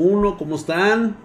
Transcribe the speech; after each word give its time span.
1, 0.00 0.36
¿cómo 0.38 0.56
están? 0.56 1.16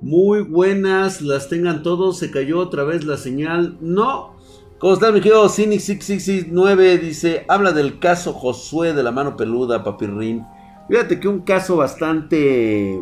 Muy 0.00 0.42
buenas, 0.42 1.22
las 1.22 1.48
tengan 1.48 1.82
todos. 1.82 2.18
Se 2.18 2.30
cayó 2.30 2.58
otra 2.58 2.84
vez 2.84 3.04
la 3.04 3.16
señal. 3.16 3.78
No. 3.80 4.34
¿Cómo 4.78 4.94
están, 4.94 5.14
mi 5.14 5.20
querido 5.20 5.48
Cynic 5.48 5.80
669? 5.80 6.98
Dice, 6.98 7.46
habla 7.48 7.72
del 7.72 7.98
caso 7.98 8.34
Josué 8.34 8.92
de 8.92 9.02
la 9.02 9.10
mano 9.10 9.36
peluda, 9.36 9.84
papirrín. 9.84 10.44
Fíjate 10.88 11.18
que 11.18 11.28
un 11.28 11.40
caso 11.40 11.76
bastante, 11.76 13.00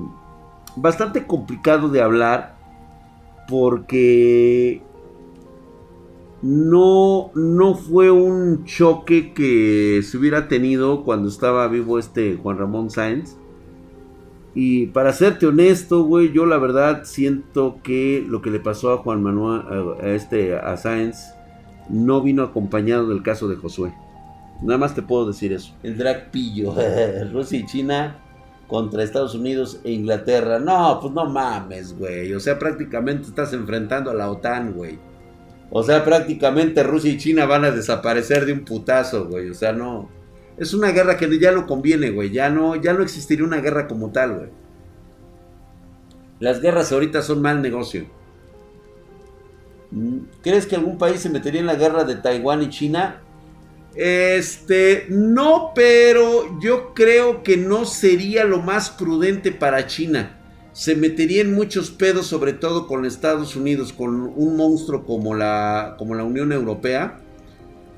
bastante 0.77 1.27
complicado 1.27 1.89
de 1.89 2.01
hablar. 2.01 2.55
Porque 3.48 4.82
no, 6.43 7.30
no 7.35 7.75
fue 7.75 8.11
un 8.11 8.64
choque 8.64 9.35
que 9.35 10.01
se 10.03 10.16
hubiera 10.16 10.46
tenido 10.46 11.03
cuando 11.05 11.29
estaba 11.29 11.66
vivo 11.69 11.98
este 11.98 12.37
Juan 12.37 12.59
Ramón 12.59 12.91
Sáenz. 12.91 13.37
Y 14.55 14.86
para 14.86 15.12
serte 15.12 15.46
honesto, 15.46 16.05
güey, 16.05 16.32
yo 16.32 16.46
la 16.46 16.58
verdad 16.58 17.03
siento 17.04 17.79
que 17.82 18.25
lo 18.26 18.40
que 18.40 18.50
le 18.50 18.61
pasó 18.61 18.93
a 18.93 18.99
Juan 18.99 19.22
Manuel, 19.22 19.63
a, 20.00 20.08
este, 20.08 20.54
a 20.57 20.77
Sáenz, 20.77 21.35
no 21.89 22.22
vino 22.22 22.44
acompañado 22.44 23.08
del 23.08 23.22
caso 23.22 23.49
de 23.49 23.57
Josué. 23.57 23.93
Nada 24.63 24.79
más 24.79 24.94
te 24.94 25.03
puedo 25.03 25.27
decir 25.27 25.53
eso. 25.53 25.75
El 25.82 25.99
drag 25.99 26.30
pillo. 26.30 26.75
Rusia 27.32 27.58
y 27.58 27.67
China 27.67 28.21
contra 28.68 29.03
Estados 29.03 29.35
Unidos 29.35 29.80
e 29.85 29.93
Inglaterra. 29.93 30.58
No, 30.58 30.99
pues 31.00 31.13
no 31.13 31.27
mames, 31.27 31.99
güey. 31.99 32.33
O 32.33 32.41
sea, 32.41 32.58
prácticamente 32.58 33.28
estás 33.28 33.52
enfrentando 33.52 34.11
a 34.11 34.14
la 34.14 34.30
OTAN, 34.30 34.72
güey. 34.72 34.98
O 35.70 35.83
sea, 35.83 36.05
prácticamente 36.05 36.83
Rusia 36.83 37.11
y 37.11 37.19
China 37.19 37.47
van 37.47 37.64
a 37.64 37.70
desaparecer 37.70 38.47
de 38.47 38.52
un 38.52 38.64
putazo, 38.64 39.27
güey. 39.27 39.50
O 39.50 39.55
sea, 39.55 39.72
no. 39.72 40.08
Es 40.56 40.75
una 40.75 40.91
guerra 40.91 41.17
que 41.17 41.39
ya 41.39 41.53
no 41.53 41.67
conviene, 41.67 42.11
güey. 42.11 42.31
Ya 42.31 42.48
no, 42.50 42.77
ya 42.77 42.92
no 42.92 43.03
existiría 43.03 43.44
una 43.44 43.61
guerra 43.61 43.89
como 43.89 44.11
tal, 44.11 44.34
güey. 44.34 44.48
Las 46.41 46.61
guerras 46.61 46.92
ahorita 46.92 47.22
son 47.22 47.42
mal 47.42 47.62
negocio. 47.62 48.06
Mm, 49.91 50.19
¿Crees 50.42 50.66
que 50.66 50.77
algún 50.77 50.98
país 50.98 51.20
se 51.20 51.30
metería 51.30 51.60
en 51.60 51.66
la 51.66 51.77
guerra 51.77 52.05
de 52.05 52.16
Taiwán 52.16 52.62
y 52.62 52.69
China? 52.69 53.20
Este, 53.94 55.06
no, 55.08 55.72
pero 55.75 56.60
yo 56.60 56.94
creo 56.94 57.42
que 57.42 57.56
no 57.56 57.84
sería 57.84 58.44
lo 58.44 58.60
más 58.60 58.91
prudente 58.91 59.52
para 59.52 59.86
China 59.86 60.41
se 60.75 60.97
metería 60.97 61.41
en 61.41 61.55
muchos 61.55 61.91
pedos, 61.92 62.27
sobre 62.27 62.52
todo 62.52 62.88
con 62.88 63.05
Estados 63.05 63.55
Unidos, 63.55 63.92
con 63.92 64.20
un 64.20 64.56
monstruo 64.56 65.06
como 65.06 65.32
la, 65.32 65.94
como 65.97 66.16
la 66.16 66.25
Unión 66.25 66.50
Europea 66.50 67.20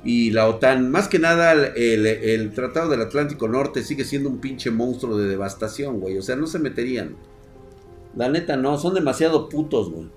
y 0.06 0.30
la 0.30 0.48
OTAN. 0.48 0.90
Más 0.90 1.08
que 1.08 1.18
nada, 1.18 1.52
el, 1.52 2.52
Tratado 2.54 2.88
del 2.88 3.02
Atlántico 3.02 3.48
Norte 3.48 3.82
sigue 3.82 4.04
siendo 4.04 4.30
un 4.30 4.38
pinche 4.38 4.70
monstruo 4.70 5.18
de 5.18 5.28
devastación, 5.28 5.98
güey. 5.98 6.16
O 6.16 6.22
sea, 6.22 6.36
no 6.36 6.46
se 6.46 6.60
meterían. 6.60 7.16
La 8.14 8.28
neta, 8.28 8.56
no, 8.56 8.78
son 8.78 8.94
demasiado 8.94 9.48
putos, 9.48 9.90
güey. 9.90 10.08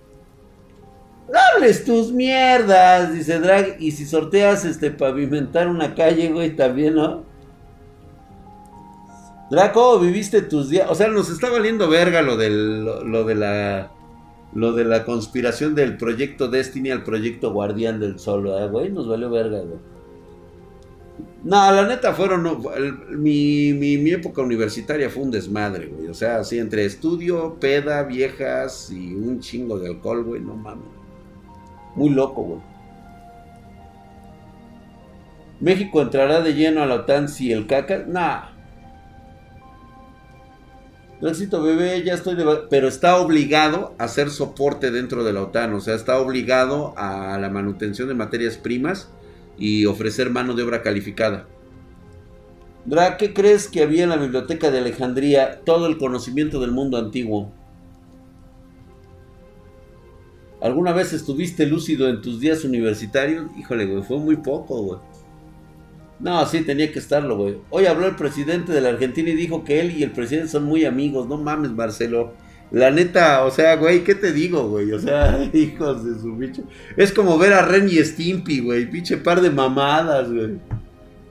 hables 1.56 1.84
tus 1.84 2.12
mierdas, 2.12 3.14
dice 3.14 3.40
Drag. 3.40 3.82
Y 3.82 3.92
si 3.92 4.06
sorteas 4.06 4.64
este 4.64 4.92
pavimentar 4.92 5.67
una 5.67 5.95
calle, 5.95 6.30
güey, 6.32 6.56
también, 6.56 6.94
¿no? 6.94 7.23
Draco, 9.50 10.00
viviste 10.00 10.44
tus 10.44 10.70
días. 10.70 10.88
O 10.90 10.95
sea, 10.95 11.08
nos 11.08 11.32
está 11.32 11.50
valiendo 11.50 11.90
verga 11.90 12.22
lo, 12.22 12.38
del, 12.38 12.86
lo, 12.86 13.23
de 13.23 13.36
la. 13.36 13.92
Lo 14.53 14.73
de 14.73 14.83
la 14.83 15.05
conspiración 15.05 15.75
del 15.75 15.97
proyecto 15.97 16.47
Destiny 16.47 16.89
al 16.89 17.03
proyecto 17.03 17.53
Guardián 17.53 18.00
del 18.00 18.17
Sol, 18.19 18.50
güey? 18.69 18.92
Nos 18.92 19.08
valió 19.08 19.30
verga, 19.30 19.59
güey. 19.59 19.80
No, 21.44 21.72
la 21.72 21.88
neta 21.88 22.14
fueron. 22.14 22.44
mi, 23.11 23.73
mi, 23.73 24.11
época 24.11 24.42
universitaria 24.42 25.09
fue 25.09 25.23
un 25.23 25.31
desmadre, 25.31 25.88
güey. 25.88 26.08
O 26.08 26.14
sea, 26.14 26.39
así 26.39 26.58
entre 26.58 26.86
estudio, 26.86 27.58
peda, 27.59 28.03
viejas 28.03 28.92
y 28.92 29.14
un 29.16 29.39
chingo 29.39 29.80
de 29.80 29.89
alcohol, 29.89 30.23
güey. 30.23 30.42
No 30.42 30.55
mames. 30.55 30.88
Muy 31.95 32.09
loco, 32.09 32.44
güey. 32.44 32.59
México 35.61 36.02
entrará 36.02 36.42
de 36.42 36.54
lleno 36.54 36.82
a 36.82 36.86
la 36.86 36.95
OTAN 36.95 37.30
si 37.30 37.52
el 37.52 37.67
caca. 37.67 38.05
Nah. 38.08 38.58
Éxito 41.22 41.62
bebé, 41.62 42.02
ya 42.04 42.14
estoy 42.14 42.36
de... 42.36 42.46
Pero 42.70 42.88
está 42.88 43.18
obligado 43.18 43.94
a 43.98 44.06
hacer 44.06 44.30
soporte 44.30 44.90
dentro 44.90 45.24
de 45.24 45.34
la 45.34 45.44
OTAN, 45.44 45.74
o 45.74 45.82
sea, 45.82 45.96
está 45.96 46.18
obligado 46.18 46.94
a 46.98 47.38
la 47.38 47.50
manutención 47.50 48.08
de 48.08 48.14
materias 48.14 48.58
primas 48.58 49.10
y 49.58 49.86
ofrecer 49.86 50.30
mano 50.30 50.54
de 50.54 50.64
obra 50.64 50.82
calificada. 50.82 51.46
Dra, 52.86 53.18
¿qué 53.18 53.34
crees 53.34 53.68
que 53.68 53.84
había 53.84 54.04
en 54.04 54.10
la 54.10 54.16
biblioteca 54.16 54.72
de 54.72 54.80
Alejandría? 54.80 55.60
Todo 55.66 55.88
el 55.88 55.98
conocimiento 55.98 56.62
del 56.62 56.72
mundo 56.72 56.98
antiguo. 56.98 57.52
¿Alguna 60.62 60.94
vez 60.94 61.12
estuviste 61.12 61.66
lúcido 61.66 62.08
en 62.10 62.22
tus 62.22 62.40
días 62.40 62.64
universitarios? 62.64 63.48
Híjole, 63.58 63.86
güey, 63.86 64.04
fue 64.04 64.18
muy 64.18 64.38
poco, 64.38 64.82
güey. 64.82 65.00
No, 66.20 66.46
sí, 66.46 66.62
tenía 66.62 66.92
que 66.92 67.00
estarlo, 67.00 67.38
güey. 67.38 67.58
Hoy 67.70 67.86
habló 67.86 68.06
el 68.08 68.16
presidente 68.16 68.74
de 68.74 68.82
la 68.82 68.90
Argentina 68.90 69.30
y 69.30 69.36
dijo 69.36 69.64
que 69.64 69.80
él 69.80 69.92
y 69.92 70.04
el 70.04 70.12
presidente 70.12 70.50
son 70.50 70.64
muy 70.64 70.84
amigos. 70.84 71.28
No 71.28 71.38
mames, 71.38 71.72
Marcelo. 71.72 72.34
La 72.72 72.92
neta, 72.92 73.46
o 73.46 73.52
sea, 73.52 73.78
güey, 73.78 74.04
¿qué 74.04 74.16
te 74.16 74.32
digo, 74.32 74.70
güey? 74.70 74.92
O 74.92 75.00
sea, 75.00 75.50
hijos 75.54 76.04
de 76.04 76.20
su 76.20 76.36
bicho. 76.36 76.64
Es 76.98 77.14
como 77.14 77.38
ver 77.38 77.54
a 77.54 77.66
Ren 77.66 77.88
y 77.90 78.04
Stimpy, 78.04 78.60
güey. 78.60 78.90
Pinche 78.90 79.18
par 79.18 79.42
de 79.42 79.50
mamadas, 79.50 80.32
güey. 80.32 80.58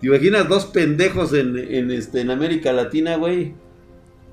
¿Te 0.00 0.06
imaginas 0.06 0.48
dos 0.48 0.66
pendejos 0.66 1.34
en, 1.34 1.56
en, 1.58 1.90
este, 1.90 2.20
en 2.22 2.30
América 2.30 2.72
Latina, 2.72 3.16
güey? 3.16 3.54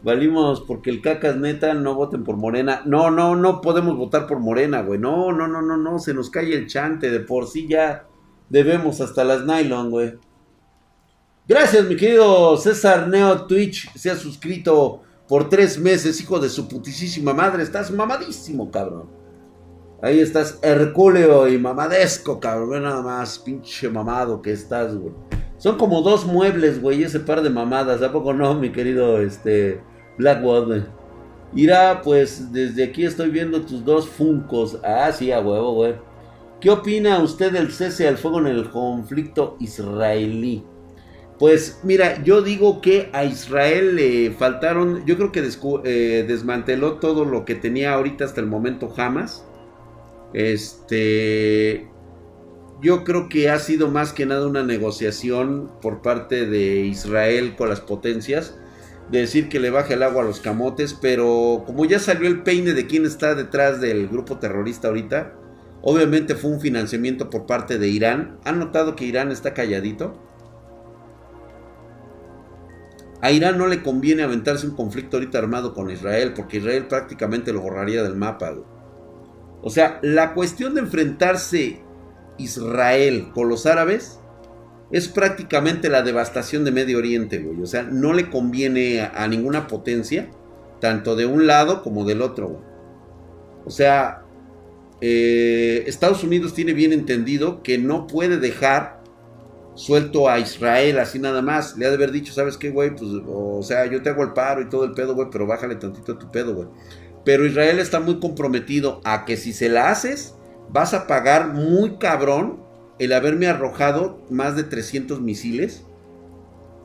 Valimos 0.03 0.61
porque 0.61 0.91
el 0.91 1.01
cacas 1.01 1.35
neta, 1.35 1.73
no 1.73 1.95
voten 1.95 2.23
por 2.23 2.37
Morena. 2.37 2.83
No, 2.85 3.11
no, 3.11 3.35
no 3.35 3.59
podemos 3.61 3.97
votar 3.97 4.25
por 4.25 4.39
Morena, 4.39 4.81
güey. 4.81 4.99
No, 4.99 5.31
no, 5.31 5.47
no, 5.47 5.61
no, 5.61 5.77
no. 5.77 5.99
Se 5.99 6.13
nos 6.13 6.29
cae 6.29 6.53
el 6.53 6.67
chante. 6.67 7.09
De 7.09 7.19
por 7.19 7.47
sí 7.47 7.67
ya 7.67 8.05
debemos 8.49 9.01
hasta 9.01 9.23
las 9.23 9.45
nylon, 9.45 9.89
güey. 9.89 10.13
Gracias, 11.47 11.85
mi 11.85 11.95
querido 11.95 12.57
César 12.57 13.07
Neo 13.07 13.45
Twitch. 13.45 13.95
Se 13.95 14.09
ha 14.09 14.15
suscrito 14.15 15.03
por 15.27 15.47
tres 15.47 15.77
meses, 15.77 16.19
hijo 16.19 16.39
de 16.39 16.49
su 16.49 16.67
putísima 16.67 17.35
madre. 17.35 17.61
Estás 17.61 17.91
mamadísimo, 17.91 18.71
cabrón. 18.71 19.11
Ahí 20.01 20.19
estás 20.19 20.57
hercúleo 20.63 21.47
y 21.47 21.59
mamadesco, 21.59 22.39
cabrón. 22.39 22.81
Nada 22.81 23.03
más, 23.03 23.37
pinche 23.37 23.87
mamado 23.89 24.41
que 24.41 24.53
estás, 24.53 24.95
güey. 24.95 25.13
Son 25.59 25.77
como 25.77 26.01
dos 26.01 26.25
muebles, 26.25 26.81
güey, 26.81 27.03
ese 27.03 27.19
par 27.19 27.43
de 27.43 27.51
mamadas. 27.51 28.01
¿A 28.01 28.11
poco 28.11 28.33
no, 28.33 28.55
mi 28.55 28.71
querido 28.71 29.21
este, 29.21 29.79
Blackwood, 30.17 30.85
Irá, 31.53 32.01
pues 32.03 32.51
desde 32.51 32.85
aquí 32.85 33.05
estoy 33.05 33.29
viendo 33.29 33.61
tus 33.61 33.85
dos 33.85 34.09
funcos. 34.09 34.79
Ah, 34.83 35.11
sí, 35.11 35.31
a 35.31 35.41
huevo, 35.41 35.73
güey. 35.73 35.93
¿Qué 36.59 36.71
opina 36.71 37.19
usted 37.19 37.51
del 37.51 37.71
cese 37.71 38.07
al 38.07 38.17
fuego 38.17 38.39
en 38.39 38.47
el 38.47 38.71
conflicto 38.71 39.57
israelí? 39.59 40.63
Pues 41.39 41.79
mira, 41.83 42.23
yo 42.23 42.41
digo 42.41 42.79
que 42.81 43.09
a 43.11 43.25
Israel 43.25 43.95
le 43.95 44.31
faltaron, 44.31 45.05
yo 45.05 45.17
creo 45.17 45.33
que 45.33 45.43
eh, 45.83 46.25
desmanteló 46.25 46.93
todo 46.93 47.25
lo 47.25 47.43
que 47.43 47.55
tenía 47.55 47.93
ahorita 47.93 48.23
hasta 48.23 48.39
el 48.39 48.47
momento 48.47 48.89
jamás. 48.89 49.45
Este, 50.33 51.89
yo 52.81 53.03
creo 53.03 53.27
que 53.27 53.49
ha 53.49 53.59
sido 53.59 53.89
más 53.89 54.13
que 54.13 54.25
nada 54.25 54.47
una 54.47 54.63
negociación 54.63 55.71
por 55.81 56.01
parte 56.01 56.45
de 56.45 56.81
Israel 56.81 57.55
con 57.57 57.67
las 57.69 57.81
potencias. 57.81 58.55
De 59.11 59.19
decir 59.19 59.49
que 59.49 59.59
le 59.59 59.69
baje 59.69 59.93
el 59.93 60.03
agua 60.03 60.23
a 60.23 60.25
los 60.25 60.39
camotes, 60.39 60.95
pero 60.95 61.63
como 61.67 61.85
ya 61.85 61.99
salió 61.99 62.27
el 62.27 62.41
peine 62.41 62.73
de 62.73 62.87
quién 62.87 63.05
está 63.05 63.35
detrás 63.35 63.79
del 63.79 64.07
grupo 64.07 64.39
terrorista 64.39 64.87
ahorita, 64.87 65.33
obviamente 65.83 66.33
fue 66.33 66.49
un 66.49 66.59
financiamiento 66.59 67.29
por 67.29 67.45
parte 67.45 67.77
de 67.77 67.87
Irán. 67.87 68.39
¿Han 68.45 68.57
notado 68.57 68.95
que 68.95 69.05
Irán 69.05 69.31
está 69.31 69.53
calladito? 69.53 70.19
A 73.21 73.31
Irán 73.31 73.57
no 73.57 73.67
le 73.67 73.81
conviene 73.81 74.23
aventarse 74.23 74.67
un 74.67 74.75
conflicto 74.75 75.17
ahorita 75.17 75.37
armado 75.37 75.73
con 75.73 75.89
Israel, 75.89 76.33
porque 76.35 76.57
Israel 76.57 76.87
prácticamente 76.87 77.53
lo 77.53 77.61
borraría 77.61 78.03
del 78.03 78.15
mapa. 78.15 78.53
O 79.61 79.69
sea, 79.69 79.99
la 80.01 80.33
cuestión 80.33 80.75
de 80.75 80.81
enfrentarse 80.81 81.81
Israel 82.37 83.29
con 83.33 83.49
los 83.49 83.65
árabes 83.65 84.19
es 84.91 85.07
prácticamente 85.07 85.89
la 85.89 86.03
devastación 86.03 86.63
de 86.63 86.71
Medio 86.71 86.97
Oriente, 86.97 87.39
güey. 87.39 87.61
O 87.61 87.65
sea, 87.65 87.83
no 87.83 88.13
le 88.13 88.29
conviene 88.29 89.01
a, 89.01 89.27
ninguna 89.27 89.67
potencia, 89.67 90.29
tanto 90.79 91.15
de 91.15 91.25
un 91.25 91.47
lado 91.47 91.81
como 91.81 92.05
del 92.05 92.21
otro, 92.21 92.61
O 93.65 93.71
sea, 93.71 94.21
eh, 95.01 95.83
Estados 95.87 96.23
Unidos 96.23 96.53
tiene 96.53 96.73
bien 96.73 96.93
entendido 96.93 97.63
que 97.63 97.77
no 97.77 98.05
puede 98.05 98.37
dejar 98.37 98.94
suelto 99.75 100.29
a 100.29 100.39
Israel 100.39 100.99
así 100.99 101.19
nada 101.19 101.41
más. 101.41 101.77
Le 101.77 101.85
ha 101.85 101.89
de 101.89 101.95
haber 101.95 102.11
dicho, 102.11 102.33
¿sabes 102.33 102.57
qué, 102.57 102.71
güey? 102.71 102.95
Pues, 102.95 103.11
o 103.27 103.61
sea, 103.61 103.85
yo 103.85 104.01
te 104.01 104.09
hago 104.09 104.23
el 104.23 104.33
paro 104.33 104.61
y 104.61 104.69
todo 104.69 104.85
el 104.85 104.93
pedo, 104.93 105.13
güey, 105.13 105.27
pero 105.31 105.45
bájale 105.45 105.75
tantito 105.75 106.13
a 106.13 106.19
tu 106.19 106.31
pedo, 106.31 106.55
güey. 106.55 106.67
Pero 107.23 107.45
Israel 107.45 107.79
está 107.79 107.99
muy 107.99 108.19
comprometido 108.19 109.01
a 109.03 109.25
que 109.25 109.37
si 109.37 109.53
se 109.53 109.69
la 109.69 109.89
haces, 109.89 110.35
vas 110.69 110.93
a 110.93 111.07
pagar 111.07 111.53
muy 111.53 111.97
cabrón 111.97 112.63
el 112.99 113.13
haberme 113.13 113.47
arrojado 113.47 114.21
más 114.29 114.55
de 114.55 114.63
300 114.63 115.21
misiles, 115.21 115.85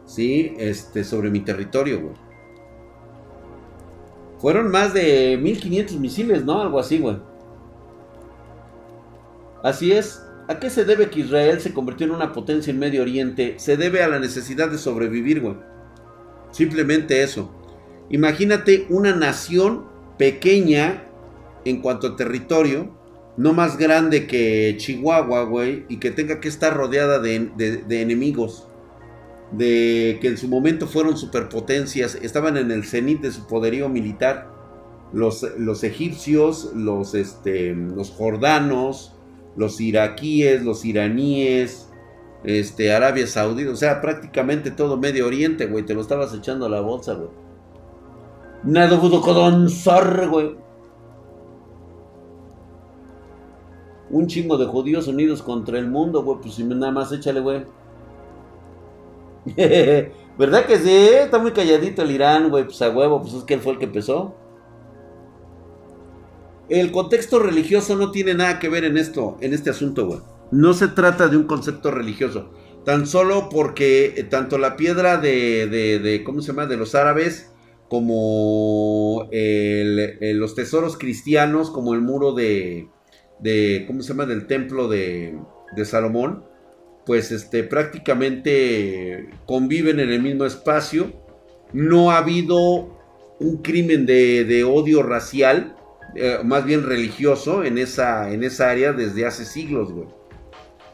¿sí? 0.06 0.54
Este, 0.58 1.04
sobre 1.04 1.31
mi 1.31 1.40
territorio, 1.40 2.00
güey. 2.00 2.14
Fueron 4.38 4.70
más 4.70 4.94
de 4.94 5.38
1500 5.40 5.98
misiles, 5.98 6.44
¿no? 6.44 6.62
Algo 6.62 6.78
así, 6.78 6.98
güey. 6.98 7.19
Así 9.62 9.92
es. 9.92 10.22
¿A 10.50 10.58
qué 10.58 10.69
se 10.69 10.85
debe 10.85 11.11
que 11.11 11.20
Israel 11.20 11.61
se 11.61 11.73
convirtió 11.73 12.06
en 12.06 12.12
una 12.12 12.32
potencia 12.32 12.73
en 12.73 12.81
Medio 12.81 13.02
Oriente? 13.02 13.55
Se 13.58 13.76
debe 13.76 14.02
a 14.02 14.08
la 14.08 14.19
necesidad 14.19 14.69
de 14.69 14.79
sobrevivir, 14.79 15.41
güey. 15.41 15.55
Simplemente 16.50 17.23
eso. 17.23 17.52
Imagínate 18.08 18.85
una 18.88 19.14
nación 19.14 19.85
pequeña 20.19 21.05
en 21.64 21.81
cuanto 21.81 22.08
a 22.08 22.17
territorio, 22.17 22.91
no 23.37 23.52
más 23.52 23.79
grande 23.79 24.26
que 24.26 24.75
Chihuahua, 24.76 25.44
güey, 25.44 25.85
y 25.88 25.99
que 25.99 26.11
tenga 26.11 26.41
que 26.41 26.49
estar 26.49 26.76
rodeada 26.76 27.20
de, 27.20 27.85
enemigos, 27.88 28.67
de 29.52 30.19
que 30.20 30.26
en 30.26 30.37
su 30.37 30.49
momento 30.49 30.88
fueron 30.88 31.17
superpotencias, 31.17 32.17
estaban 32.17 32.56
en 32.56 32.73
el 32.73 32.82
cenit 32.82 33.20
de 33.20 33.31
su 33.31 33.47
poderío 33.47 33.88
militar, 33.88 34.50
los, 35.12 35.47
los 35.56 35.85
egipcios, 35.85 36.73
los, 36.75 37.14
este, 37.14 37.73
los 37.73 38.11
jordanos, 38.11 39.14
los 39.56 39.81
iraquíes, 39.81 40.64
los 40.64 40.85
iraníes, 40.85 41.91
este, 42.44 42.93
Arabia 42.93 43.26
Saudita, 43.26 43.70
o 43.70 43.76
sea, 43.76 44.00
prácticamente 44.00 44.70
todo 44.70 44.97
Medio 44.97 45.26
Oriente, 45.26 45.67
güey, 45.67 45.85
te 45.85 45.94
lo 45.94 46.00
estabas 46.00 46.32
echando 46.35 46.67
a 46.67 46.69
la 46.69 46.81
bolsa, 46.81 47.14
güey. 47.14 47.29
Nabucodonosor, 48.62 50.29
güey. 50.29 50.56
Un 54.11 54.26
chingo 54.26 54.58
de 54.58 54.67
judíos 54.67 55.06
unidos 55.06 55.43
contra 55.43 55.79
el 55.79 55.88
mundo, 55.88 56.23
güey, 56.23 56.38
pues 56.41 56.55
si 56.55 56.64
nada 56.64 56.93
más 56.93 57.12
échale, 57.12 57.41
güey. 57.41 57.64
¿Verdad 60.38 60.67
que 60.67 60.79
sí? 60.79 60.91
Está 60.91 61.38
muy 61.38 61.52
calladito 61.52 62.02
el 62.02 62.11
Irán, 62.11 62.50
güey, 62.50 62.64
pues 62.64 62.81
a 62.82 62.91
huevo, 62.91 63.20
pues 63.20 63.35
es 63.35 63.44
que 63.44 63.55
él 63.55 63.61
fue 63.61 63.73
el 63.73 63.79
que 63.79 63.85
empezó. 63.87 64.35
El 66.70 66.93
contexto 66.93 67.40
religioso 67.40 67.96
no 67.96 68.12
tiene 68.12 68.32
nada 68.34 68.61
que 68.61 68.69
ver 68.69 68.84
en 68.84 68.96
esto, 68.96 69.37
en 69.40 69.52
este 69.52 69.70
asunto, 69.70 70.06
güey. 70.06 70.20
No 70.52 70.72
se 70.72 70.87
trata 70.87 71.26
de 71.26 71.37
un 71.37 71.44
concepto 71.44 71.90
religioso. 71.90 72.52
Tan 72.84 73.08
solo 73.08 73.49
porque 73.50 74.14
eh, 74.17 74.22
tanto 74.22 74.56
la 74.56 74.76
piedra 74.76 75.17
de, 75.17 75.67
de, 75.67 76.22
¿cómo 76.22 76.40
se 76.40 76.49
llama? 76.49 76.67
De 76.67 76.76
los 76.76 76.94
árabes, 76.94 77.50
como 77.88 79.28
los 79.32 80.55
tesoros 80.55 80.96
cristianos, 80.96 81.70
como 81.70 81.93
el 81.93 82.02
muro 82.02 82.34
de, 82.34 82.88
de, 83.40 83.84
¿cómo 83.88 84.02
se 84.02 84.11
llama? 84.11 84.26
Del 84.26 84.46
templo 84.46 84.87
de, 84.87 85.37
de 85.75 85.84
Salomón, 85.84 86.44
pues 87.05 87.32
este, 87.32 87.64
prácticamente 87.64 89.28
conviven 89.44 89.99
en 89.99 90.11
el 90.11 90.23
mismo 90.23 90.44
espacio. 90.44 91.12
No 91.73 92.12
ha 92.12 92.19
habido 92.19 92.96
un 93.40 93.56
crimen 93.56 94.06
de, 94.06 94.44
de 94.44 94.62
odio 94.62 95.02
racial 95.02 95.76
eh, 96.14 96.38
más 96.44 96.64
bien 96.64 96.84
religioso 96.84 97.64
en 97.64 97.78
esa, 97.78 98.30
en 98.32 98.44
esa 98.44 98.70
área 98.70 98.92
desde 98.92 99.26
hace 99.26 99.44
siglos, 99.44 99.92
güey. 99.92 100.08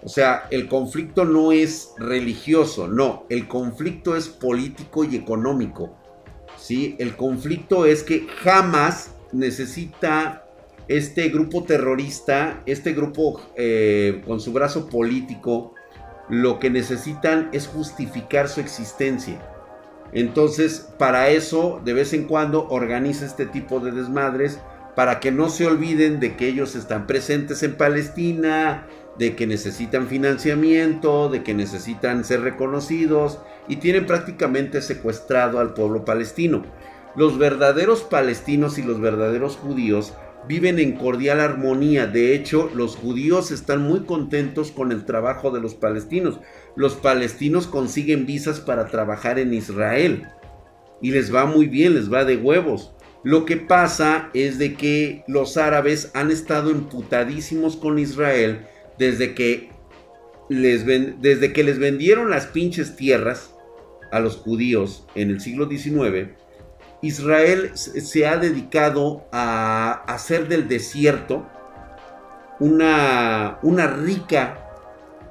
O 0.03 0.09
sea, 0.09 0.47
el 0.51 0.69
conflicto 0.69 1.25
no 1.25 1.51
es 1.51 1.93
religioso, 1.99 2.87
no, 2.87 3.25
el 3.29 3.49
conflicto 3.49 4.15
es 4.15 4.29
político 4.29 5.03
y 5.05 5.17
económico. 5.17 5.97
¿sí? 6.57 6.95
El 6.99 7.17
conflicto 7.17 7.87
es 7.87 8.03
que 8.05 8.27
jamás 8.43 9.11
necesita 9.33 10.47
este 10.89 11.29
grupo 11.29 11.65
terrorista, 11.65 12.63
este 12.67 12.93
grupo 12.93 13.41
eh, 13.57 14.23
con 14.27 14.39
su 14.39 14.53
brazo 14.53 14.89
político, 14.89 15.75
lo 16.29 16.59
que 16.59 16.71
necesitan 16.71 17.49
es 17.53 17.67
justificar 17.67 18.49
su 18.49 18.61
existencia. 18.61 19.41
Entonces, 20.13 20.89
para 20.99 21.29
eso, 21.31 21.81
de 21.85 21.93
vez 21.93 22.13
en 22.13 22.25
cuando, 22.25 22.69
organiza 22.69 23.27
este 23.27 23.47
tipo 23.47 23.81
de 23.81 23.93
desmadres 23.93 24.61
para 24.97 25.21
que 25.21 25.31
no 25.31 25.51
se 25.51 25.67
olviden 25.67 26.19
de 26.19 26.37
que 26.37 26.49
ellos 26.49 26.75
están 26.75 27.07
presentes 27.07 27.63
en 27.63 27.77
Palestina, 27.77 28.89
de 29.19 29.37
que 29.37 29.47
necesitan 29.47 30.09
financiamiento, 30.09 31.29
de 31.29 31.43
que 31.43 31.55
necesitan 31.55 32.25
ser 32.25 32.41
reconocidos 32.41 33.39
y 33.69 33.77
tienen 33.77 34.07
prácticamente 34.07 34.81
secuestrado 34.81 35.61
al 35.61 35.75
pueblo 35.75 36.05
palestino. 36.05 36.65
Los 37.15 37.39
verdaderos 37.39 38.03
palestinos 38.03 38.79
y 38.79 38.83
los 38.83 38.99
verdaderos 38.99 39.57
judíos 39.57 40.15
viven 40.49 40.79
en 40.79 40.93
cordial 40.93 41.41
armonía. 41.41 42.07
De 42.07 42.35
hecho, 42.35 42.71
los 42.75 42.97
judíos 42.97 43.51
están 43.51 43.83
muy 43.83 44.01
contentos 44.01 44.71
con 44.71 44.93
el 44.93 45.05
trabajo 45.05 45.51
de 45.51 45.61
los 45.61 45.75
palestinos. 45.75 46.41
Los 46.75 46.95
palestinos 46.95 47.67
consiguen 47.67 48.25
visas 48.25 48.61
para 48.61 48.87
trabajar 48.89 49.39
en 49.39 49.53
Israel. 49.53 50.27
Y 51.03 51.11
les 51.11 51.35
va 51.35 51.45
muy 51.45 51.67
bien, 51.67 51.95
les 51.95 52.11
va 52.11 52.25
de 52.25 52.37
huevos. 52.37 52.96
Lo 53.27 53.45
que 53.45 53.57
pasa 53.57 54.31
es 54.35 54.57
de 54.57 54.75
que 54.75 55.25
los 55.27 55.57
árabes 55.57 56.13
han 56.15 56.31
estado 56.31 56.71
emputadísimos 56.71 57.75
con 57.75 57.99
Israel 57.99 58.61
desde 58.99 59.35
que 59.35 59.71
les, 60.49 60.87
desde 60.87 61.53
que 61.53 61.65
les 61.65 61.81
vendieron 61.81 62.31
las 62.31 62.47
pinches 62.47 62.95
tierras 62.95 63.53
a 64.13 64.21
los 64.21 64.37
judíos 64.37 65.09
en 65.17 65.31
el 65.31 65.41
siglo 65.41 65.69
XIX. 65.69 66.29
Israel 67.03 67.73
se 67.75 68.29
ha 68.29 68.37
dedicado 68.37 69.27
a 69.33 70.05
hacer 70.07 70.47
del 70.47 70.69
desierto 70.69 71.49
una, 72.61 73.59
una 73.65 73.89
rica 73.89 74.71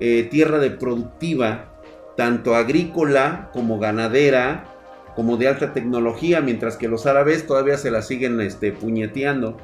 eh, 0.01 0.27
tierra 0.30 0.59
de 0.59 0.71
productiva, 0.71 1.81
tanto 2.18 2.56
agrícola 2.56 3.51
como 3.53 3.80
ganadera, 3.80 4.75
como 5.15 5.38
de 5.38 5.47
alta 5.47 5.73
tecnología, 5.73 6.41
mientras 6.41 6.77
que 6.77 6.88
los 6.88 7.06
árabes 7.06 7.47
todavía 7.47 7.77
se 7.77 7.91
la 7.91 8.01
siguen 8.01 8.39
este, 8.41 8.71
puñeteando. 8.71 9.57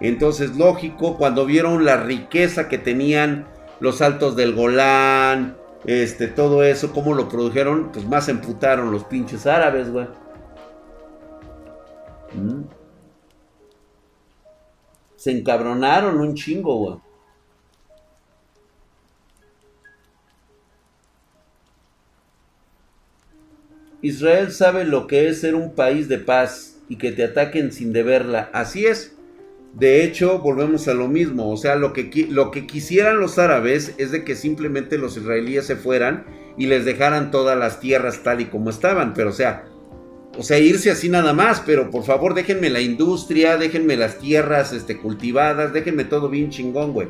Entonces, 0.00 0.56
lógico, 0.56 1.16
cuando 1.16 1.46
vieron 1.46 1.84
la 1.84 1.96
riqueza 1.96 2.68
que 2.68 2.78
tenían 2.78 3.46
los 3.80 4.02
altos 4.02 4.36
del 4.36 4.54
Golán, 4.54 5.56
este, 5.84 6.28
todo 6.28 6.62
eso, 6.62 6.92
cómo 6.92 7.14
lo 7.14 7.28
produjeron, 7.28 7.90
pues 7.92 8.06
más 8.06 8.28
emputaron 8.28 8.92
los 8.92 9.04
pinches 9.04 9.46
árabes, 9.46 9.90
güey. 9.90 10.06
Mm. 12.34 12.62
Se 15.16 15.30
encabronaron 15.30 16.20
un 16.20 16.34
chingo, 16.34 16.76
güey. 16.76 17.11
Israel 24.02 24.50
sabe 24.50 24.84
lo 24.84 25.06
que 25.06 25.28
es 25.28 25.40
ser 25.40 25.54
un 25.54 25.74
país 25.74 26.08
de 26.08 26.18
paz 26.18 26.80
y 26.88 26.96
que 26.96 27.12
te 27.12 27.22
ataquen 27.22 27.70
sin 27.70 27.92
deberla. 27.92 28.50
Así 28.52 28.84
es. 28.84 29.16
De 29.74 30.04
hecho, 30.04 30.40
volvemos 30.40 30.88
a 30.88 30.94
lo 30.94 31.08
mismo. 31.08 31.50
O 31.50 31.56
sea, 31.56 31.76
lo 31.76 31.92
que, 31.92 32.26
lo 32.28 32.50
que 32.50 32.66
quisieran 32.66 33.20
los 33.20 33.38
árabes 33.38 33.94
es 33.98 34.10
de 34.10 34.24
que 34.24 34.34
simplemente 34.34 34.98
los 34.98 35.16
israelíes 35.16 35.66
se 35.66 35.76
fueran 35.76 36.26
y 36.58 36.66
les 36.66 36.84
dejaran 36.84 37.30
todas 37.30 37.56
las 37.56 37.78
tierras 37.78 38.24
tal 38.24 38.40
y 38.40 38.46
como 38.46 38.70
estaban. 38.70 39.14
Pero, 39.14 39.30
o 39.30 39.32
sea, 39.32 39.66
o 40.36 40.42
sea, 40.42 40.58
irse 40.58 40.90
así 40.90 41.08
nada 41.08 41.32
más. 41.32 41.62
Pero 41.64 41.88
por 41.90 42.02
favor, 42.02 42.34
déjenme 42.34 42.70
la 42.70 42.80
industria, 42.80 43.56
déjenme 43.56 43.96
las 43.96 44.18
tierras 44.18 44.72
este, 44.72 44.98
cultivadas, 44.98 45.72
déjenme 45.72 46.04
todo 46.04 46.28
bien 46.28 46.50
chingón, 46.50 46.92
güey. 46.92 47.06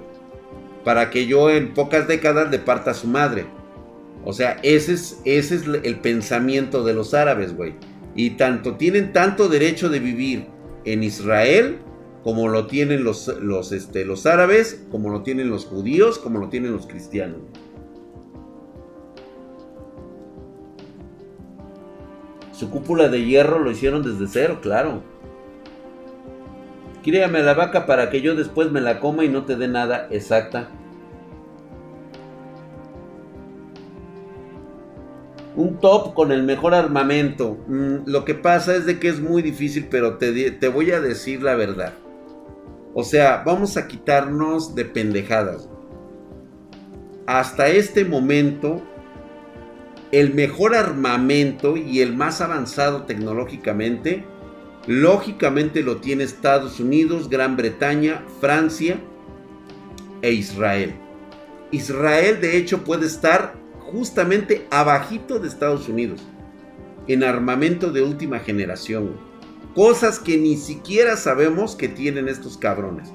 Para 0.85 1.09
que 1.09 1.27
yo 1.27 1.49
en 1.49 1.73
pocas 1.73 2.07
décadas 2.07 2.51
le 2.51 2.59
parta 2.59 2.91
a 2.91 2.95
su 2.95 3.07
madre. 3.07 3.47
O 4.25 4.33
sea, 4.33 4.59
ese 4.62 4.95
es, 4.95 5.21
ese 5.25 5.57
es 5.57 5.62
el 5.83 5.99
pensamiento 6.00 6.85
de 6.85 6.95
los 6.95 7.14
árabes, 7.14 7.57
güey. 7.57 7.75
Y 8.14 8.31
tanto 8.31 8.76
tienen 8.76 9.12
tanto 9.12 9.49
derecho 9.49 9.88
de 9.88 10.00
vivir 10.00 10.47
en 10.85 11.02
Israel 11.02 11.79
como 12.23 12.49
lo 12.49 12.67
tienen 12.67 13.02
los, 13.02 13.26
los, 13.41 13.73
este, 13.73 14.05
los 14.05 14.26
árabes, 14.26 14.85
como 14.91 15.11
lo 15.11 15.23
tienen 15.23 15.50
los 15.50 15.64
judíos, 15.64 16.19
como 16.19 16.38
lo 16.38 16.49
tienen 16.49 16.73
los 16.73 16.87
cristianos. 16.87 17.41
Su 22.52 22.71
cúpula 22.71 23.09
de 23.09 23.25
hierro 23.25 23.59
lo 23.59 23.73
hicieron 23.73 24.05
desde 24.05 24.29
cero, 24.29 24.61
claro. 24.62 25.02
Críame 27.02 27.43
la 27.43 27.55
vaca 27.55 27.87
para 27.87 28.09
que 28.09 28.21
yo 28.21 28.37
después 28.37 28.71
me 28.71 28.81
la 28.81 29.00
coma 29.00 29.25
y 29.25 29.29
no 29.29 29.45
te 29.45 29.57
dé 29.57 29.67
nada 29.67 30.07
exacta. 30.12 30.69
Un 35.57 35.79
top 35.81 36.15
con 36.15 36.33
el 36.33 36.43
mejor 36.43 36.75
armamento. 36.75 37.59
Mm, 37.67 38.07
lo 38.07 38.25
que 38.25 38.35
pasa 38.35 38.75
es 38.75 38.87
de 38.87 38.99
que 38.99 39.09
es 39.09 39.21
muy 39.21 39.43
difícil, 39.43 39.89
pero 39.91 40.17
te, 40.17 40.51
te, 40.51 40.69
voy 40.69 40.91
a 40.93 41.01
decir 41.01 41.43
la 41.43 41.55
verdad. 41.55 41.95
O 42.95 43.05
sea, 43.05 43.43
vamos 43.45 43.77
a 43.77 43.89
quitarnos 43.89 44.75
de 44.75 44.85
pendejadas. 44.85 45.69
Hasta 47.27 47.69
este 47.69 48.05
momento, 48.05 48.83
el 50.11 50.35
mejor 50.35 50.75
armamento 50.75 51.77
y 51.77 52.01
el 52.01 52.15
más 52.15 52.41
avanzado 52.41 53.05
tecnológicamente, 53.05 54.25
lógicamente 54.87 55.83
lo 55.83 55.99
tiene 55.99 56.25
Estados 56.25 56.81
Unidos, 56.81 57.31
Gran 57.31 57.57
Bretaña, 57.57 58.23
Francia 58.41 58.99
e 60.21 60.33
Israel. 60.33 60.95
Israel 61.71 62.41
de 62.41 62.59
hecho 62.59 62.85
puede 62.85 63.07
estar 63.07 63.62
justamente 63.93 64.67
abajito 64.71 65.39
de 65.39 65.49
Estados 65.49 65.89
Unidos, 65.89 66.21
en 67.07 67.23
armamento 67.23 67.93
de 67.93 68.03
última 68.03 68.39
generación. 68.39 69.11
Cosas 69.75 70.19
que 70.19 70.37
ni 70.37 70.57
siquiera 70.57 71.17
sabemos 71.17 71.77
que 71.77 71.89
tienen 71.89 72.29
estos 72.29 72.57
cabrones. 72.57 73.11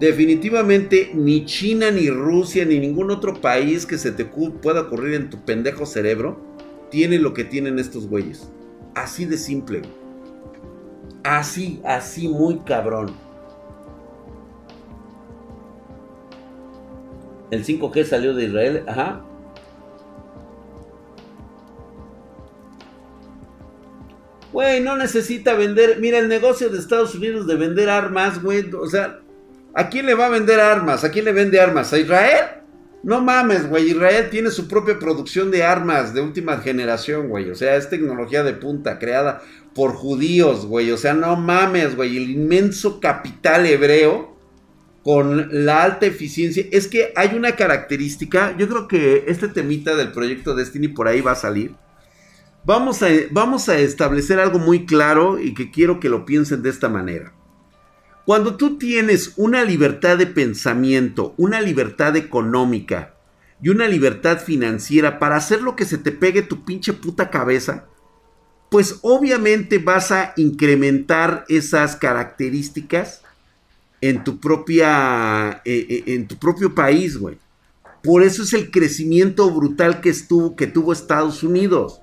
Definitivamente 0.00 1.12
ni 1.14 1.44
China, 1.44 1.90
ni 1.90 2.10
Rusia, 2.10 2.64
ni 2.64 2.78
ningún 2.78 3.10
otro 3.10 3.40
país 3.40 3.86
que 3.86 3.98
se 3.98 4.10
te 4.10 4.24
pueda 4.24 4.82
ocurrir 4.82 5.14
en 5.14 5.30
tu 5.30 5.44
pendejo 5.44 5.86
cerebro 5.86 6.38
tiene 6.90 7.18
lo 7.18 7.32
que 7.32 7.44
tienen 7.44 7.78
estos 7.78 8.08
güeyes. 8.08 8.48
Así 8.94 9.24
de 9.24 9.38
simple. 9.38 9.82
Así, 11.22 11.80
así 11.84 12.28
muy 12.28 12.58
cabrón. 12.60 13.14
El 17.50 17.64
5G 17.64 18.04
salió 18.04 18.34
de 18.34 18.44
Israel, 18.44 18.84
ajá. 18.86 19.24
Güey, 24.54 24.80
no 24.80 24.96
necesita 24.96 25.54
vender. 25.54 25.98
Mira, 25.98 26.18
el 26.18 26.28
negocio 26.28 26.68
de 26.68 26.78
Estados 26.78 27.12
Unidos 27.16 27.48
de 27.48 27.56
vender 27.56 27.90
armas, 27.90 28.40
güey. 28.40 28.72
O 28.72 28.86
sea, 28.86 29.18
¿a 29.74 29.88
quién 29.88 30.06
le 30.06 30.14
va 30.14 30.26
a 30.26 30.28
vender 30.28 30.60
armas? 30.60 31.02
¿A 31.02 31.10
quién 31.10 31.24
le 31.24 31.32
vende 31.32 31.58
armas? 31.60 31.92
¿A 31.92 31.98
Israel? 31.98 32.62
No 33.02 33.20
mames, 33.20 33.68
güey. 33.68 33.90
Israel 33.90 34.28
tiene 34.30 34.52
su 34.52 34.68
propia 34.68 35.00
producción 35.00 35.50
de 35.50 35.64
armas 35.64 36.14
de 36.14 36.20
última 36.20 36.58
generación, 36.58 37.30
güey. 37.30 37.50
O 37.50 37.56
sea, 37.56 37.74
es 37.74 37.90
tecnología 37.90 38.44
de 38.44 38.52
punta 38.52 39.00
creada 39.00 39.42
por 39.74 39.94
judíos, 39.94 40.66
güey. 40.66 40.92
O 40.92 40.96
sea, 40.98 41.14
no 41.14 41.34
mames, 41.34 41.96
güey. 41.96 42.16
El 42.16 42.30
inmenso 42.30 43.00
capital 43.00 43.66
hebreo 43.66 44.38
con 45.02 45.48
la 45.66 45.82
alta 45.82 46.06
eficiencia. 46.06 46.64
Es 46.70 46.86
que 46.86 47.12
hay 47.16 47.34
una 47.34 47.56
característica. 47.56 48.56
Yo 48.56 48.68
creo 48.68 48.86
que 48.86 49.24
este 49.26 49.48
temita 49.48 49.96
del 49.96 50.12
proyecto 50.12 50.54
Destiny 50.54 50.86
por 50.86 51.08
ahí 51.08 51.22
va 51.22 51.32
a 51.32 51.34
salir 51.34 51.74
Vamos 52.66 53.02
a, 53.02 53.08
vamos 53.30 53.68
a 53.68 53.78
establecer 53.78 54.40
algo 54.40 54.58
muy 54.58 54.86
claro 54.86 55.38
y 55.38 55.52
que 55.52 55.70
quiero 55.70 56.00
que 56.00 56.08
lo 56.08 56.24
piensen 56.24 56.62
de 56.62 56.70
esta 56.70 56.88
manera. 56.88 57.34
Cuando 58.24 58.56
tú 58.56 58.78
tienes 58.78 59.34
una 59.36 59.64
libertad 59.64 60.16
de 60.16 60.26
pensamiento, 60.26 61.34
una 61.36 61.60
libertad 61.60 62.16
económica 62.16 63.16
y 63.60 63.68
una 63.68 63.86
libertad 63.86 64.38
financiera 64.38 65.18
para 65.18 65.36
hacer 65.36 65.60
lo 65.60 65.76
que 65.76 65.84
se 65.84 65.98
te 65.98 66.10
pegue 66.10 66.40
tu 66.40 66.64
pinche 66.64 66.94
puta 66.94 67.28
cabeza, 67.28 67.84
pues 68.70 68.98
obviamente 69.02 69.76
vas 69.76 70.10
a 70.10 70.32
incrementar 70.38 71.44
esas 71.48 71.96
características 71.96 73.20
en 74.00 74.24
tu 74.24 74.40
propia 74.40 75.60
eh, 75.66 75.86
eh, 75.88 76.04
en 76.06 76.26
tu 76.26 76.38
propio 76.38 76.74
país, 76.74 77.18
güey. 77.18 77.36
Por 78.02 78.22
eso 78.22 78.42
es 78.42 78.54
el 78.54 78.70
crecimiento 78.70 79.50
brutal 79.50 80.00
que 80.00 80.08
estuvo 80.08 80.56
que 80.56 80.66
tuvo 80.66 80.94
Estados 80.94 81.42
Unidos. 81.42 82.00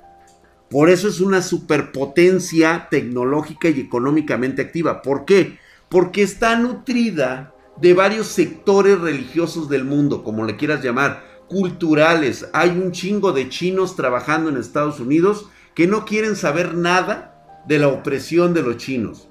Por 0.72 0.90
eso 0.90 1.10
es 1.10 1.20
una 1.20 1.42
superpotencia 1.42 2.88
tecnológica 2.90 3.68
y 3.68 3.82
económicamente 3.82 4.62
activa. 4.62 5.01
¿Por 5.01 5.25
qué? 5.25 5.60
Porque 5.90 6.24
está 6.24 6.56
nutrida 6.56 7.54
de 7.82 7.94
varios 7.94 8.28
sectores 8.28 8.98
religiosos 8.98 9.68
del 9.68 9.84
mundo, 9.84 10.24
como 10.24 10.46
le 10.46 10.56
quieras 10.56 10.82
llamar, 10.82 11.25
culturales. 11.50 12.48
Hay 12.54 12.70
un 12.70 12.94
chingo 12.94 13.34
de 13.34 13.50
chinos 13.50 13.98
trabajando 13.98 14.50
en 14.50 14.56
Estados 14.56 15.01
Unidos 15.01 15.48
que 15.75 15.88
no 15.88 16.06
quieren 16.06 16.38
saber 16.38 16.74
nada 16.74 17.63
de 17.68 17.78
la 17.78 17.90
opresión 17.90 18.54
de 18.54 18.63
los 18.63 18.78
chinos. 18.78 19.28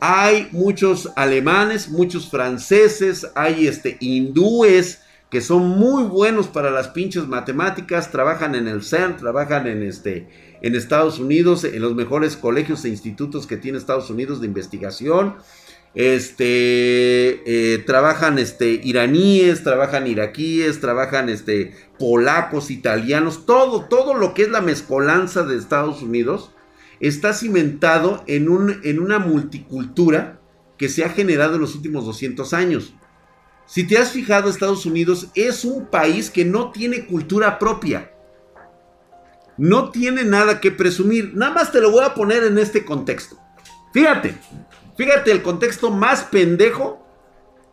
Hay 0.00 0.48
muchos 0.52 1.10
alemanes, 1.16 1.88
muchos 1.88 2.30
franceses, 2.30 3.26
hay 3.34 3.66
este, 3.66 3.96
hindúes 4.00 5.00
que 5.30 5.40
son 5.40 5.66
muy 5.68 6.04
buenos 6.04 6.46
para 6.46 6.70
las 6.70 6.88
pinches 6.88 7.26
matemáticas, 7.26 8.10
trabajan 8.10 8.54
en 8.54 8.68
el 8.68 8.82
CERN, 8.82 9.16
trabajan 9.16 9.66
en 9.66 9.82
este 9.82 10.47
en 10.60 10.74
Estados 10.74 11.18
Unidos, 11.18 11.64
en 11.64 11.80
los 11.80 11.94
mejores 11.94 12.36
colegios 12.36 12.84
e 12.84 12.88
institutos 12.88 13.46
que 13.46 13.56
tiene 13.56 13.78
Estados 13.78 14.10
Unidos 14.10 14.40
de 14.40 14.46
investigación. 14.46 15.36
Este, 15.94 17.42
eh, 17.46 17.78
trabajan 17.78 18.38
este, 18.38 18.80
iraníes, 18.84 19.64
trabajan 19.64 20.06
iraquíes, 20.06 20.80
trabajan 20.80 21.28
este, 21.28 21.74
polacos, 21.98 22.70
italianos, 22.70 23.46
todo, 23.46 23.86
todo 23.86 24.14
lo 24.14 24.34
que 24.34 24.42
es 24.42 24.50
la 24.50 24.60
mezcolanza 24.60 25.44
de 25.44 25.56
Estados 25.56 26.02
Unidos 26.02 26.52
está 27.00 27.32
cimentado 27.32 28.22
en, 28.26 28.48
un, 28.48 28.80
en 28.84 29.00
una 29.00 29.18
multicultura 29.18 30.40
que 30.76 30.88
se 30.88 31.04
ha 31.04 31.08
generado 31.08 31.54
en 31.54 31.62
los 31.62 31.74
últimos 31.74 32.04
200 32.04 32.52
años. 32.52 32.94
Si 33.66 33.86
te 33.86 33.98
has 33.98 34.12
fijado, 34.12 34.48
Estados 34.48 34.86
Unidos 34.86 35.28
es 35.34 35.64
un 35.64 35.86
país 35.86 36.30
que 36.30 36.44
no 36.44 36.70
tiene 36.70 37.06
cultura 37.06 37.58
propia 37.58 38.12
no 39.58 39.90
tiene 39.90 40.24
nada 40.24 40.60
que 40.60 40.70
presumir. 40.70 41.32
Nada 41.34 41.52
más 41.52 41.72
te 41.72 41.80
lo 41.80 41.90
voy 41.90 42.04
a 42.04 42.14
poner 42.14 42.44
en 42.44 42.58
este 42.58 42.84
contexto. 42.84 43.36
Fíjate, 43.92 44.36
fíjate 44.96 45.32
el 45.32 45.42
contexto 45.42 45.90
más 45.90 46.22
pendejo 46.22 47.04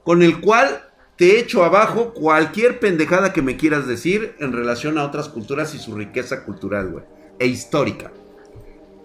con 0.03 0.23
el 0.23 0.41
cual 0.41 0.83
te 1.15 1.39
echo 1.39 1.63
abajo 1.63 2.13
cualquier 2.13 2.79
pendejada 2.79 3.31
que 3.31 3.41
me 3.41 3.55
quieras 3.55 3.87
decir 3.87 4.35
en 4.39 4.51
relación 4.51 4.97
a 4.97 5.05
otras 5.05 5.29
culturas 5.29 5.73
y 5.73 5.79
su 5.79 5.95
riqueza 5.95 6.43
cultural, 6.43 6.89
güey, 6.89 7.05
e 7.39 7.47
histórica. 7.47 8.11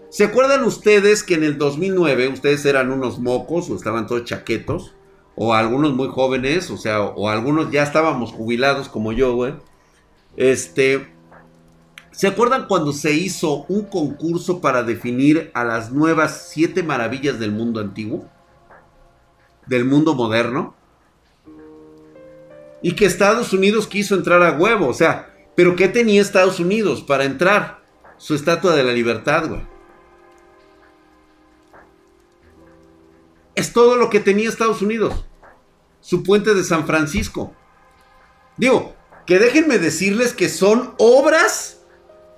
¿Se 0.08 0.24
acuerdan 0.24 0.64
ustedes 0.64 1.22
que 1.22 1.34
en 1.34 1.44
el 1.44 1.56
2009 1.56 2.28
ustedes 2.28 2.64
eran 2.64 2.90
unos 2.90 3.20
mocos 3.20 3.70
o 3.70 3.76
estaban 3.76 4.08
todos 4.08 4.24
chaquetos? 4.24 4.92
O 5.36 5.54
algunos 5.54 5.94
muy 5.94 6.08
jóvenes, 6.08 6.68
o 6.70 6.76
sea, 6.76 7.00
o, 7.00 7.28
algunos 7.28 7.70
ya 7.70 7.84
estábamos 7.84 8.32
jubilados 8.32 8.88
como 8.88 9.12
yo, 9.12 9.34
güey. 9.34 9.54
Este, 10.36 11.12
¿Se 12.20 12.26
acuerdan 12.26 12.66
cuando 12.68 12.92
se 12.92 13.14
hizo 13.14 13.64
un 13.70 13.86
concurso 13.86 14.60
para 14.60 14.82
definir 14.82 15.50
a 15.54 15.64
las 15.64 15.90
nuevas 15.90 16.50
siete 16.50 16.82
maravillas 16.82 17.38
del 17.38 17.50
mundo 17.50 17.80
antiguo? 17.80 18.28
Del 19.66 19.86
mundo 19.86 20.14
moderno. 20.14 20.74
Y 22.82 22.94
que 22.94 23.06
Estados 23.06 23.54
Unidos 23.54 23.86
quiso 23.86 24.16
entrar 24.16 24.42
a 24.42 24.52
huevo, 24.52 24.88
o 24.88 24.92
sea, 24.92 25.34
pero 25.56 25.74
¿qué 25.76 25.88
tenía 25.88 26.20
Estados 26.20 26.60
Unidos 26.60 27.02
para 27.02 27.24
entrar? 27.24 27.82
Su 28.18 28.34
estatua 28.34 28.76
de 28.76 28.84
la 28.84 28.92
libertad, 28.92 29.48
güey. 29.48 29.66
Es 33.54 33.72
todo 33.72 33.96
lo 33.96 34.10
que 34.10 34.20
tenía 34.20 34.50
Estados 34.50 34.82
Unidos. 34.82 35.24
Su 36.02 36.22
puente 36.22 36.52
de 36.52 36.64
San 36.64 36.86
Francisco. 36.86 37.54
Digo, 38.58 38.94
que 39.24 39.38
déjenme 39.38 39.78
decirles 39.78 40.34
que 40.34 40.50
son 40.50 40.94
obras 40.98 41.79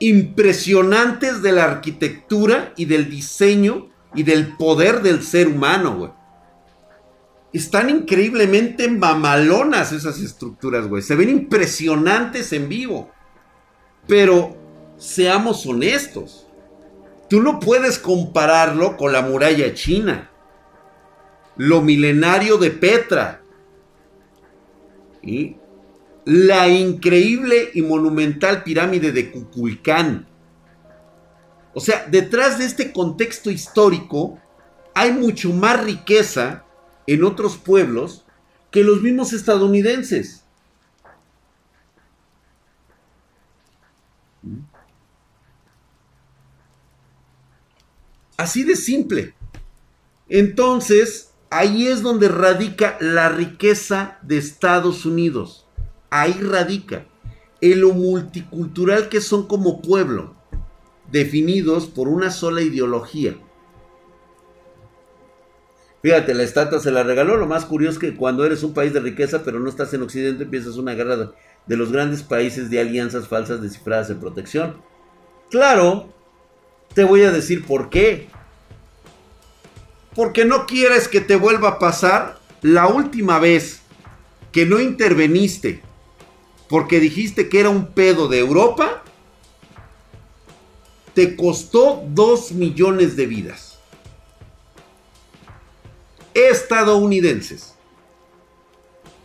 impresionantes 0.02 1.42
de 1.42 1.52
la 1.52 1.64
arquitectura 1.64 2.72
y 2.76 2.86
del 2.86 3.08
diseño 3.08 3.88
y 4.14 4.24
del 4.24 4.56
poder 4.56 5.00
del 5.00 5.22
ser 5.22 5.46
humano, 5.46 5.96
güey. 5.96 6.10
Están 7.52 7.88
increíblemente 7.88 8.88
mamalonas 8.88 9.92
esas 9.92 10.18
estructuras, 10.18 10.88
güey. 10.88 11.02
Se 11.02 11.14
ven 11.14 11.28
impresionantes 11.28 12.52
en 12.52 12.68
vivo. 12.68 13.12
Pero 14.08 14.56
seamos 14.96 15.64
honestos. 15.66 16.48
Tú 17.28 17.40
no 17.40 17.60
puedes 17.60 18.00
compararlo 18.00 18.96
con 18.96 19.12
la 19.12 19.22
muralla 19.22 19.72
china. 19.72 20.30
Lo 21.56 21.80
milenario 21.80 22.56
de 22.56 22.70
Petra. 22.72 23.42
¿Y? 25.22 25.56
La 26.24 26.68
increíble 26.68 27.70
y 27.74 27.82
monumental 27.82 28.62
pirámide 28.62 29.12
de 29.12 29.30
Cuculcán. 29.30 30.28
O 31.74 31.80
sea, 31.80 32.06
detrás 32.06 32.58
de 32.58 32.66
este 32.66 32.92
contexto 32.92 33.50
histórico 33.50 34.38
hay 34.94 35.12
mucho 35.12 35.50
más 35.50 35.82
riqueza 35.82 36.64
en 37.06 37.24
otros 37.24 37.56
pueblos 37.56 38.24
que 38.70 38.84
los 38.84 39.02
mismos 39.02 39.32
estadounidenses. 39.32 40.44
Así 48.36 48.64
de 48.64 48.76
simple. 48.76 49.34
Entonces, 50.28 51.32
ahí 51.50 51.86
es 51.86 52.02
donde 52.02 52.28
radica 52.28 52.96
la 53.00 53.28
riqueza 53.28 54.18
de 54.22 54.38
Estados 54.38 55.04
Unidos 55.04 55.61
ahí 56.12 56.34
radica. 56.34 57.06
En 57.60 57.80
lo 57.80 57.92
multicultural 57.92 59.08
que 59.08 59.20
son 59.20 59.46
como 59.46 59.82
pueblo, 59.82 60.34
definidos 61.10 61.86
por 61.86 62.08
una 62.08 62.30
sola 62.30 62.60
ideología. 62.60 63.36
Fíjate, 66.02 66.34
la 66.34 66.42
estatua 66.42 66.80
se 66.80 66.90
la 66.90 67.04
regaló. 67.04 67.36
Lo 67.36 67.46
más 67.46 67.64
curioso 67.64 67.92
es 67.92 67.98
que 68.00 68.16
cuando 68.16 68.44
eres 68.44 68.64
un 68.64 68.74
país 68.74 68.92
de 68.92 68.98
riqueza, 68.98 69.44
pero 69.44 69.60
no 69.60 69.68
estás 69.68 69.94
en 69.94 70.02
Occidente, 70.02 70.42
empiezas 70.42 70.76
una 70.76 70.94
guerra 70.94 71.32
de 71.66 71.76
los 71.76 71.92
grandes 71.92 72.24
países 72.24 72.68
de 72.68 72.80
alianzas 72.80 73.28
falsas 73.28 73.62
descifradas 73.62 74.08
de 74.08 74.16
protección. 74.16 74.78
Claro, 75.48 76.12
te 76.94 77.04
voy 77.04 77.22
a 77.22 77.30
decir 77.30 77.64
por 77.64 77.90
qué. 77.90 78.26
Porque 80.16 80.44
no 80.44 80.66
quieres 80.66 81.06
que 81.06 81.20
te 81.20 81.36
vuelva 81.36 81.68
a 81.68 81.78
pasar 81.78 82.40
la 82.60 82.88
última 82.88 83.38
vez 83.38 83.82
que 84.50 84.66
no 84.66 84.80
interveniste 84.80 85.82
porque 86.72 87.00
dijiste 87.00 87.50
que 87.50 87.60
era 87.60 87.68
un 87.68 87.88
pedo 87.88 88.28
de 88.28 88.38
Europa, 88.38 89.02
te 91.12 91.36
costó 91.36 92.02
2 92.08 92.52
millones 92.52 93.14
de 93.14 93.26
vidas. 93.26 93.78
estadounidenses. 96.32 97.74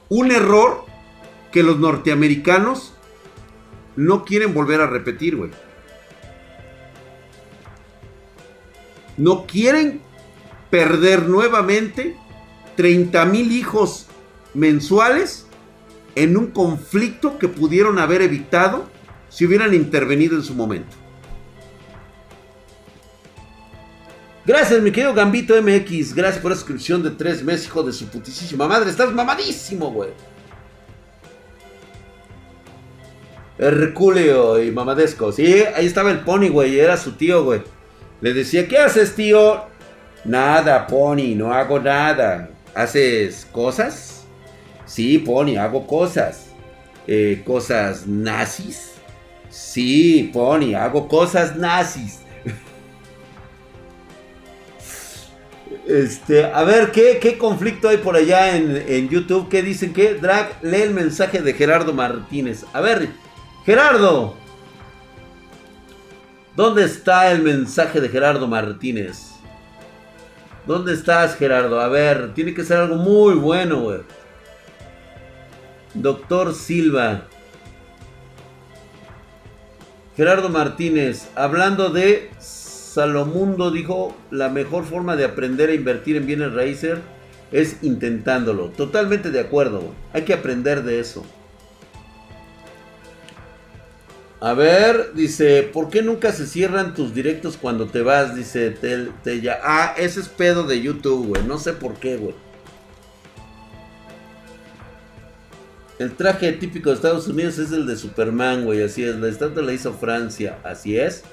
Un 0.09 0.33
error 0.33 0.83
que 1.53 1.63
los 1.63 1.79
norteamericanos 1.79 2.93
no 3.95 4.25
quieren 4.25 4.53
volver 4.53 4.81
a 4.81 4.87
repetir, 4.87 5.37
güey. 5.37 5.51
No 9.15 9.47
quieren 9.47 10.01
perder 10.69 11.29
nuevamente 11.29 12.17
30 12.75 13.23
mil 13.23 13.53
hijos 13.53 14.07
mensuales 14.53 15.46
en 16.17 16.35
un 16.35 16.47
conflicto 16.47 17.37
que 17.37 17.47
pudieron 17.47 17.99
haber 17.99 18.23
evitado 18.23 18.89
si 19.29 19.45
hubieran 19.45 19.75
intervenido 19.75 20.35
en 20.35 20.41
su 20.41 20.55
momento. 20.55 20.95
Gracias, 24.43 24.81
mi 24.81 24.91
querido 24.91 25.13
Gambito 25.13 25.53
MX. 25.61 26.15
Gracias 26.15 26.41
por 26.41 26.49
la 26.49 26.57
suscripción 26.57 27.03
de 27.03 27.11
tres 27.11 27.43
meses, 27.43 27.67
hijo 27.67 27.83
de 27.83 27.93
su 27.93 28.07
putísima 28.07 28.67
madre. 28.67 28.89
Estás 28.89 29.13
mamadísimo, 29.13 29.91
güey. 29.91 30.09
Herculeo 33.59 34.63
y 34.63 34.71
mamadesco. 34.71 35.31
Sí, 35.31 35.45
ahí 35.75 35.85
estaba 35.85 36.09
el 36.09 36.21
pony, 36.21 36.49
güey. 36.49 36.79
Era 36.79 36.97
su 36.97 37.11
tío, 37.11 37.43
güey. 37.43 37.61
Le 38.21 38.33
decía, 38.33 38.67
¿qué 38.67 38.79
haces, 38.79 39.13
tío? 39.13 39.65
Nada, 40.25 40.87
pony, 40.87 41.35
no 41.35 41.53
hago 41.53 41.79
nada. 41.79 42.49
¿Haces 42.73 43.47
cosas? 43.51 44.16
Sí, 44.87 45.19
pony, 45.19 45.57
hago 45.57 45.85
cosas. 45.85 46.47
Eh, 47.05 47.43
¿Cosas 47.45 48.07
nazis? 48.07 48.93
Sí, 49.49 50.31
pony, 50.33 50.73
hago 50.73 51.07
cosas 51.07 51.55
nazis. 51.55 52.21
Este, 55.87 56.43
a 56.43 56.63
ver, 56.65 56.91
¿qué, 56.91 57.37
conflicto 57.37 57.87
hay 57.87 57.97
por 57.97 58.17
allá 58.17 58.57
en, 58.57 59.07
YouTube? 59.07 59.47
¿Qué 59.47 59.61
dicen? 59.61 59.93
que 59.93 60.15
Drag, 60.15 60.57
lee 60.61 60.81
el 60.81 60.93
mensaje 60.93 61.41
de 61.41 61.53
Gerardo 61.53 61.93
Martínez. 61.93 62.65
A 62.73 62.81
ver, 62.81 63.09
Gerardo. 63.65 64.35
¿Dónde 66.57 66.83
está 66.83 67.31
el 67.31 67.41
mensaje 67.41 68.01
de 68.01 68.09
Gerardo 68.09 68.47
Martínez? 68.47 69.31
¿Dónde 70.65 70.93
estás, 70.93 71.37
Gerardo? 71.37 71.79
A 71.79 71.87
ver, 71.87 72.33
tiene 72.33 72.53
que 72.53 72.65
ser 72.65 72.77
algo 72.77 72.95
muy 72.95 73.35
bueno, 73.35 73.81
güey. 73.81 74.01
Doctor 76.01 76.53
Silva. 76.53 77.27
Gerardo 80.15 80.49
Martínez, 80.49 81.29
hablando 81.35 81.89
de 81.89 82.29
Salomundo 82.39 83.71
dijo, 83.71 84.15
la 84.31 84.49
mejor 84.49 84.85
forma 84.85 85.15
de 85.15 85.25
aprender 85.25 85.69
a 85.69 85.73
invertir 85.73 86.15
en 86.15 86.27
bienes 86.27 86.53
raíces 86.53 86.99
es 87.51 87.77
intentándolo. 87.81 88.69
Totalmente 88.69 89.31
de 89.31 89.39
acuerdo. 89.39 89.93
Hay 90.13 90.23
que 90.23 90.33
aprender 90.33 90.83
de 90.83 90.99
eso. 90.99 91.25
A 94.39 94.53
ver, 94.53 95.13
dice, 95.15 95.63
¿por 95.63 95.89
qué 95.89 96.03
nunca 96.03 96.31
se 96.31 96.45
cierran 96.45 96.93
tus 96.93 97.13
directos 97.15 97.57
cuando 97.57 97.87
te 97.87 98.03
vas? 98.03 98.35
Dice 98.35 98.69
Tel. 98.69 99.11
Ah, 99.63 99.95
ese 99.97 100.19
es 100.19 100.29
pedo 100.29 100.63
de 100.63 100.79
YouTube, 100.79 101.27
güey. 101.29 101.43
No 101.43 101.57
sé 101.57 101.73
por 101.73 101.95
qué, 101.95 102.17
güey. 102.17 102.35
El 105.99 106.15
traje 106.15 106.51
típico 106.53 106.89
de 106.89 106.95
Estados 106.95 107.27
Unidos 107.27 107.57
es 107.57 107.71
el 107.71 107.87
de 107.87 107.95
Superman, 107.95 108.65
güey. 108.65 108.83
Así 108.83 109.03
es. 109.03 109.15
La 109.15 109.29
estatua 109.29 109.63
la 109.63 109.73
hizo 109.73 109.93
Francia. 109.93 110.59
Así 110.63 110.97
es. 110.97 111.23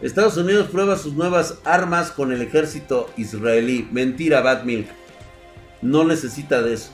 Estados 0.00 0.36
Unidos 0.36 0.68
prueba 0.70 0.96
sus 0.96 1.12
nuevas 1.14 1.58
armas 1.64 2.10
con 2.10 2.32
el 2.32 2.40
ejército 2.42 3.10
israelí. 3.16 3.88
Mentira, 3.92 4.40
Bad 4.40 4.64
Milk. 4.64 4.88
No 5.82 6.04
necesita 6.04 6.62
de 6.62 6.74
eso. 6.74 6.92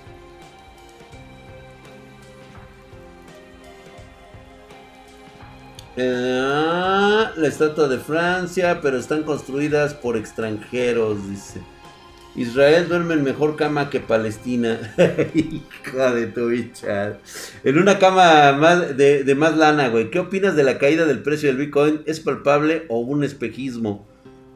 Eh, 5.96 7.24
la 7.36 7.48
estatua 7.48 7.88
de 7.88 7.98
Francia, 7.98 8.80
pero 8.80 8.98
están 8.98 9.22
construidas 9.22 9.94
por 9.94 10.16
extranjeros, 10.16 11.28
dice. 11.28 11.60
Israel 12.38 12.86
duerme 12.88 13.14
en 13.14 13.24
mejor 13.24 13.56
cama 13.56 13.90
que 13.90 13.98
Palestina. 13.98 14.94
Hijo 15.34 16.10
de 16.12 16.26
tu 16.28 16.48
bicha. 16.48 17.18
En 17.64 17.78
una 17.78 17.98
cama 17.98 18.52
más 18.52 18.96
de, 18.96 19.34
más 19.36 19.56
lana, 19.56 19.88
güey. 19.88 20.10
¿Qué 20.10 20.20
opinas 20.20 20.54
de 20.54 20.62
la 20.62 20.78
caída 20.78 21.04
del 21.04 21.22
precio 21.22 21.48
del 21.48 21.58
Bitcoin? 21.58 22.02
¿Es 22.06 22.20
palpable 22.20 22.84
o 22.88 23.00
un 23.00 23.24
espejismo? 23.24 24.06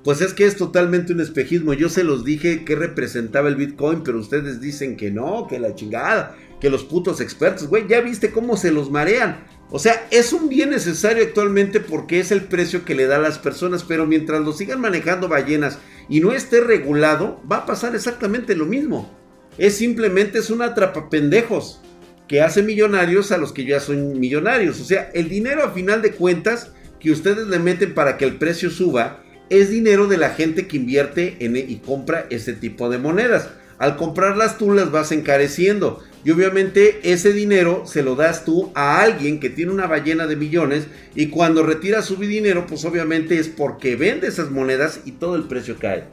Pues 0.04 0.20
es 0.20 0.32
que 0.32 0.46
es 0.46 0.56
totalmente 0.56 1.12
un 1.12 1.20
espejismo. 1.20 1.74
Yo 1.74 1.88
se 1.88 2.04
los 2.04 2.24
dije 2.24 2.64
que 2.64 2.76
representaba 2.76 3.48
el 3.48 3.56
Bitcoin, 3.56 4.04
pero 4.04 4.20
ustedes 4.20 4.60
dicen 4.60 4.96
que 4.96 5.10
no, 5.10 5.48
que 5.48 5.58
la 5.58 5.74
chingada, 5.74 6.36
que 6.60 6.70
los 6.70 6.84
putos 6.84 7.20
expertos, 7.20 7.66
güey, 7.66 7.88
ya 7.88 8.00
viste 8.00 8.30
cómo 8.30 8.56
se 8.56 8.70
los 8.70 8.92
marean. 8.92 9.44
O 9.74 9.78
sea, 9.78 10.06
es 10.10 10.32
un 10.32 10.48
bien 10.48 10.70
necesario 10.70 11.24
actualmente 11.24 11.80
porque 11.80 12.20
es 12.20 12.30
el 12.30 12.42
precio 12.42 12.84
que 12.84 12.94
le 12.94 13.06
da 13.06 13.16
a 13.16 13.20
las 13.20 13.38
personas, 13.38 13.82
pero 13.82 14.06
mientras 14.06 14.42
lo 14.42 14.52
sigan 14.52 14.80
manejando 14.80 15.28
ballenas 15.28 15.78
y 16.12 16.20
no 16.20 16.32
esté 16.34 16.60
regulado, 16.60 17.40
va 17.50 17.56
a 17.56 17.64
pasar 17.64 17.94
exactamente 17.94 18.54
lo 18.54 18.66
mismo. 18.66 19.10
Es 19.56 19.76
simplemente 19.76 20.40
es 20.40 20.50
una 20.50 20.74
pendejos 21.08 21.80
que 22.28 22.42
hace 22.42 22.62
millonarios 22.62 23.32
a 23.32 23.38
los 23.38 23.54
que 23.54 23.64
ya 23.64 23.80
son 23.80 24.20
millonarios. 24.20 24.78
O 24.78 24.84
sea, 24.84 25.10
el 25.14 25.30
dinero 25.30 25.64
a 25.64 25.70
final 25.70 26.02
de 26.02 26.12
cuentas 26.12 26.72
que 27.00 27.12
ustedes 27.12 27.46
le 27.46 27.58
meten 27.58 27.94
para 27.94 28.18
que 28.18 28.26
el 28.26 28.36
precio 28.36 28.68
suba 28.68 29.22
es 29.48 29.70
dinero 29.70 30.06
de 30.06 30.18
la 30.18 30.28
gente 30.28 30.66
que 30.66 30.76
invierte 30.76 31.38
en, 31.40 31.56
y 31.56 31.76
compra 31.76 32.26
ese 32.28 32.52
tipo 32.52 32.90
de 32.90 32.98
monedas. 32.98 33.48
Al 33.78 33.96
comprarlas 33.96 34.58
tú 34.58 34.70
las 34.74 34.90
vas 34.90 35.12
encareciendo. 35.12 36.04
Y 36.24 36.30
obviamente 36.30 37.12
ese 37.12 37.32
dinero 37.32 37.82
se 37.84 38.02
lo 38.02 38.14
das 38.14 38.44
tú 38.44 38.70
a 38.74 39.00
alguien 39.00 39.40
que 39.40 39.50
tiene 39.50 39.72
una 39.72 39.88
ballena 39.88 40.26
de 40.26 40.36
millones 40.36 40.86
y 41.16 41.28
cuando 41.28 41.64
retira 41.64 42.00
su 42.02 42.16
dinero, 42.16 42.66
pues 42.68 42.84
obviamente 42.84 43.38
es 43.38 43.48
porque 43.48 43.96
vende 43.96 44.28
esas 44.28 44.50
monedas 44.50 45.00
y 45.04 45.12
todo 45.12 45.34
el 45.34 45.44
precio 45.44 45.76
cae. 45.78 46.04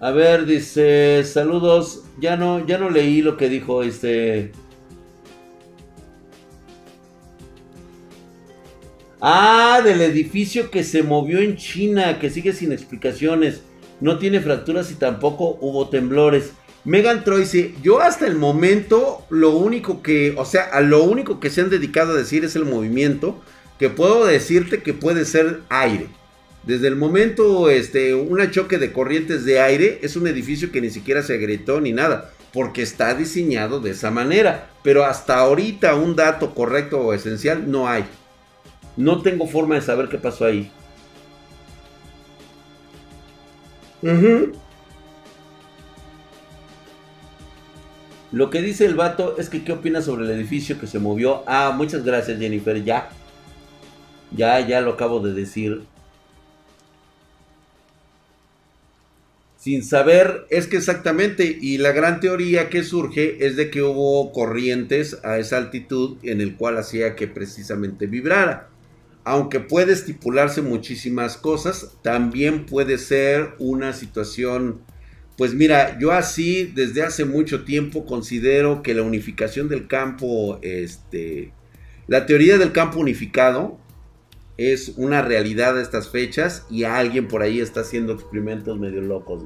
A 0.00 0.12
ver, 0.12 0.46
dice, 0.46 1.24
saludos. 1.24 2.04
Ya 2.20 2.36
no, 2.36 2.64
ya 2.64 2.78
no 2.78 2.90
leí 2.90 3.22
lo 3.22 3.36
que 3.36 3.48
dijo 3.48 3.82
este. 3.82 4.52
Ah, 9.20 9.80
del 9.82 10.00
edificio 10.00 10.70
que 10.70 10.84
se 10.84 11.02
movió 11.02 11.40
en 11.40 11.56
China, 11.56 12.20
que 12.20 12.30
sigue 12.30 12.52
sin 12.52 12.70
explicaciones. 12.70 13.62
No 14.00 14.18
tiene 14.18 14.40
fracturas 14.40 14.92
y 14.92 14.94
tampoco 14.94 15.58
hubo 15.60 15.88
temblores. 15.88 16.52
Megan 16.88 17.22
Troy 17.22 17.44
yo 17.82 18.00
hasta 18.00 18.26
el 18.26 18.34
momento 18.34 19.26
lo 19.28 19.50
único 19.50 20.02
que, 20.02 20.34
o 20.38 20.46
sea, 20.46 20.62
a 20.62 20.80
lo 20.80 21.02
único 21.02 21.38
que 21.38 21.50
se 21.50 21.60
han 21.60 21.68
dedicado 21.68 22.14
a 22.14 22.16
decir 22.16 22.46
es 22.46 22.56
el 22.56 22.64
movimiento, 22.64 23.38
que 23.78 23.90
puedo 23.90 24.24
decirte 24.24 24.82
que 24.82 24.94
puede 24.94 25.26
ser 25.26 25.60
aire. 25.68 26.06
Desde 26.62 26.88
el 26.88 26.96
momento, 26.96 27.68
este, 27.68 28.14
un 28.14 28.40
choque 28.50 28.78
de 28.78 28.90
corrientes 28.90 29.44
de 29.44 29.60
aire 29.60 29.98
es 30.00 30.16
un 30.16 30.26
edificio 30.28 30.72
que 30.72 30.80
ni 30.80 30.88
siquiera 30.88 31.22
se 31.22 31.34
agrietó 31.34 31.78
ni 31.78 31.92
nada, 31.92 32.32
porque 32.54 32.80
está 32.80 33.14
diseñado 33.14 33.80
de 33.80 33.90
esa 33.90 34.10
manera. 34.10 34.70
Pero 34.82 35.04
hasta 35.04 35.38
ahorita 35.40 35.94
un 35.94 36.16
dato 36.16 36.54
correcto 36.54 37.00
o 37.00 37.12
esencial 37.12 37.70
no 37.70 37.86
hay. 37.86 38.06
No 38.96 39.20
tengo 39.20 39.46
forma 39.46 39.74
de 39.74 39.82
saber 39.82 40.08
qué 40.08 40.16
pasó 40.16 40.46
ahí. 40.46 40.72
Lo 48.30 48.50
que 48.50 48.60
dice 48.60 48.84
el 48.84 48.94
vato 48.94 49.36
es 49.38 49.48
que 49.48 49.64
qué 49.64 49.72
opina 49.72 50.02
sobre 50.02 50.26
el 50.26 50.32
edificio 50.32 50.78
que 50.78 50.86
se 50.86 50.98
movió. 50.98 51.42
Ah, 51.46 51.72
muchas 51.74 52.04
gracias 52.04 52.38
Jennifer, 52.38 52.82
ya. 52.84 53.08
Ya, 54.36 54.60
ya 54.66 54.80
lo 54.80 54.92
acabo 54.92 55.20
de 55.20 55.32
decir. 55.32 55.82
Sin 59.56 59.82
saber, 59.82 60.46
es 60.50 60.66
que 60.68 60.76
exactamente, 60.76 61.58
y 61.60 61.78
la 61.78 61.92
gran 61.92 62.20
teoría 62.20 62.68
que 62.68 62.84
surge 62.84 63.44
es 63.44 63.56
de 63.56 63.70
que 63.70 63.82
hubo 63.82 64.32
corrientes 64.32 65.18
a 65.24 65.38
esa 65.38 65.56
altitud 65.56 66.16
en 66.22 66.40
el 66.40 66.54
cual 66.54 66.78
hacía 66.78 67.16
que 67.16 67.26
precisamente 67.26 68.06
vibrara. 68.06 68.68
Aunque 69.24 69.58
puede 69.58 69.94
estipularse 69.94 70.62
muchísimas 70.62 71.36
cosas, 71.36 71.90
también 72.02 72.66
puede 72.66 72.98
ser 72.98 73.54
una 73.58 73.92
situación 73.94 74.80
pues 75.38 75.54
mira, 75.54 75.96
yo 76.00 76.10
así 76.10 76.64
desde 76.64 77.04
hace 77.04 77.24
mucho 77.24 77.62
tiempo 77.64 78.04
considero 78.04 78.82
que 78.82 78.92
la 78.92 79.02
unificación 79.02 79.68
del 79.68 79.86
campo, 79.86 80.58
este, 80.62 81.52
la 82.08 82.26
teoría 82.26 82.58
del 82.58 82.72
campo 82.72 82.98
unificado 82.98 83.78
es 84.56 84.94
una 84.96 85.22
realidad 85.22 85.76
de 85.76 85.82
estas 85.82 86.08
fechas 86.08 86.66
y 86.68 86.82
alguien 86.82 87.28
por 87.28 87.42
ahí 87.42 87.60
está 87.60 87.82
haciendo 87.82 88.14
experimentos 88.14 88.80
medio 88.80 89.00
locos. 89.00 89.44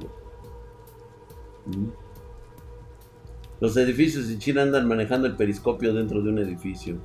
Los 3.61 3.77
edificios 3.77 4.27
en 4.31 4.39
China 4.39 4.63
andan 4.63 4.87
manejando 4.87 5.27
el 5.27 5.35
periscopio 5.35 5.93
dentro 5.93 6.23
de 6.23 6.29
un 6.31 6.39
edificio. 6.39 6.97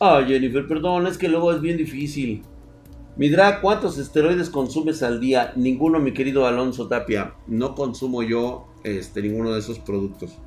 Ah, 0.00 0.24
Jennifer, 0.26 0.66
perdón, 0.66 1.06
es 1.06 1.18
que 1.18 1.28
luego 1.28 1.52
es 1.52 1.60
bien 1.60 1.76
difícil. 1.76 2.42
Midra, 3.14 3.60
¿cuántos 3.60 3.98
esteroides 3.98 4.48
consumes 4.48 5.02
al 5.02 5.20
día? 5.20 5.52
Ninguno, 5.54 6.00
mi 6.00 6.14
querido 6.14 6.46
Alonso 6.46 6.88
Tapia. 6.88 7.34
No 7.46 7.74
consumo 7.74 8.22
yo 8.22 8.68
este, 8.84 9.20
ninguno 9.20 9.52
de 9.52 9.58
esos 9.58 9.78
productos. 9.78 10.38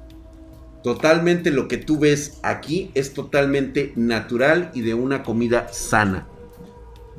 Totalmente 0.82 1.52
lo 1.52 1.68
que 1.68 1.78
tú 1.78 2.00
ves 2.00 2.40
aquí 2.42 2.90
es 2.96 3.14
totalmente 3.14 3.94
natural 3.96 4.72
y 4.74 4.82
de 4.82 4.96
una 4.96 5.22
comida 5.22 5.68
sana. 5.72 6.28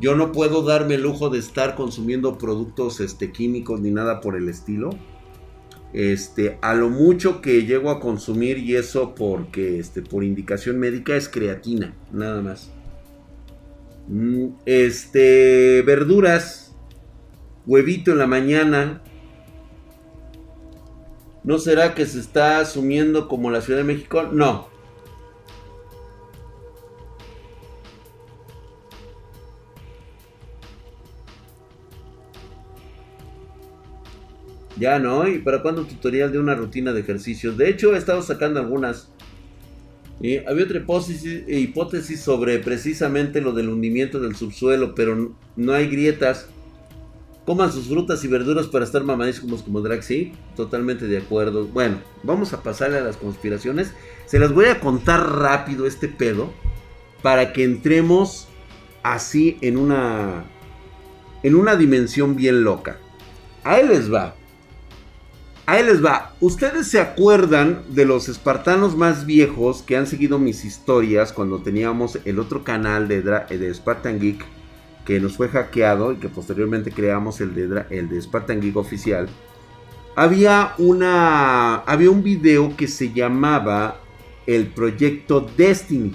Yo 0.01 0.17
no 0.17 0.33
puedo 0.33 0.63
darme 0.63 0.97
el 0.97 1.03
lujo 1.03 1.31
de 1.31 1.39
estar 1.39 1.77
consumiendo 1.77 2.39
productos 2.39 2.99
este, 2.99 3.31
químicos 3.31 3.81
ni 3.81 3.93
nada 3.93 4.21
por 4.21 4.35
el 4.35 4.49
estilo. 4.49 4.91
Este, 5.93 6.59
a 6.61 6.75
lo 6.75 6.89
mucho 6.89 7.41
que 7.41 7.65
llego 7.65 7.91
a 7.91 8.01
consumir 8.01 8.59
y 8.59 8.75
eso 8.75 9.15
porque 9.15 9.79
este, 9.79 10.03
por 10.03 10.25
indicación 10.25 10.79
médica 10.79 11.15
es 11.15 11.29
creatina, 11.29 11.95
nada 12.13 12.43
más. 12.43 12.73
Mm, 14.09 14.49
este, 14.67 15.83
verduras, 15.83 16.75
huevito 17.67 18.13
en 18.13 18.19
la 18.19 18.27
mañana. 18.27 19.03
¿No 21.43 21.59
será 21.59 21.95
que 21.95 22.07
se 22.07 22.21
está 22.21 22.61
asumiendo 22.61 23.29
como 23.29 23.51
la 23.51 23.61
Ciudad 23.61 23.79
de 23.79 23.85
México? 23.85 24.25
No. 24.25 24.69
Ya 34.79 34.99
no, 34.99 35.27
¿y 35.27 35.39
para 35.39 35.63
cuándo 35.63 35.83
un 35.83 35.89
tutorial 35.89 36.31
de 36.33 36.39
una 36.39 36.55
rutina 36.55 36.93
de 36.93 37.01
ejercicios? 37.01 37.57
De 37.57 37.71
hecho, 37.71 37.95
he 37.95 37.99
estado 37.99 38.21
sacando 38.23 38.61
algunas. 38.61 39.11
Y 40.21 40.39
había 40.39 40.65
otra 40.65 40.79
hipótesis, 40.79 42.21
sobre 42.21 42.59
precisamente 42.59 43.41
lo 43.41 43.53
del 43.53 43.69
hundimiento 43.69 44.19
del 44.19 44.35
subsuelo, 44.35 44.95
pero 44.95 45.35
no 45.57 45.73
hay 45.73 45.89
grietas. 45.89 46.49
Coman 47.45 47.71
sus 47.71 47.87
frutas 47.87 48.25
y 48.25 48.29
verduras 48.29 48.67
para 48.67 48.85
estar 48.85 49.05
mamadísimos 49.05 49.63
como 49.63 49.81
drag, 49.81 50.03
sí, 50.03 50.33
totalmente 50.57 51.07
de 51.07 51.19
acuerdo. 51.19 51.67
Bueno, 51.67 52.01
vamos 52.23 52.53
a 52.53 52.63
pasarle 52.63 52.99
a 52.99 53.03
las 53.03 53.17
conspiraciones. 53.17 53.93
Se 54.25 54.39
las 54.39 54.53
voy 54.53 54.65
a 54.67 54.81
contar 54.81 55.21
rápido 55.39 55.87
este 55.87 56.09
pedo 56.09 56.53
para 57.23 57.53
que 57.53 57.63
entremos 57.63 58.49
así 59.03 59.59
en 59.61 59.77
una 59.77 60.45
en 61.43 61.55
una 61.55 61.77
dimensión 61.77 62.35
bien 62.35 62.65
loca. 62.65 62.99
Ahí 63.63 63.87
les 63.87 64.13
va. 64.13 64.35
Ahí 65.69 65.85
les 65.85 66.05
va. 66.05 66.33
Ustedes 66.39 66.87
se 66.87 67.01
acuerdan 67.01 67.83
de 67.89 68.05
los 68.05 68.29
espartanos 68.29 68.97
más 68.97 69.27
viejos 69.27 69.83
que 69.83 69.97
han 69.97 70.07
seguido 70.07 70.39
mis 70.39 70.65
historias 70.65 71.33
cuando 71.33 71.59
teníamos 71.59 72.21
el 72.25 72.39
otro 72.39 72.63
canal 72.63 73.09
de, 73.09 73.21
de 73.21 73.75
Spartan 73.75 74.21
Geek 74.21 74.45
que 75.05 75.19
nos 75.19 75.37
fue 75.37 75.49
hackeado 75.49 76.13
y 76.13 76.17
que 76.17 76.29
posteriormente 76.29 76.93
creamos 76.93 77.41
el 77.41 77.55
de, 77.55 77.85
el 77.91 78.09
de 78.09 78.23
Spartan 78.23 78.61
Geek 78.61 78.77
oficial. 78.77 79.29
Había 80.15 80.73
una 80.79 81.77
había 81.79 82.11
un 82.11 82.23
video 82.23 82.77
que 82.77 82.87
se 82.87 83.13
llamaba 83.13 84.01
el 84.47 84.69
proyecto 84.69 85.49
Destiny. 85.57 86.15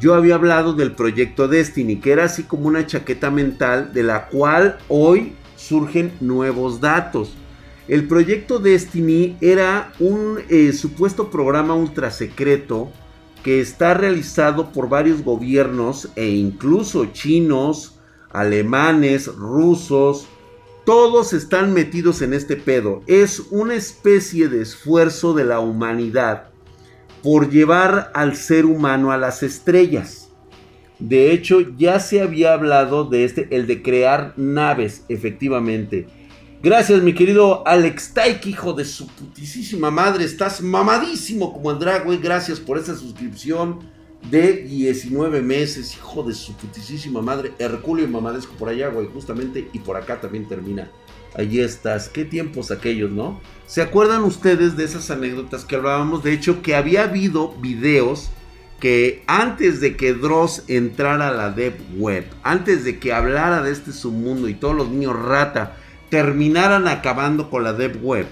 Yo 0.00 0.14
había 0.14 0.34
hablado 0.34 0.74
del 0.74 0.92
proyecto 0.92 1.48
Destiny, 1.48 1.96
que 1.96 2.12
era 2.12 2.24
así 2.24 2.42
como 2.42 2.66
una 2.66 2.86
chaqueta 2.86 3.30
mental 3.30 3.94
de 3.94 4.02
la 4.02 4.26
cual 4.26 4.78
hoy 4.88 5.32
surgen 5.56 6.12
nuevos 6.20 6.78
datos. 6.78 7.36
El 7.88 8.06
proyecto 8.06 8.58
Destiny 8.58 9.36
era 9.40 9.92
un 9.98 10.38
eh, 10.48 10.72
supuesto 10.72 11.30
programa 11.30 11.74
ultra 11.74 12.10
secreto 12.10 12.92
que 13.42 13.60
está 13.60 13.94
realizado 13.94 14.72
por 14.72 14.88
varios 14.88 15.22
gobiernos 15.22 16.08
e 16.14 16.30
incluso 16.30 17.06
chinos, 17.06 17.98
alemanes, 18.30 19.26
rusos, 19.26 20.28
todos 20.84 21.32
están 21.32 21.72
metidos 21.72 22.22
en 22.22 22.34
este 22.34 22.56
pedo. 22.56 23.02
Es 23.06 23.40
una 23.50 23.74
especie 23.74 24.48
de 24.48 24.62
esfuerzo 24.62 25.34
de 25.34 25.44
la 25.44 25.58
humanidad 25.58 26.50
por 27.22 27.50
llevar 27.50 28.10
al 28.14 28.36
ser 28.36 28.64
humano 28.64 29.12
a 29.12 29.16
las 29.16 29.42
estrellas. 29.42 30.30
De 30.98 31.32
hecho, 31.32 31.60
ya 31.76 31.98
se 31.98 32.20
había 32.20 32.52
hablado 32.52 33.04
de 33.04 33.24
este, 33.24 33.48
el 33.50 33.66
de 33.66 33.82
crear 33.82 34.34
naves, 34.36 35.04
efectivamente. 35.08 36.06
Gracias, 36.62 37.02
mi 37.02 37.12
querido 37.12 37.66
Alex 37.66 38.14
Taik, 38.14 38.46
hijo 38.46 38.72
de 38.72 38.84
su 38.84 39.08
putísima 39.08 39.90
madre. 39.90 40.24
Estás 40.24 40.60
mamadísimo 40.60 41.52
como 41.52 41.74
drag, 41.74 42.04
güey. 42.04 42.18
Gracias 42.18 42.60
por 42.60 42.78
esa 42.78 42.94
suscripción 42.94 43.80
de 44.30 44.58
19 44.58 45.42
meses, 45.42 45.96
hijo 45.96 46.22
de 46.22 46.34
su 46.34 46.54
putísima 46.54 47.20
madre. 47.20 47.52
Herculio 47.58 48.06
mamadesco 48.06 48.54
por 48.54 48.68
allá, 48.68 48.90
güey, 48.90 49.08
justamente. 49.08 49.68
Y 49.72 49.80
por 49.80 49.96
acá 49.96 50.20
también 50.20 50.46
termina. 50.46 50.88
Allí 51.34 51.58
estás. 51.58 52.08
Qué 52.08 52.24
tiempos 52.24 52.70
aquellos, 52.70 53.10
¿no? 53.10 53.40
¿Se 53.66 53.82
acuerdan 53.82 54.22
ustedes 54.22 54.76
de 54.76 54.84
esas 54.84 55.10
anécdotas 55.10 55.64
que 55.64 55.74
hablábamos? 55.74 56.22
De 56.22 56.32
hecho, 56.32 56.62
que 56.62 56.76
había 56.76 57.02
habido 57.02 57.56
videos 57.60 58.30
que 58.78 59.24
antes 59.26 59.80
de 59.80 59.96
que 59.96 60.14
Dross 60.14 60.62
entrara 60.68 61.26
a 61.26 61.32
la 61.32 61.50
Deep 61.50 61.98
Web, 61.98 62.26
antes 62.44 62.84
de 62.84 63.00
que 63.00 63.12
hablara 63.12 63.62
de 63.62 63.72
este 63.72 63.90
submundo 63.90 64.46
y 64.46 64.54
todos 64.54 64.76
los 64.76 64.88
niños 64.90 65.20
rata 65.20 65.76
terminaran 66.12 66.88
acabando 66.88 67.48
con 67.48 67.64
la 67.64 67.72
Dev 67.72 67.98
Web. 68.02 68.26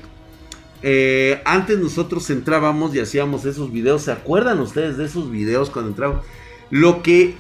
Eh, 0.83 1.41
antes 1.47 1.79
nosotros 1.79 2.29
entrábamos 2.29 2.95
y 2.95 3.01
hacíamos 3.01 3.47
esos 3.47 3.73
videos. 3.73 4.03
¿Se 4.03 4.13
acuerdan 4.13 4.61
ustedes 4.61 4.99
de 4.99 5.07
esos 5.07 5.31
videos 5.31 5.71
cuando 5.71 5.89
entramos? 5.89 6.23
Lo 6.69 7.03
que 7.03 7.37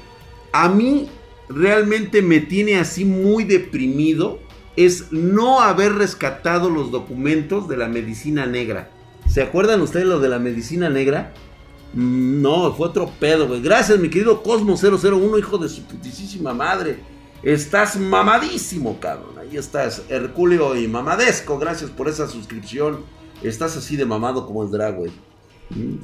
a 0.52 0.70
mí 0.70 1.10
realmente 1.50 2.22
me 2.22 2.40
tiene 2.40 2.78
así 2.78 3.04
muy 3.04 3.44
deprimido 3.44 4.38
es 4.76 5.12
no 5.12 5.60
haber 5.60 5.96
rescatado 5.96 6.70
los 6.70 6.90
documentos 6.90 7.68
de 7.68 7.76
la 7.76 7.88
medicina 7.88 8.46
negra. 8.46 8.88
¿Se 9.28 9.42
acuerdan 9.42 9.82
ustedes 9.82 10.06
lo 10.06 10.20
de 10.20 10.30
la 10.30 10.38
medicina 10.38 10.88
negra? 10.88 11.34
Mm, 11.92 12.40
no, 12.40 12.72
fue 12.72 12.88
otro 12.88 13.10
pedo, 13.20 13.46
güey. 13.46 13.60
Gracias, 13.60 13.98
mi 13.98 14.08
querido 14.08 14.42
Cosmo 14.42 14.76
001, 14.78 15.36
hijo 15.36 15.58
de 15.58 15.68
su 15.68 15.82
putísima 15.82 16.54
madre. 16.54 17.00
Estás 17.42 17.98
mamadísimo, 17.98 18.98
cabrón. 18.98 19.39
Estás, 19.58 20.04
Herculeo 20.08 20.76
y 20.76 20.86
mamadesco. 20.88 21.58
Gracias 21.58 21.90
por 21.90 22.08
esa 22.08 22.28
suscripción. 22.28 23.04
Estás 23.42 23.76
así 23.76 23.96
de 23.96 24.04
mamado 24.04 24.46
como 24.46 24.62
el 24.62 24.70
drag, 24.70 24.96
güey. 24.96 25.12
Mm. 25.70 25.96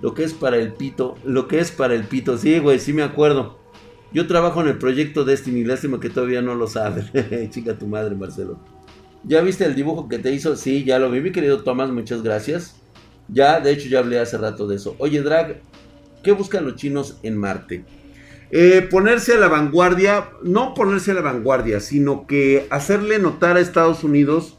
Lo 0.00 0.14
que 0.14 0.24
es 0.24 0.32
para 0.32 0.56
el 0.56 0.72
pito. 0.72 1.16
Lo 1.24 1.48
que 1.48 1.60
es 1.60 1.70
para 1.70 1.94
el 1.94 2.04
pito. 2.04 2.36
Sí, 2.38 2.58
güey, 2.58 2.78
sí 2.78 2.92
me 2.92 3.02
acuerdo. 3.02 3.58
Yo 4.12 4.26
trabajo 4.26 4.60
en 4.60 4.68
el 4.68 4.78
proyecto 4.78 5.24
Destiny. 5.24 5.64
Lástima 5.64 6.00
que 6.00 6.10
todavía 6.10 6.42
no 6.42 6.54
lo 6.54 6.66
sabes. 6.66 7.06
Chica 7.50 7.78
tu 7.78 7.86
madre, 7.86 8.14
Marcelo. 8.14 8.58
¿Ya 9.24 9.40
viste 9.40 9.64
el 9.64 9.74
dibujo 9.74 10.08
que 10.08 10.18
te 10.18 10.32
hizo? 10.32 10.56
Sí, 10.56 10.84
ya 10.84 10.98
lo 10.98 11.10
vi, 11.10 11.20
mi 11.20 11.32
querido 11.32 11.62
Tomás. 11.62 11.90
Muchas 11.90 12.22
gracias. 12.22 12.76
Ya, 13.28 13.60
de 13.60 13.72
hecho, 13.72 13.88
ya 13.88 14.00
hablé 14.00 14.18
hace 14.18 14.36
rato 14.36 14.66
de 14.66 14.76
eso. 14.76 14.96
Oye, 14.98 15.22
Drag, 15.22 15.60
¿qué 16.22 16.32
buscan 16.32 16.64
los 16.64 16.76
chinos 16.76 17.18
en 17.22 17.36
Marte? 17.36 17.84
Eh, 18.54 18.86
ponerse 18.90 19.32
a 19.32 19.38
la 19.38 19.48
vanguardia, 19.48 20.28
no 20.42 20.74
ponerse 20.74 21.12
a 21.12 21.14
la 21.14 21.22
vanguardia, 21.22 21.80
sino 21.80 22.26
que 22.26 22.66
hacerle 22.68 23.18
notar 23.18 23.56
a 23.56 23.60
Estados 23.60 24.04
Unidos 24.04 24.58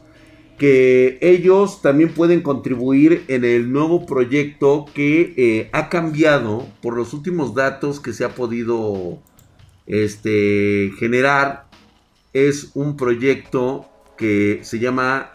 que 0.58 1.16
ellos 1.20 1.80
también 1.80 2.12
pueden 2.12 2.40
contribuir 2.40 3.24
en 3.28 3.44
el 3.44 3.72
nuevo 3.72 4.04
proyecto 4.04 4.86
que 4.94 5.34
eh, 5.36 5.70
ha 5.72 5.88
cambiado 5.88 6.66
por 6.82 6.96
los 6.96 7.14
últimos 7.14 7.54
datos 7.54 8.00
que 8.00 8.12
se 8.12 8.24
ha 8.24 8.30
podido 8.30 9.20
este, 9.86 10.90
generar. 10.98 11.66
Es 12.32 12.72
un 12.74 12.96
proyecto 12.96 13.88
que 14.16 14.58
se 14.64 14.80
llama, 14.80 15.30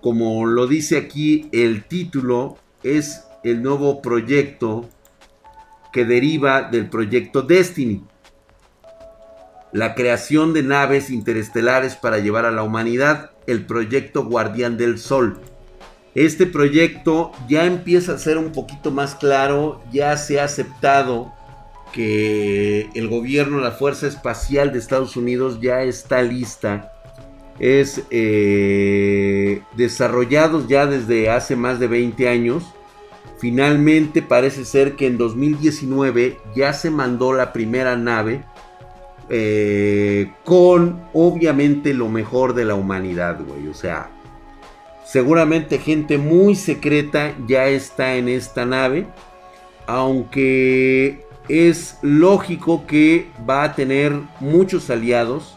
como 0.00 0.46
lo 0.46 0.66
dice 0.66 0.96
aquí 0.96 1.50
el 1.52 1.84
título, 1.84 2.56
es 2.82 3.24
el 3.44 3.62
nuevo 3.62 4.00
proyecto 4.00 4.88
que 5.96 6.04
deriva 6.04 6.60
del 6.60 6.90
proyecto 6.90 7.40
Destiny, 7.40 8.04
la 9.72 9.94
creación 9.94 10.52
de 10.52 10.62
naves 10.62 11.08
interestelares 11.08 11.96
para 11.96 12.18
llevar 12.18 12.44
a 12.44 12.50
la 12.50 12.64
humanidad, 12.64 13.30
el 13.46 13.64
proyecto 13.64 14.26
Guardián 14.26 14.76
del 14.76 14.98
Sol. 14.98 15.40
Este 16.14 16.44
proyecto 16.44 17.32
ya 17.48 17.64
empieza 17.64 18.12
a 18.12 18.18
ser 18.18 18.36
un 18.36 18.52
poquito 18.52 18.90
más 18.90 19.14
claro, 19.14 19.80
ya 19.90 20.18
se 20.18 20.38
ha 20.38 20.44
aceptado 20.44 21.32
que 21.94 22.90
el 22.94 23.08
gobierno, 23.08 23.60
la 23.60 23.72
Fuerza 23.72 24.06
Espacial 24.06 24.74
de 24.74 24.80
Estados 24.80 25.16
Unidos 25.16 25.60
ya 25.62 25.80
está 25.80 26.20
lista. 26.20 26.92
Es 27.58 28.02
eh, 28.10 29.62
desarrollados 29.78 30.68
ya 30.68 30.86
desde 30.86 31.30
hace 31.30 31.56
más 31.56 31.80
de 31.80 31.86
20 31.86 32.28
años 32.28 32.64
Finalmente 33.38 34.22
parece 34.22 34.64
ser 34.64 34.96
que 34.96 35.06
en 35.06 35.18
2019 35.18 36.38
ya 36.54 36.72
se 36.72 36.90
mandó 36.90 37.32
la 37.32 37.52
primera 37.52 37.96
nave 37.96 38.44
eh, 39.28 40.30
con 40.44 41.02
obviamente 41.12 41.92
lo 41.92 42.08
mejor 42.08 42.54
de 42.54 42.64
la 42.64 42.74
humanidad, 42.74 43.40
güey. 43.46 43.68
O 43.68 43.74
sea, 43.74 44.10
seguramente 45.04 45.78
gente 45.78 46.18
muy 46.18 46.54
secreta 46.54 47.34
ya 47.46 47.66
está 47.66 48.16
en 48.16 48.28
esta 48.28 48.64
nave. 48.64 49.06
Aunque 49.86 51.26
es 51.48 51.98
lógico 52.02 52.86
que 52.86 53.28
va 53.48 53.64
a 53.64 53.74
tener 53.74 54.12
muchos 54.40 54.90
aliados. 54.90 55.56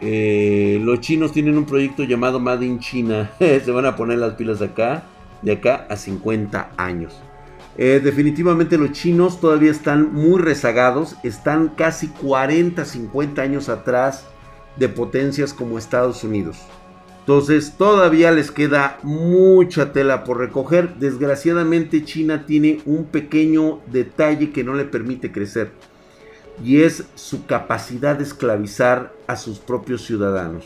Eh, 0.00 0.80
los 0.82 1.00
chinos 1.00 1.32
tienen 1.32 1.56
un 1.56 1.64
proyecto 1.64 2.04
llamado 2.04 2.40
Made 2.40 2.66
in 2.66 2.80
China. 2.80 3.30
Se 3.38 3.70
van 3.70 3.86
a 3.86 3.96
poner 3.96 4.18
las 4.18 4.34
pilas 4.34 4.60
acá, 4.62 5.04
de 5.42 5.52
acá 5.52 5.86
a 5.90 5.96
50 5.96 6.72
años. 6.76 7.20
Eh, 7.78 8.00
definitivamente 8.02 8.76
los 8.76 8.92
chinos 8.92 9.40
todavía 9.40 9.70
están 9.70 10.12
muy 10.12 10.40
rezagados. 10.40 11.16
Están 11.22 11.68
casi 11.70 12.08
40, 12.08 12.84
50 12.84 13.42
años 13.42 13.68
atrás 13.68 14.26
de 14.76 14.88
potencias 14.88 15.52
como 15.52 15.78
Estados 15.78 16.24
Unidos. 16.24 16.58
Entonces 17.20 17.74
todavía 17.78 18.32
les 18.32 18.50
queda 18.50 18.98
mucha 19.02 19.92
tela 19.92 20.24
por 20.24 20.38
recoger. 20.38 20.96
Desgraciadamente 20.96 22.04
China 22.04 22.46
tiene 22.46 22.80
un 22.84 23.04
pequeño 23.04 23.80
detalle 23.86 24.50
que 24.50 24.64
no 24.64 24.74
le 24.74 24.84
permite 24.84 25.30
crecer. 25.30 25.70
Y 26.62 26.82
es 26.82 27.04
su 27.14 27.46
capacidad 27.46 28.16
de 28.16 28.24
esclavizar 28.24 29.12
a 29.26 29.36
sus 29.36 29.58
propios 29.58 30.04
ciudadanos. 30.04 30.64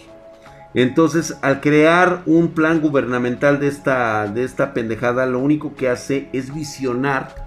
Entonces 0.76 1.38
al 1.40 1.62
crear 1.62 2.22
un 2.26 2.48
plan 2.48 2.82
gubernamental 2.82 3.58
de 3.58 3.66
esta, 3.66 4.26
de 4.26 4.44
esta 4.44 4.74
pendejada, 4.74 5.24
lo 5.24 5.38
único 5.38 5.74
que 5.74 5.88
hace 5.88 6.28
es 6.34 6.54
visionar 6.54 7.46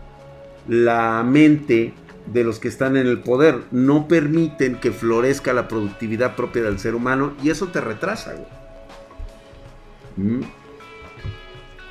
la 0.67 1.23
mente 1.23 1.93
de 2.25 2.43
los 2.43 2.57
que 2.57 2.67
están 2.67 2.97
en 2.97 3.05
el 3.05 3.19
poder. 3.19 3.59
No 3.69 4.07
permiten 4.07 4.77
que 4.77 4.91
florezca 4.91 5.53
la 5.53 5.67
productividad 5.67 6.35
propia 6.35 6.63
del 6.63 6.79
ser 6.79 6.95
humano 6.95 7.33
y 7.43 7.51
eso 7.51 7.67
te 7.67 7.81
retrasa, 7.81 8.33
güey. 8.33 10.41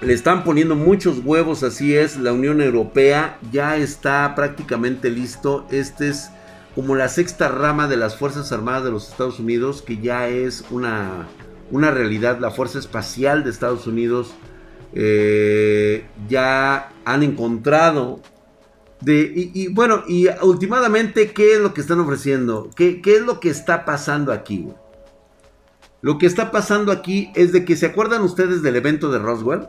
Le 0.01 0.12
están 0.12 0.42
poniendo 0.42 0.74
muchos 0.74 1.20
huevos, 1.24 1.62
así 1.62 1.96
es. 1.96 2.16
La 2.16 2.33
Unión 2.33 2.61
Europea 2.61 3.38
ya 3.53 3.77
está 3.77 4.35
prácticamente 4.35 5.09
listo. 5.09 5.68
Este 5.70 6.09
es 6.09 6.33
como 6.78 6.94
la 6.94 7.08
sexta 7.08 7.48
rama 7.48 7.88
de 7.88 7.96
las 7.96 8.16
Fuerzas 8.16 8.52
Armadas 8.52 8.84
de 8.84 8.92
los 8.92 9.08
Estados 9.10 9.40
Unidos, 9.40 9.82
que 9.82 9.98
ya 9.98 10.28
es 10.28 10.64
una, 10.70 11.26
una 11.72 11.90
realidad. 11.90 12.38
La 12.38 12.52
Fuerza 12.52 12.78
Espacial 12.78 13.42
de 13.42 13.50
Estados 13.50 13.88
Unidos 13.88 14.30
eh, 14.92 16.06
ya 16.28 16.92
han 17.04 17.24
encontrado. 17.24 18.20
De, 19.00 19.32
y, 19.34 19.66
bueno, 19.74 20.04
y 20.06 20.28
últimamente, 20.40 21.32
¿qué 21.32 21.54
es 21.54 21.58
lo 21.58 21.74
que 21.74 21.80
están 21.80 21.98
ofreciendo? 21.98 22.70
¿Qué, 22.76 23.02
qué 23.02 23.16
es 23.16 23.22
lo 23.22 23.40
que 23.40 23.50
está 23.50 23.84
pasando 23.84 24.30
aquí? 24.30 24.68
Lo 26.00 26.16
que 26.16 26.26
está 26.26 26.52
pasando 26.52 26.92
aquí 26.92 27.32
es 27.34 27.50
de 27.50 27.64
que 27.64 27.74
se 27.74 27.86
acuerdan 27.86 28.22
ustedes 28.22 28.62
del 28.62 28.76
evento 28.76 29.10
de 29.10 29.18
Roswell. 29.18 29.66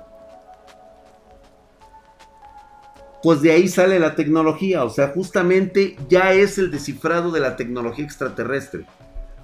Pues 3.22 3.42
de 3.42 3.52
ahí 3.52 3.68
sale 3.68 4.00
la 4.00 4.16
tecnología, 4.16 4.84
o 4.84 4.90
sea, 4.90 5.10
justamente 5.10 5.98
ya 6.08 6.34
es 6.34 6.58
el 6.58 6.72
descifrado 6.72 7.32
de 7.32 7.42
la 7.42 7.58
tecnología 7.58 8.06
extraterrestre. 8.06 8.86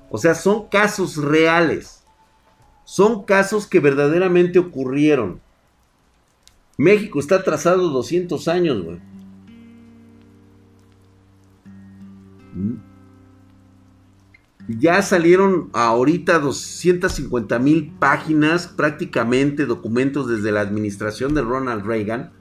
O 0.09 0.17
sea, 0.17 0.33
son 0.33 0.69
casos 0.69 1.17
reales. 1.17 2.03
Son 2.85 3.23
casos 3.23 3.67
que 3.67 3.79
verdaderamente 3.79 4.59
ocurrieron. 4.59 5.41
México 6.77 7.19
está 7.19 7.35
atrasado 7.35 7.89
200 7.89 8.47
años, 8.47 8.83
güey. 8.83 8.99
¿Mm? 12.53 12.75
Ya 14.67 15.01
salieron 15.01 15.69
ahorita 15.73 16.39
250 16.39 17.59
mil 17.59 17.91
páginas, 17.99 18.67
prácticamente 18.67 19.65
documentos 19.65 20.27
desde 20.27 20.51
la 20.51 20.61
administración 20.61 21.35
de 21.35 21.41
Ronald 21.41 21.85
Reagan, 21.85 22.31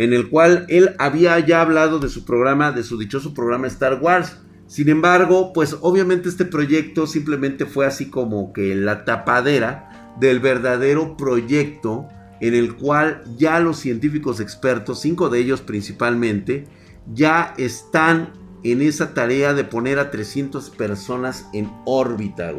en 0.00 0.14
el 0.14 0.30
cual 0.30 0.64
él 0.68 0.94
había 0.96 1.38
ya 1.40 1.60
hablado 1.60 1.98
de 1.98 2.08
su 2.08 2.24
programa, 2.24 2.72
de 2.72 2.82
su 2.82 2.96
dichoso 2.96 3.34
programa 3.34 3.66
Star 3.66 4.00
Wars. 4.00 4.38
Sin 4.66 4.88
embargo, 4.88 5.52
pues 5.52 5.76
obviamente 5.82 6.30
este 6.30 6.46
proyecto 6.46 7.06
simplemente 7.06 7.66
fue 7.66 7.84
así 7.84 8.08
como 8.08 8.54
que 8.54 8.74
la 8.74 9.04
tapadera 9.04 10.14
del 10.18 10.40
verdadero 10.40 11.18
proyecto 11.18 12.08
en 12.40 12.54
el 12.54 12.76
cual 12.76 13.22
ya 13.36 13.60
los 13.60 13.76
científicos 13.76 14.40
expertos, 14.40 15.02
cinco 15.02 15.28
de 15.28 15.40
ellos 15.40 15.60
principalmente, 15.60 16.66
ya 17.12 17.52
están 17.58 18.32
en 18.62 18.80
esa 18.80 19.12
tarea 19.12 19.52
de 19.52 19.64
poner 19.64 19.98
a 19.98 20.10
300 20.10 20.70
personas 20.70 21.46
en 21.52 21.70
órbita, 21.84 22.54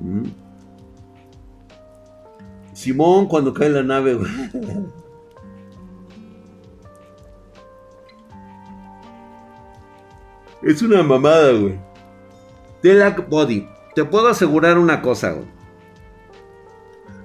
mm. 0.00 0.22
Simón 2.72 3.26
cuando 3.26 3.52
cae 3.52 3.68
la 3.68 3.82
nave, 3.82 4.14
güey. 4.14 4.30
Es 10.62 10.82
una 10.82 11.02
mamada, 11.02 11.52
güey. 11.52 11.78
Telak 12.82 13.28
Body. 13.28 13.68
Te 13.94 14.04
puedo 14.04 14.28
asegurar 14.28 14.78
una 14.78 15.02
cosa, 15.02 15.32
güey. 15.32 15.46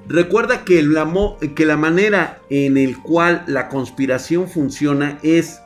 Recuerda 0.08 0.64
que 0.66 0.84
la, 0.84 1.10
que 1.56 1.66
la 1.66 1.78
manera 1.78 2.42
en 2.50 2.78
el 2.78 3.02
cual 3.02 3.44
la 3.48 3.70
conspiración 3.70 4.50
funciona 4.50 5.18
es 5.24 5.60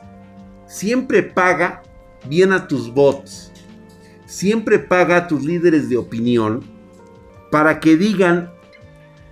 siempre 0.66 1.22
paga 1.22 1.82
bien 2.28 2.52
a 2.52 2.68
tus 2.68 2.92
bots, 2.94 3.52
siempre 4.26 4.78
paga 4.78 5.16
a 5.16 5.28
tus 5.28 5.44
líderes 5.44 5.88
de 5.88 5.96
opinión 5.96 6.62
para 7.50 7.80
que 7.80 7.96
digan 7.96 8.52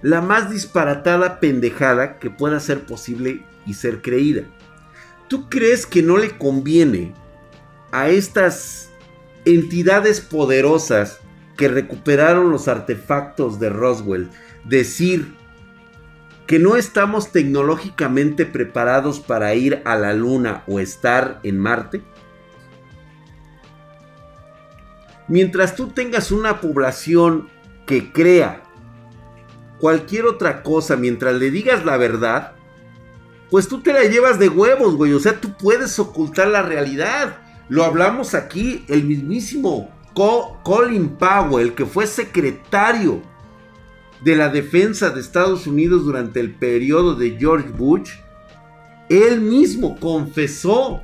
la 0.03 0.21
más 0.21 0.51
disparatada 0.51 1.39
pendejada 1.39 2.19
que 2.19 2.31
pueda 2.31 2.59
ser 2.59 2.85
posible 2.85 3.45
y 3.65 3.75
ser 3.75 4.03
creída. 4.03 4.43
¿Tú 5.29 5.49
crees 5.49 5.87
que 5.87 6.03
no 6.03 6.17
le 6.17 6.37
conviene 6.37 7.15
a 7.93 8.09
estas 8.09 8.91
entidades 9.45 10.21
poderosas 10.21 11.21
que 11.57 11.69
recuperaron 11.69 12.51
los 12.51 12.69
artefactos 12.69 13.59
de 13.59 13.71
Roswell 13.71 14.31
decir 14.65 15.35
que 16.47 16.59
no 16.59 16.77
estamos 16.77 17.33
tecnológicamente 17.33 18.47
preparados 18.47 19.21
para 19.21 19.55
ir 19.55 19.83
a 19.85 19.97
la 19.97 20.13
Luna 20.13 20.63
o 20.67 20.79
estar 20.79 21.41
en 21.43 21.59
Marte? 21.59 22.03
Mientras 25.29 25.75
tú 25.75 25.89
tengas 25.89 26.31
una 26.31 26.61
población 26.61 27.49
que 27.85 28.13
crea 28.13 28.63
cualquier 29.79 30.27
otra 30.27 30.63
cosa 30.63 30.97
mientras 30.97 31.35
le 31.35 31.51
digas 31.51 31.85
la 31.85 31.97
verdad, 31.97 32.53
pues 33.51 33.69
tú 33.69 33.81
te 33.81 33.93
la 33.93 34.05
llevas 34.05 34.39
de 34.39 34.49
huevos, 34.49 34.97
güey. 34.97 35.13
O 35.13 35.21
sea, 35.21 35.41
tú 35.41 35.57
puedes 35.57 35.99
ocultar 35.99 36.49
la 36.49 36.63
realidad. 36.63 37.39
Lo 37.69 37.85
hablamos 37.85 38.35
aquí, 38.35 38.85
el 38.89 39.05
mismísimo 39.05 39.91
Colin 40.63 41.09
Powell, 41.11 41.75
que 41.75 41.85
fue 41.85 42.07
secretario 42.07 43.21
de 44.23 44.37
la 44.37 44.49
defensa 44.49 45.11
de 45.11 45.21
Estados 45.21 45.67
Unidos 45.67 46.05
durante 46.05 46.41
el 46.41 46.55
periodo 46.55 47.15
de 47.15 47.37
George 47.39 47.69
Bush, 47.69 48.13
él 49.09 49.41
mismo 49.41 49.99
confesó 50.01 51.03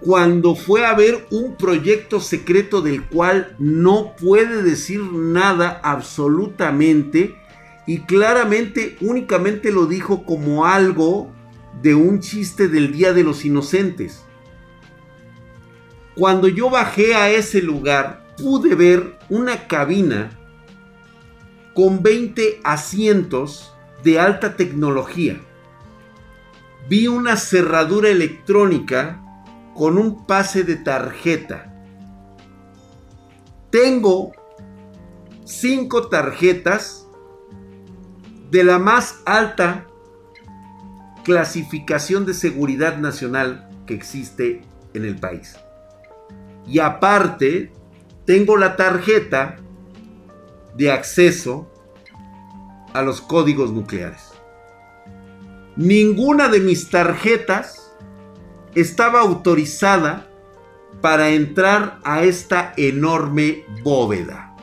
cuando 0.00 0.54
fue 0.54 0.84
a 0.84 0.94
ver 0.94 1.26
un 1.30 1.56
proyecto 1.56 2.20
secreto 2.20 2.82
del 2.82 3.04
cual 3.04 3.56
no 3.58 4.14
puede 4.16 4.62
decir 4.62 5.02
nada 5.02 5.80
absolutamente 5.82 7.36
y 7.86 8.00
claramente 8.00 8.96
únicamente 9.00 9.72
lo 9.72 9.86
dijo 9.86 10.24
como 10.24 10.66
algo 10.66 11.32
de 11.80 11.94
un 11.94 12.20
chiste 12.20 12.68
del 12.68 12.92
Día 12.92 13.12
de 13.12 13.24
los 13.24 13.44
Inocentes. 13.44 14.25
Cuando 16.16 16.48
yo 16.48 16.70
bajé 16.70 17.14
a 17.14 17.28
ese 17.28 17.60
lugar 17.60 18.24
pude 18.38 18.74
ver 18.74 19.18
una 19.28 19.66
cabina 19.66 20.30
con 21.74 22.02
20 22.02 22.60
asientos 22.64 23.74
de 24.02 24.18
alta 24.18 24.56
tecnología. 24.56 25.38
Vi 26.88 27.06
una 27.06 27.36
cerradura 27.36 28.08
electrónica 28.08 29.22
con 29.74 29.98
un 29.98 30.26
pase 30.26 30.64
de 30.64 30.76
tarjeta. 30.76 31.74
Tengo 33.68 34.32
cinco 35.44 36.08
tarjetas 36.08 37.06
de 38.50 38.64
la 38.64 38.78
más 38.78 39.20
alta 39.26 39.86
clasificación 41.24 42.24
de 42.24 42.32
seguridad 42.32 42.96
nacional 42.96 43.68
que 43.86 43.92
existe 43.92 44.62
en 44.94 45.04
el 45.04 45.16
país. 45.16 45.56
Y 46.66 46.80
aparte, 46.80 47.72
tengo 48.24 48.56
la 48.56 48.76
tarjeta 48.76 49.56
de 50.76 50.90
acceso 50.90 51.70
a 52.92 53.02
los 53.02 53.20
códigos 53.20 53.72
nucleares. 53.72 54.32
Ninguna 55.76 56.48
de 56.48 56.60
mis 56.60 56.90
tarjetas 56.90 57.94
estaba 58.74 59.20
autorizada 59.20 60.26
para 61.00 61.30
entrar 61.30 61.98
a 62.04 62.24
esta 62.24 62.72
enorme 62.76 63.64
bóveda. 63.82 64.54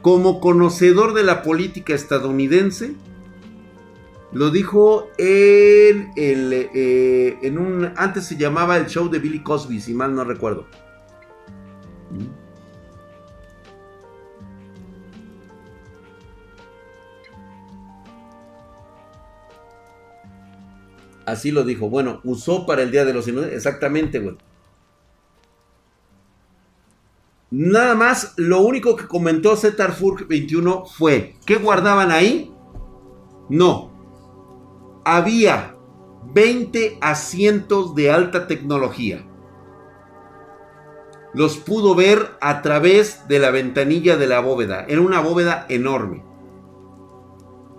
Como 0.00 0.40
conocedor 0.40 1.14
de 1.14 1.22
la 1.22 1.42
política 1.42 1.94
estadounidense, 1.94 2.94
Lo 4.32 4.50
dijo 4.50 5.10
en 5.18 6.12
el. 6.16 6.52
Eh, 6.52 7.38
en 7.42 7.58
un. 7.58 7.92
Antes 7.96 8.24
se 8.24 8.36
llamaba 8.36 8.76
el 8.78 8.86
show 8.86 9.08
de 9.10 9.18
Billy 9.18 9.42
Cosby, 9.42 9.80
si 9.80 9.92
mal 9.92 10.14
no 10.14 10.24
recuerdo. 10.24 10.66
Así 21.26 21.50
lo 21.50 21.62
dijo. 21.64 21.90
Bueno, 21.90 22.20
usó 22.24 22.64
para 22.66 22.82
el 22.82 22.90
Día 22.90 23.04
de 23.04 23.12
los 23.12 23.28
Inocentes. 23.28 23.56
Exactamente, 23.56 24.18
güey. 24.18 24.36
Nada 27.50 27.94
más, 27.94 28.32
lo 28.38 28.62
único 28.62 28.96
que 28.96 29.06
comentó 29.06 29.56
Zetarfur 29.56 30.26
21 30.26 30.86
fue, 30.86 31.36
¿qué 31.44 31.56
guardaban 31.56 32.10
ahí? 32.10 32.50
No. 33.50 33.91
Había 35.04 35.76
20 36.32 36.98
asientos 37.00 37.94
de 37.94 38.10
alta 38.10 38.46
tecnología. 38.46 39.26
Los 41.34 41.56
pudo 41.56 41.94
ver 41.94 42.36
a 42.40 42.62
través 42.62 43.26
de 43.26 43.38
la 43.38 43.50
ventanilla 43.50 44.16
de 44.16 44.26
la 44.26 44.40
bóveda. 44.40 44.84
Era 44.86 45.00
una 45.00 45.20
bóveda 45.20 45.66
enorme. 45.68 46.22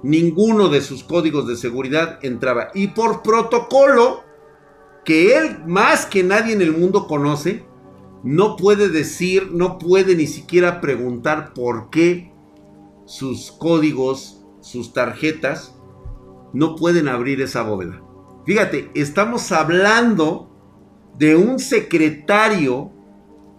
Ninguno 0.01 0.69
de 0.69 0.81
sus 0.81 1.03
códigos 1.03 1.47
de 1.47 1.55
seguridad 1.55 2.19
entraba. 2.23 2.69
Y 2.73 2.87
por 2.87 3.21
protocolo, 3.21 4.23
que 5.05 5.37
él 5.37 5.59
más 5.65 6.05
que 6.05 6.23
nadie 6.23 6.53
en 6.53 6.61
el 6.61 6.75
mundo 6.75 7.07
conoce, 7.07 7.65
no 8.23 8.55
puede 8.55 8.89
decir, 8.89 9.51
no 9.51 9.77
puede 9.77 10.15
ni 10.15 10.27
siquiera 10.27 10.81
preguntar 10.81 11.53
por 11.53 11.89
qué 11.89 12.33
sus 13.05 13.51
códigos, 13.51 14.45
sus 14.61 14.93
tarjetas, 14.93 15.72
no 16.53 16.75
pueden 16.75 17.07
abrir 17.07 17.41
esa 17.41 17.63
bóveda. 17.63 18.01
Fíjate, 18.45 18.91
estamos 18.93 19.51
hablando 19.51 20.49
de 21.17 21.35
un 21.35 21.59
secretario 21.59 22.91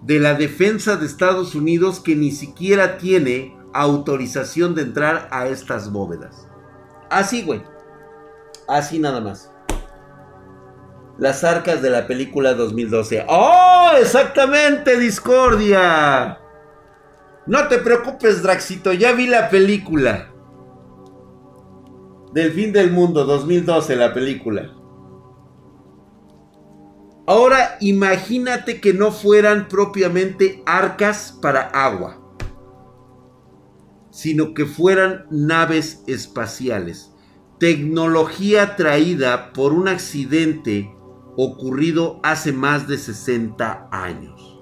de 0.02 0.20
la 0.20 0.35
defensa 0.35 0.96
de 0.96 1.07
Estados 1.07 1.54
Unidos 1.54 2.00
que 2.00 2.14
ni 2.14 2.30
siquiera 2.30 2.98
tiene 2.98 3.57
autorización 3.72 4.74
de 4.74 4.83
entrar 4.83 5.28
a 5.30 5.48
estas 5.48 5.90
bóvedas. 5.90 6.46
Así, 7.11 7.42
güey. 7.42 7.62
Así 8.68 8.98
nada 8.98 9.20
más. 9.20 9.50
Las 11.18 11.44
arcas 11.44 11.80
de 11.80 11.90
la 11.90 12.07
película 12.07 12.54
2012. 12.54 13.26
¡Oh! 13.28 13.92
Exactamente, 13.98 14.98
Discordia. 14.98 16.38
No 17.46 17.68
te 17.68 17.78
preocupes, 17.78 18.42
Draxito, 18.42 18.92
ya 18.92 19.12
vi 19.12 19.26
la 19.26 19.48
película. 19.48 20.34
Del 22.35 22.51
fin 22.51 22.73
del 22.73 22.90
mundo, 22.90 23.25
2012, 23.25 23.94
la 23.94 24.12
película. 24.12 24.75
Ahora 27.29 27.77
imagínate 27.81 28.81
que 28.81 28.92
no 28.92 29.12
fueran 29.12 29.68
propiamente 29.68 30.61
arcas 30.66 31.38
para 31.40 31.61
agua, 31.68 32.20
sino 34.11 34.53
que 34.53 34.66
fueran 34.66 35.27
naves 35.31 36.03
espaciales. 36.09 37.12
Tecnología 37.61 38.75
traída 38.75 39.53
por 39.53 39.73
un 39.73 39.87
accidente 39.87 40.92
ocurrido 41.37 42.18
hace 42.25 42.53
más 42.53 42.88
de 42.88 42.99
60 42.99 43.90
años. 43.92 44.54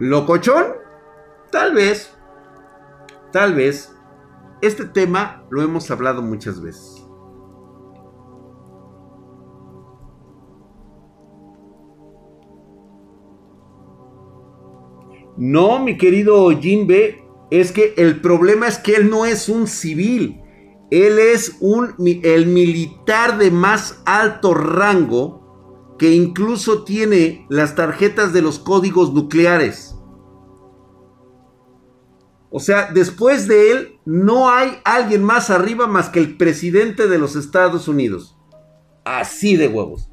¿Locochón? 0.00 0.64
Tal 1.52 1.74
vez. 1.74 2.16
Tal 3.32 3.54
vez. 3.54 3.94
Este 4.62 4.86
tema 4.86 5.44
lo 5.50 5.60
hemos 5.60 5.90
hablado 5.90 6.22
muchas 6.22 6.60
veces. 6.62 7.06
No, 15.36 15.78
mi 15.78 15.98
querido 15.98 16.48
Jinbe, 16.50 17.22
es 17.50 17.70
que 17.70 17.94
el 17.98 18.22
problema 18.22 18.68
es 18.68 18.78
que 18.78 18.94
él 18.94 19.10
no 19.10 19.26
es 19.26 19.50
un 19.50 19.66
civil. 19.66 20.40
Él 20.90 21.18
es 21.18 21.58
un, 21.60 21.94
el 22.22 22.46
militar 22.46 23.36
de 23.36 23.50
más 23.50 24.00
alto 24.06 24.54
rango 24.54 25.94
que 25.98 26.10
incluso 26.14 26.84
tiene 26.84 27.46
las 27.50 27.74
tarjetas 27.74 28.32
de 28.32 28.40
los 28.40 28.58
códigos 28.58 29.12
nucleares. 29.12 29.89
O 32.50 32.58
sea, 32.58 32.90
después 32.92 33.46
de 33.46 33.70
él 33.70 33.98
no 34.04 34.50
hay 34.50 34.78
alguien 34.84 35.22
más 35.22 35.50
arriba 35.50 35.86
más 35.86 36.08
que 36.08 36.18
el 36.18 36.36
presidente 36.36 37.06
de 37.06 37.18
los 37.18 37.36
Estados 37.36 37.86
Unidos. 37.86 38.36
Así 39.04 39.56
de 39.56 39.68
huevos. 39.68 40.10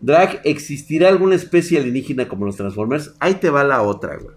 Drag, 0.00 0.40
¿existirá 0.44 1.08
alguna 1.08 1.34
especie 1.34 1.80
alienígena 1.80 2.28
como 2.28 2.46
los 2.46 2.56
Transformers? 2.56 3.14
Ahí 3.18 3.34
te 3.34 3.50
va 3.50 3.64
la 3.64 3.82
otra, 3.82 4.16
güey. 4.18 4.36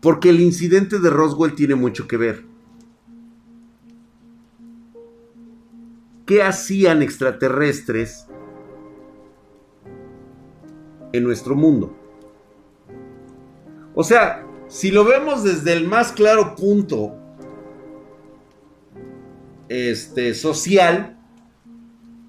Porque 0.00 0.30
el 0.30 0.40
incidente 0.40 0.98
de 0.98 1.10
Roswell 1.10 1.54
tiene 1.54 1.74
mucho 1.74 2.08
que 2.08 2.16
ver. 2.16 2.44
¿Qué 6.24 6.42
hacían 6.42 7.02
extraterrestres 7.02 8.26
en 11.12 11.24
nuestro 11.24 11.54
mundo? 11.54 11.96
O 13.94 14.04
sea, 14.04 14.46
si 14.68 14.90
lo 14.90 15.04
vemos 15.04 15.44
desde 15.44 15.74
el 15.74 15.86
más 15.86 16.12
claro 16.12 16.56
punto 16.56 17.14
este, 19.68 20.34
social, 20.34 21.18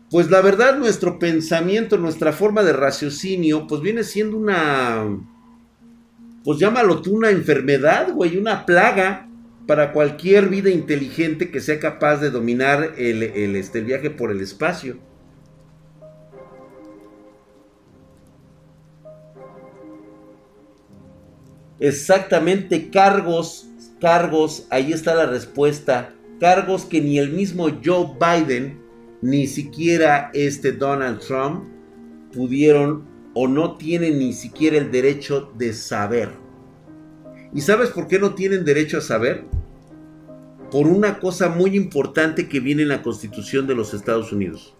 pues 0.09 0.29
la 0.29 0.41
verdad 0.41 0.77
nuestro 0.77 1.19
pensamiento, 1.19 1.97
nuestra 1.97 2.33
forma 2.33 2.63
de 2.63 2.73
raciocinio, 2.73 3.65
pues 3.65 3.81
viene 3.81 4.03
siendo 4.03 4.37
una, 4.37 5.05
pues 6.43 6.59
llámalo 6.59 7.01
tú 7.01 7.15
una 7.15 7.29
enfermedad, 7.29 8.13
güey, 8.13 8.37
una 8.37 8.65
plaga 8.65 9.29
para 9.65 9.93
cualquier 9.93 10.49
vida 10.49 10.69
inteligente 10.69 11.49
que 11.49 11.61
sea 11.61 11.79
capaz 11.79 12.17
de 12.17 12.29
dominar 12.29 12.93
el, 12.97 13.23
este, 13.55 13.79
el 13.79 13.85
viaje 13.85 14.09
por 14.09 14.31
el 14.31 14.41
espacio. 14.41 14.97
Exactamente, 21.83 22.89
cargos, 22.91 23.67
cargos, 23.99 24.67
ahí 24.69 24.93
está 24.93 25.15
la 25.15 25.25
respuesta. 25.25 26.13
Cargos 26.39 26.85
que 26.85 27.01
ni 27.01 27.19
el 27.19 27.33
mismo 27.33 27.67
Joe 27.83 28.11
Biden 28.17 28.79
ni 29.21 29.47
siquiera 29.47 30.31
este 30.33 30.71
Donald 30.71 31.19
Trump 31.19 31.65
pudieron 32.31 33.03
o 33.33 33.49
no 33.49 33.75
tienen 33.75 34.17
ni 34.17 34.31
siquiera 34.31 34.77
el 34.77 34.91
derecho 34.91 35.51
de 35.57 35.73
saber. 35.73 36.29
¿Y 37.53 37.59
sabes 37.59 37.89
por 37.89 38.07
qué 38.07 38.17
no 38.17 38.33
tienen 38.33 38.63
derecho 38.63 38.99
a 38.99 39.01
saber? 39.01 39.43
Por 40.71 40.87
una 40.87 41.19
cosa 41.19 41.49
muy 41.49 41.75
importante 41.75 42.47
que 42.47 42.61
viene 42.61 42.83
en 42.83 42.89
la 42.89 43.01
Constitución 43.01 43.67
de 43.67 43.75
los 43.75 43.93
Estados 43.93 44.31
Unidos. 44.31 44.73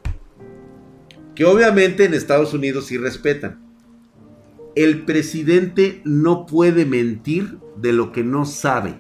Que 1.36 1.44
obviamente 1.44 2.06
en 2.06 2.14
Estados 2.14 2.54
Unidos 2.54 2.86
sí 2.86 2.98
respetan. 2.98 3.63
El 4.76 5.06
presidente 5.06 6.02
no 6.04 6.46
puede 6.46 6.86
mentir 6.86 7.60
de 7.78 7.94
lo 7.94 8.12
que 8.12 8.24
no 8.24 8.46
sabe. 8.46 9.00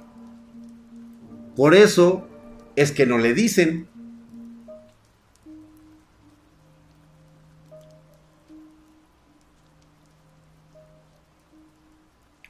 Por 1.55 1.73
eso 1.73 2.27
es 2.75 2.91
que 2.91 3.05
no 3.05 3.17
le 3.17 3.33
dicen. 3.33 3.87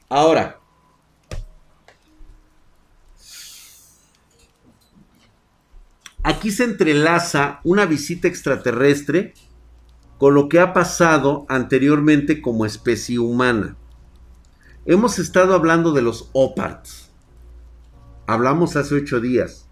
Ahora, 0.08 0.60
aquí 6.22 6.50
se 6.50 6.64
entrelaza 6.64 7.60
una 7.64 7.86
visita 7.86 8.28
extraterrestre 8.28 9.34
con 10.24 10.32
lo 10.32 10.48
que 10.48 10.58
ha 10.58 10.72
pasado 10.72 11.44
anteriormente 11.50 12.40
como 12.40 12.64
especie 12.64 13.18
humana. 13.18 13.76
Hemos 14.86 15.18
estado 15.18 15.52
hablando 15.54 15.92
de 15.92 16.00
los 16.00 16.30
OPARTs. 16.32 17.10
Hablamos 18.26 18.74
hace 18.76 18.94
ocho 18.94 19.20
días. 19.20 19.68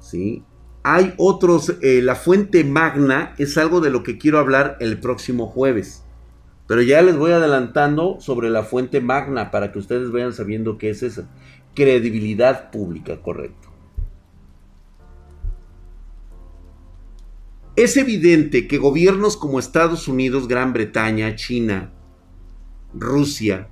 ¿Sí? 0.00 0.42
Hay 0.84 1.12
otros, 1.18 1.74
eh, 1.82 2.00
la 2.00 2.14
fuente 2.14 2.64
magna 2.64 3.34
es 3.36 3.58
algo 3.58 3.82
de 3.82 3.90
lo 3.90 4.02
que 4.02 4.16
quiero 4.16 4.38
hablar 4.38 4.78
el 4.80 4.98
próximo 4.98 5.48
jueves. 5.48 6.02
Pero 6.66 6.80
ya 6.80 7.02
les 7.02 7.18
voy 7.18 7.32
adelantando 7.32 8.22
sobre 8.22 8.48
la 8.48 8.62
fuente 8.62 9.02
magna 9.02 9.50
para 9.50 9.70
que 9.70 9.80
ustedes 9.80 10.10
vayan 10.10 10.32
sabiendo 10.32 10.78
qué 10.78 10.88
es 10.88 11.02
esa. 11.02 11.28
Credibilidad 11.74 12.70
pública, 12.70 13.20
correcto. 13.20 13.68
Es 17.82 17.96
evidente 17.96 18.68
que 18.68 18.78
gobiernos 18.78 19.36
como 19.36 19.58
Estados 19.58 20.06
Unidos, 20.06 20.46
Gran 20.46 20.72
Bretaña, 20.72 21.34
China, 21.34 21.92
Rusia, 22.94 23.70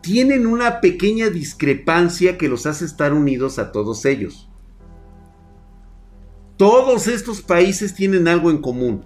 tienen 0.00 0.46
una 0.46 0.80
pequeña 0.80 1.28
discrepancia 1.28 2.38
que 2.38 2.48
los 2.48 2.64
hace 2.64 2.86
estar 2.86 3.12
unidos 3.12 3.58
a 3.58 3.70
todos 3.70 4.06
ellos. 4.06 4.48
Todos 6.56 7.06
estos 7.06 7.42
países 7.42 7.94
tienen 7.94 8.26
algo 8.26 8.50
en 8.50 8.62
común. 8.62 9.04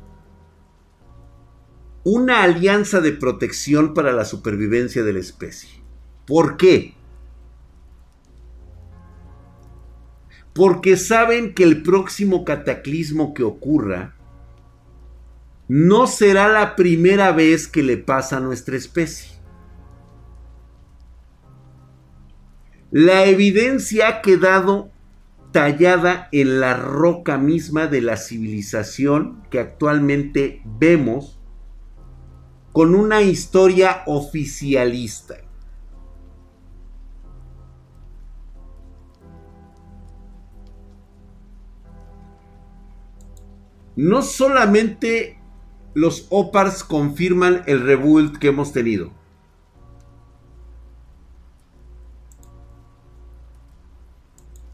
Una 2.04 2.44
alianza 2.44 3.00
de 3.00 3.10
protección 3.10 3.92
para 3.92 4.12
la 4.12 4.24
supervivencia 4.24 5.02
de 5.02 5.14
la 5.14 5.18
especie. 5.18 5.82
¿Por 6.28 6.56
qué? 6.56 6.94
Porque 10.52 10.96
saben 10.96 11.54
que 11.54 11.64
el 11.64 11.82
próximo 11.82 12.44
cataclismo 12.44 13.34
que 13.34 13.42
ocurra 13.42 14.14
no 15.68 16.06
será 16.06 16.48
la 16.48 16.76
primera 16.76 17.32
vez 17.32 17.66
que 17.66 17.82
le 17.82 17.96
pasa 17.96 18.36
a 18.36 18.40
nuestra 18.40 18.76
especie. 18.76 19.32
La 22.90 23.24
evidencia 23.24 24.08
ha 24.08 24.22
quedado 24.22 24.90
tallada 25.52 26.28
en 26.32 26.60
la 26.60 26.74
roca 26.74 27.38
misma 27.38 27.86
de 27.86 28.02
la 28.02 28.16
civilización 28.18 29.42
que 29.50 29.60
actualmente 29.60 30.60
vemos 30.64 31.40
con 32.72 32.94
una 32.94 33.22
historia 33.22 34.02
oficialista. 34.06 35.41
No 44.02 44.20
solamente 44.22 45.38
los 45.94 46.26
OPARs 46.30 46.82
confirman 46.82 47.62
el 47.66 47.82
rebuild 47.84 48.36
que 48.40 48.48
hemos 48.48 48.72
tenido. 48.72 49.12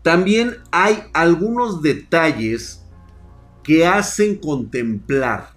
También 0.02 0.56
hay 0.70 1.02
algunos 1.12 1.82
detalles 1.82 2.82
que 3.62 3.86
hacen 3.86 4.36
contemplar 4.36 5.50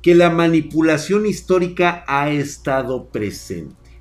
que 0.00 0.14
la 0.14 0.30
manipulación 0.30 1.26
histórica 1.26 2.04
ha 2.06 2.30
estado 2.30 3.08
presente. 3.08 4.00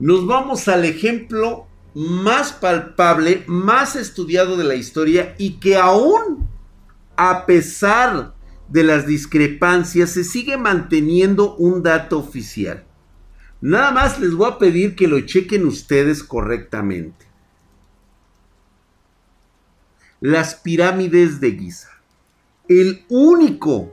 Nos 0.00 0.26
vamos 0.26 0.66
al 0.66 0.84
ejemplo 0.84 1.65
más 1.96 2.52
palpable, 2.52 3.42
más 3.46 3.96
estudiado 3.96 4.58
de 4.58 4.64
la 4.64 4.74
historia 4.74 5.34
y 5.38 5.52
que 5.54 5.78
aún, 5.78 6.46
a 7.16 7.46
pesar 7.46 8.34
de 8.68 8.84
las 8.84 9.06
discrepancias, 9.06 10.10
se 10.10 10.22
sigue 10.22 10.58
manteniendo 10.58 11.56
un 11.56 11.82
dato 11.82 12.18
oficial. 12.18 12.84
Nada 13.62 13.92
más 13.92 14.20
les 14.20 14.34
voy 14.34 14.50
a 14.50 14.58
pedir 14.58 14.94
que 14.94 15.08
lo 15.08 15.18
chequen 15.20 15.64
ustedes 15.64 16.22
correctamente. 16.22 17.24
Las 20.20 20.54
pirámides 20.54 21.40
de 21.40 21.52
Giza. 21.52 21.92
El 22.68 23.06
único 23.08 23.90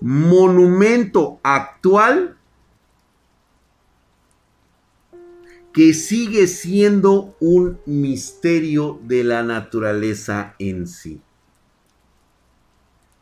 monumento 0.00 1.40
actual 1.42 2.33
que 5.74 5.92
sigue 5.92 6.46
siendo 6.46 7.36
un 7.40 7.80
misterio 7.84 9.00
de 9.02 9.24
la 9.24 9.42
naturaleza 9.42 10.54
en 10.60 10.86
sí. 10.86 11.20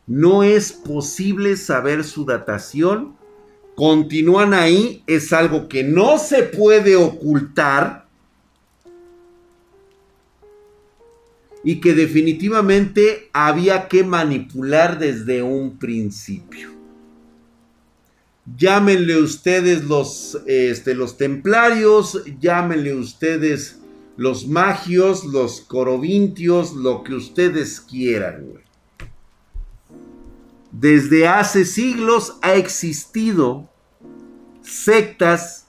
No 0.05 0.43
es 0.43 0.71
posible 0.71 1.57
saber 1.57 2.03
su 2.03 2.25
datación. 2.25 3.15
Continúan 3.73 4.53
ahí, 4.53 5.03
es 5.07 5.33
algo 5.33 5.67
que 5.67 5.83
no 5.83 6.19
se 6.19 6.43
puede 6.43 6.95
ocultar 6.95 8.07
y 11.63 11.81
que 11.81 11.95
definitivamente 11.95 13.31
había 13.33 13.87
que 13.87 14.03
manipular 14.03 14.99
desde 14.99 15.41
un 15.41 15.79
principio. 15.79 16.82
Llámenle 18.45 19.21
ustedes 19.21 19.85
los, 19.85 20.37
este, 20.45 20.95
los 20.95 21.17
templarios, 21.17 22.23
llámenle 22.41 22.93
ustedes 22.95 23.79
los 24.17 24.47
magios, 24.47 25.23
los 25.23 25.61
corovintios, 25.61 26.73
lo 26.73 27.03
que 27.03 27.15
ustedes 27.15 27.79
quieran. 27.79 28.61
Desde 30.71 31.27
hace 31.27 31.65
siglos 31.65 32.37
ha 32.41 32.55
existido 32.55 33.69
sectas 34.61 35.67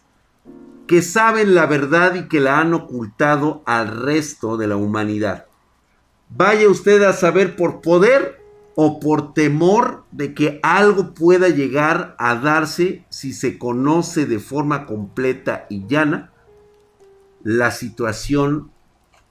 que 0.87 1.01
saben 1.03 1.55
la 1.55 1.67
verdad 1.67 2.15
y 2.15 2.29
que 2.29 2.41
la 2.41 2.59
han 2.59 2.75
ocultado 2.75 3.63
al 3.67 4.03
resto 4.03 4.57
de 4.57 4.67
la 4.67 4.77
humanidad. 4.77 5.47
Vaya 6.29 6.69
usted 6.69 7.03
a 7.03 7.13
saber 7.13 7.57
por 7.57 7.81
poder 7.81 8.44
o 8.77 8.99
por 8.99 9.35
temor 9.35 10.05
de 10.11 10.35
que 10.35 10.59
algo 10.63 11.15
pueda 11.15 11.49
llegar 11.49 12.17
a 12.19 12.35
darse 12.35 13.05
si 13.09 13.33
se 13.33 13.59
conoce 13.59 14.27
de 14.27 14.39
forma 14.39 14.87
completa 14.87 15.67
y 15.71 15.87
llana 15.87 16.33
la 17.43 17.71
situación 17.71 18.71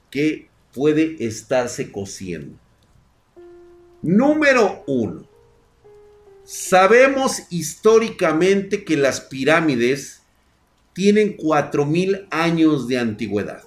que 0.09 0.49
puede 0.73 1.25
estarse 1.25 1.91
cociendo. 1.91 2.57
Número 4.01 4.83
uno. 4.87 5.27
Sabemos 6.43 7.43
históricamente 7.49 8.83
que 8.83 8.97
las 8.97 9.21
pirámides 9.21 10.21
tienen 10.93 11.37
4.000 11.37 12.27
años 12.29 12.87
de 12.87 12.99
antigüedad. 12.99 13.63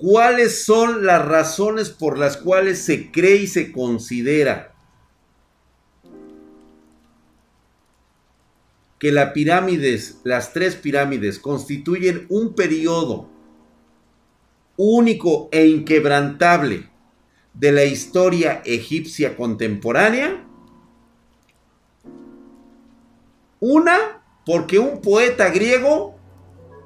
¿Cuáles 0.00 0.64
son 0.64 1.04
las 1.04 1.22
razones 1.22 1.90
por 1.90 2.16
las 2.16 2.38
cuales 2.38 2.78
se 2.78 3.12
cree 3.12 3.36
y 3.36 3.46
se 3.46 3.70
considera 3.70 4.72
que 8.98 9.12
las 9.12 9.32
pirámides, 9.32 10.18
las 10.24 10.54
tres 10.54 10.74
pirámides, 10.74 11.38
constituyen 11.38 12.24
un 12.30 12.54
periodo 12.54 13.28
único 14.78 15.50
e 15.52 15.66
inquebrantable 15.66 16.88
de 17.52 17.72
la 17.72 17.84
historia 17.84 18.62
egipcia 18.64 19.36
contemporánea? 19.36 20.46
Una, 23.60 24.22
porque 24.46 24.78
un 24.78 25.02
poeta 25.02 25.50
griego 25.50 26.18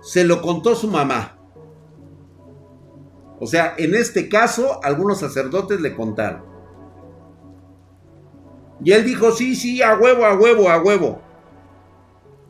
se 0.02 0.24
lo 0.24 0.42
contó 0.42 0.74
su 0.74 0.88
mamá. 0.88 1.33
O 3.40 3.46
sea, 3.46 3.74
en 3.78 3.94
este 3.94 4.28
caso, 4.28 4.80
algunos 4.82 5.20
sacerdotes 5.20 5.80
le 5.80 5.94
contaron. 5.94 6.44
Y 8.82 8.92
él 8.92 9.04
dijo, 9.04 9.32
sí, 9.32 9.56
sí, 9.56 9.82
a 9.82 9.96
huevo, 9.96 10.24
a 10.24 10.34
huevo, 10.34 10.68
a 10.68 10.82
huevo. 10.82 11.20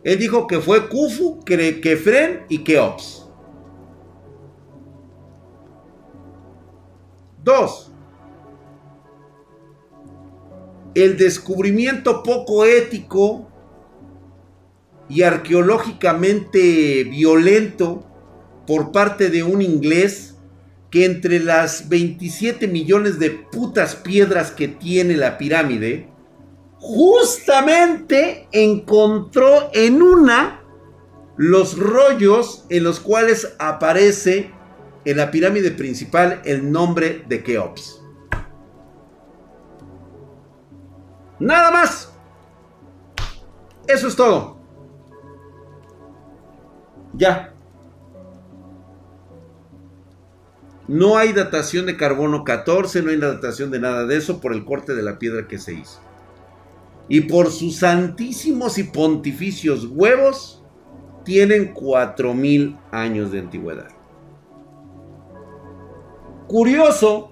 Él 0.03 0.18
dijo 0.18 0.47
que 0.47 0.61
fue 0.61 0.89
Kufu, 0.89 1.41
Kefren 1.45 2.45
y 2.49 2.59
Keops. 2.64 3.26
Dos. 7.43 7.93
El 10.95 11.16
descubrimiento 11.16 12.22
poco 12.22 12.64
ético 12.64 13.49
y 15.09 15.22
arqueológicamente 15.22 17.05
violento 17.05 18.05
por 18.66 18.93
parte 18.93 19.30
de 19.30 19.43
un 19.43 19.61
inglés 19.61 20.34
que 20.95 21.05
entre 21.05 21.40
las 21.40 21.88
27 21.88 22.68
millones 22.68 23.18
de 23.18 23.30
putas 23.30 23.97
piedras 23.97 24.53
que 24.53 24.68
tiene 24.68 25.16
la 25.16 25.38
pirámide, 25.38 26.09
justamente 26.78 28.47
encontró 28.53 29.70
en 29.72 30.01
una 30.01 30.62
los 31.36 31.76
rollos 31.76 32.64
en 32.70 32.84
los 32.84 33.01
cuales 33.01 33.57
aparece 33.59 34.53
en 35.05 35.16
la 35.16 35.32
pirámide 35.32 35.72
principal 35.72 36.40
el 36.45 36.70
nombre 36.70 37.24
de 37.26 37.42
Keops. 37.42 38.01
Nada 41.40 41.72
más. 41.72 42.12
Eso 43.88 44.07
es 44.07 44.14
todo. 44.14 44.61
Ya. 47.14 47.53
No 50.87 51.16
hay 51.16 51.32
datación 51.32 51.87
de 51.87 51.97
carbono 51.97 52.45
14, 52.45 53.03
no 53.03 53.11
hay 53.11 53.16
datación 53.16 53.70
de 53.70 53.80
nada 53.80 54.07
de 54.07 54.16
eso 54.16 54.41
por 54.41 54.53
el 54.53 54.64
corte 54.64 54.95
de 54.95 55.03
la 55.03 55.18
piedra 55.18 55.49
que 55.49 55.59
se 55.59 55.74
hizo. 55.74 56.01
Y 57.09 57.22
por 57.22 57.51
sus 57.51 57.76
santísimos 57.76 58.76
y 58.78 58.85
pontificios 58.85 59.87
huevos, 59.87 60.62
tienen 61.24 61.72
4000 61.72 62.76
años 62.93 63.32
de 63.32 63.41
antigüedad. 63.41 63.89
Curioso, 66.47 67.30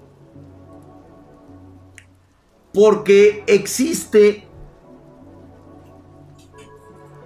porque 2.73 3.43
existe 3.45 4.47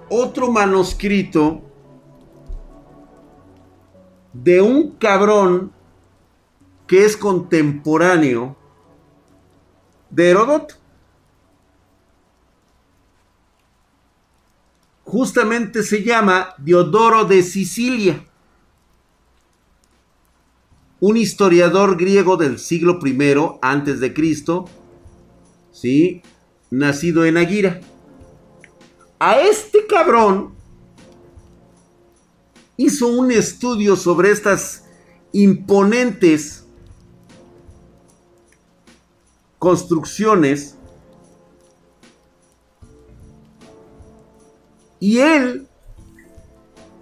otro 0.10 0.52
manuscrito 0.52 1.62
de 4.34 4.62
un 4.62 4.92
cabrón 4.92 5.72
que 6.88 7.06
es 7.06 7.18
contemporáneo 7.18 8.56
de 10.10 10.30
Heródoto. 10.30 10.76
Justamente 15.04 15.84
se 15.84 16.04
llama 16.04 16.56
Diodoro 16.58 17.26
de 17.26 17.44
Sicilia, 17.44 18.26
un 21.00 21.16
historiador 21.16 21.98
griego 21.98 22.36
del 22.36 22.60
siglo 22.60 23.00
I 23.06 23.18
antes 23.62 24.00
de 24.00 24.14
Cristo, 24.14 24.66
¿sí? 25.72 26.24
nacido 26.70 27.26
en 27.26 27.38
Aguira. 27.38 27.80
A 29.20 29.40
este 29.40 29.86
cabrón 29.88 30.56
hizo 32.76 33.08
un 33.08 33.32
estudio 33.32 33.96
sobre 33.96 34.32
estas 34.32 34.86
imponentes 35.32 36.67
construcciones 39.60 40.78
y 45.00 45.20
él 45.20 45.68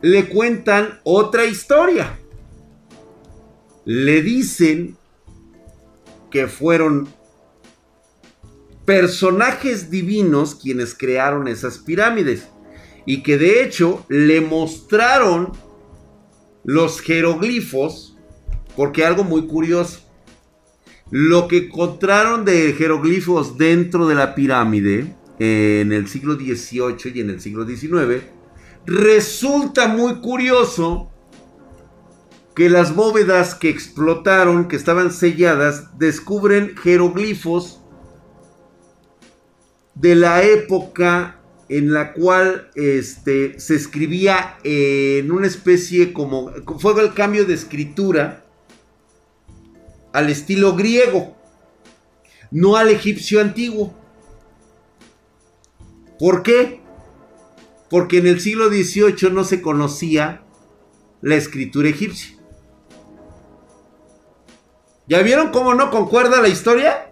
le 0.02 0.30
cuentan 0.30 1.00
otra 1.04 1.46
historia. 1.46 2.20
Le 3.86 4.22
dicen 4.22 4.98
que 6.30 6.48
fueron 6.48 7.08
personajes 8.86 9.90
divinos 9.90 10.56
quienes 10.56 10.94
crearon 10.94 11.48
esas 11.48 11.80
pirámides 11.80 12.48
y 13.06 13.24
que 13.24 13.38
de 13.38 13.64
hecho 13.64 14.06
le 14.10 14.42
mostraron 14.42 15.52
los 16.64 17.00
jeroglifos 17.02 18.16
porque 18.76 19.06
algo 19.06 19.24
muy 19.24 19.48
curioso 19.48 20.05
lo 21.12 21.48
que 21.48 21.58
encontraron 21.58 22.46
de 22.46 22.74
jeroglifos 22.74 23.58
dentro 23.58 24.08
de 24.08 24.16
la 24.16 24.36
pirámide 24.36 25.16
en 25.40 25.92
el 25.92 26.08
siglo 26.08 26.36
XVIII 26.36 27.12
y 27.14 27.20
en 27.20 27.30
el 27.30 27.42
siglo 27.42 27.66
XIX 27.66 28.24
resulta 28.86 29.88
muy 29.88 30.16
curioso 30.22 31.12
que 32.56 32.70
las 32.70 32.96
bóvedas 32.96 33.54
que 33.54 33.70
explotaron, 33.70 34.68
que 34.68 34.78
estaban 34.78 35.12
selladas, 35.12 35.98
descubren 35.98 36.76
jeroglifos 36.78 37.82
de 39.94 40.16
la 40.16 40.44
época 40.44 41.42
en 41.68 41.92
la 41.92 42.14
cual 42.14 42.70
este, 42.76 43.60
se 43.60 43.76
escribía 43.76 44.58
en 44.64 45.32
una 45.32 45.48
especie 45.48 46.14
como... 46.14 46.52
Fue 46.80 47.02
el 47.02 47.14
cambio 47.14 47.46
de 47.46 47.56
escritura 47.56 48.45
al 50.16 50.30
estilo 50.30 50.78
griego, 50.78 51.36
no 52.50 52.78
al 52.78 52.88
egipcio 52.88 53.42
antiguo. 53.42 53.94
¿Por 56.18 56.42
qué? 56.42 56.80
Porque 57.90 58.20
en 58.20 58.28
el 58.28 58.40
siglo 58.40 58.70
XVIII 58.70 59.30
no 59.34 59.44
se 59.44 59.62
conocía 59.62 60.42
la 61.20 61.36
escritura 61.36 61.90
egipcia. 61.90 62.38
¿Ya 65.06 65.22
vieron 65.22 65.52
cómo 65.52 65.74
no 65.74 65.92
concuerda 65.92 66.42
la 66.42 66.48
historia? 66.48 67.12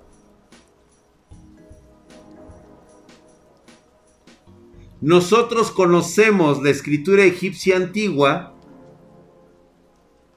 Nosotros 5.01 5.71
conocemos 5.71 6.63
la 6.63 6.69
escritura 6.69 7.25
egipcia 7.25 7.75
antigua 7.75 8.52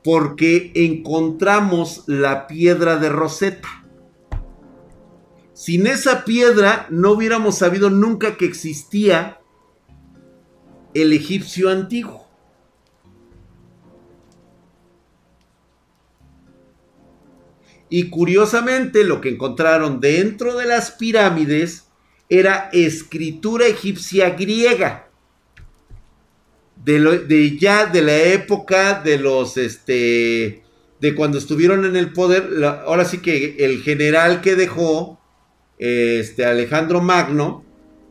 porque 0.07 0.70
encontramos 0.76 2.04
la 2.07 2.46
piedra 2.46 2.96
de 2.96 3.09
Rosetta. 3.09 3.84
Sin 5.52 5.88
esa 5.88 6.24
piedra 6.24 6.86
no 6.90 7.11
hubiéramos 7.11 7.59
sabido 7.59 7.90
nunca 7.90 8.36
que 8.36 8.44
existía 8.44 9.40
el 10.94 11.12
egipcio 11.12 11.70
antiguo. 11.70 12.24
Y 17.88 18.09
curiosamente 18.09 19.02
lo 19.02 19.20
que 19.20 19.30
encontraron 19.30 19.98
dentro 19.98 20.57
de 20.57 20.66
las 20.66 20.92
pirámides 20.92 21.88
era 22.28 22.70
escritura 22.72 23.66
egipcia 23.66 24.30
griega 24.30 25.05
de, 26.87 27.59
ya 27.59 27.87
de 27.87 28.01
la 28.01 28.16
época 28.16 29.01
de 29.03 29.18
los, 29.18 29.57
este, 29.57 30.62
de 31.01 31.14
cuando 31.16 31.37
estuvieron 31.39 31.84
en 31.84 31.97
el 31.97 32.12
poder, 32.12 32.64
ahora 32.64 33.05
sí 33.05 33.18
que 33.18 33.57
el 33.59 33.82
general 33.82 34.41
que 34.41 34.55
dejó, 34.55 35.20
este, 35.78 36.45
Alejandro 36.45 37.01
Magno, 37.01 37.64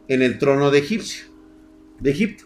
en 0.09 0.21
el 0.21 0.37
trono 0.37 0.71
de 0.71 0.79
Egipcio, 0.79 1.25
de 1.99 2.11
Egipto. 2.11 2.43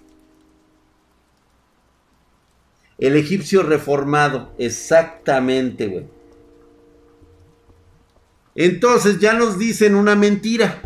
El 3.00 3.16
egipcio 3.16 3.64
reformado, 3.64 4.54
exactamente, 4.60 5.88
güey. 5.88 6.06
Entonces 8.56 9.20
ya 9.20 9.34
nos 9.34 9.58
dicen 9.58 9.96
una 9.96 10.16
mentira. 10.16 10.82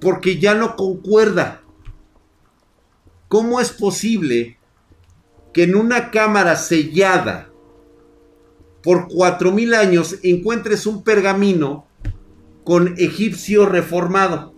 Porque 0.00 0.38
ya 0.38 0.54
no 0.54 0.76
concuerda. 0.76 1.62
¿Cómo 3.30 3.60
es 3.60 3.70
posible 3.70 4.58
que 5.54 5.62
en 5.62 5.76
una 5.76 6.10
cámara 6.10 6.56
sellada 6.56 7.48
por 8.82 9.06
cuatro 9.06 9.52
mil 9.52 9.72
años 9.72 10.16
encuentres 10.24 10.84
un 10.84 11.04
pergamino 11.04 11.86
con 12.64 12.96
egipcio 12.98 13.66
reformado? 13.66 14.52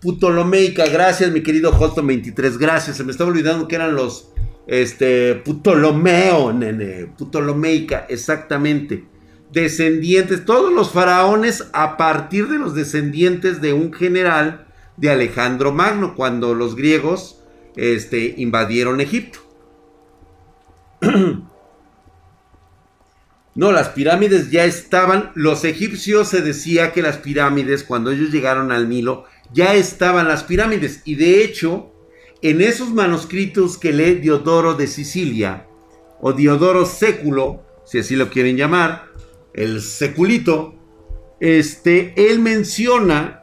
Ptolomeica, 0.00 0.86
gracias 0.86 1.30
mi 1.30 1.44
querido 1.44 1.70
Hoston 1.70 2.08
23, 2.08 2.58
gracias, 2.58 2.96
se 2.96 3.04
me 3.04 3.12
estaba 3.12 3.30
olvidando 3.30 3.68
que 3.68 3.76
eran 3.76 3.94
los 3.94 4.32
este 4.66 5.36
Ptolomeo, 5.36 6.52
nene, 6.52 7.12
Ptolomeica, 7.16 8.06
exactamente. 8.08 9.06
Descendientes, 9.52 10.44
todos 10.44 10.72
los 10.72 10.90
faraones 10.90 11.68
a 11.72 11.96
partir 11.96 12.48
de 12.48 12.58
los 12.58 12.74
descendientes 12.74 13.60
de 13.60 13.72
un 13.72 13.92
general 13.92 14.67
de 14.98 15.10
Alejandro 15.10 15.72
Magno 15.72 16.14
cuando 16.14 16.54
los 16.54 16.76
griegos 16.76 17.42
este, 17.76 18.34
invadieron 18.36 19.00
Egipto. 19.00 19.40
No, 23.54 23.72
las 23.72 23.88
pirámides 23.88 24.52
ya 24.52 24.64
estaban, 24.66 25.32
los 25.34 25.64
egipcios 25.64 26.28
se 26.28 26.42
decía 26.42 26.92
que 26.92 27.02
las 27.02 27.16
pirámides, 27.16 27.82
cuando 27.82 28.12
ellos 28.12 28.30
llegaron 28.30 28.70
al 28.70 28.88
Nilo, 28.88 29.24
ya 29.52 29.74
estaban 29.74 30.28
las 30.28 30.44
pirámides. 30.44 31.02
Y 31.04 31.16
de 31.16 31.42
hecho, 31.42 31.92
en 32.40 32.60
esos 32.60 32.90
manuscritos 32.90 33.76
que 33.76 33.92
lee 33.92 34.14
Diodoro 34.14 34.74
de 34.74 34.86
Sicilia, 34.86 35.66
o 36.20 36.32
Diodoro 36.32 36.86
Século, 36.86 37.64
si 37.84 37.98
así 37.98 38.14
lo 38.14 38.30
quieren 38.30 38.56
llamar, 38.56 39.06
el 39.54 39.82
seculito, 39.82 40.76
este, 41.40 42.14
él 42.30 42.38
menciona 42.38 43.37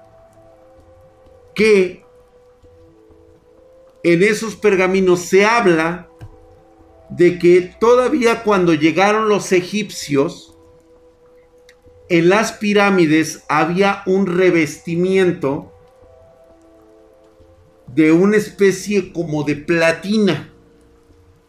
que 1.56 2.06
en 4.03 4.22
esos 4.22 4.56
pergaminos 4.56 5.22
se 5.22 5.45
habla 5.45 6.10
de 7.10 7.39
que 7.39 7.76
todavía 7.80 8.43
cuando 8.43 8.74
llegaron 8.74 9.30
los 9.30 9.51
egipcios, 9.51 10.56
en 12.10 12.30
las 12.30 12.51
pirámides 12.51 13.43
había 13.49 14.03
un 14.06 14.28
revestimiento 14.28 15.72
de 17.88 18.12
una 18.12 18.38
especie 18.38 19.12
como 19.14 19.43
de 19.43 19.56
platina, 19.56 20.53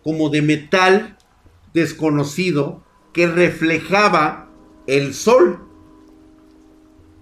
como 0.02 0.30
de 0.30 0.40
metal 0.40 1.18
desconocido 1.74 2.82
que 3.12 3.26
reflejaba 3.26 4.48
el 4.86 5.12
sol. 5.12 5.60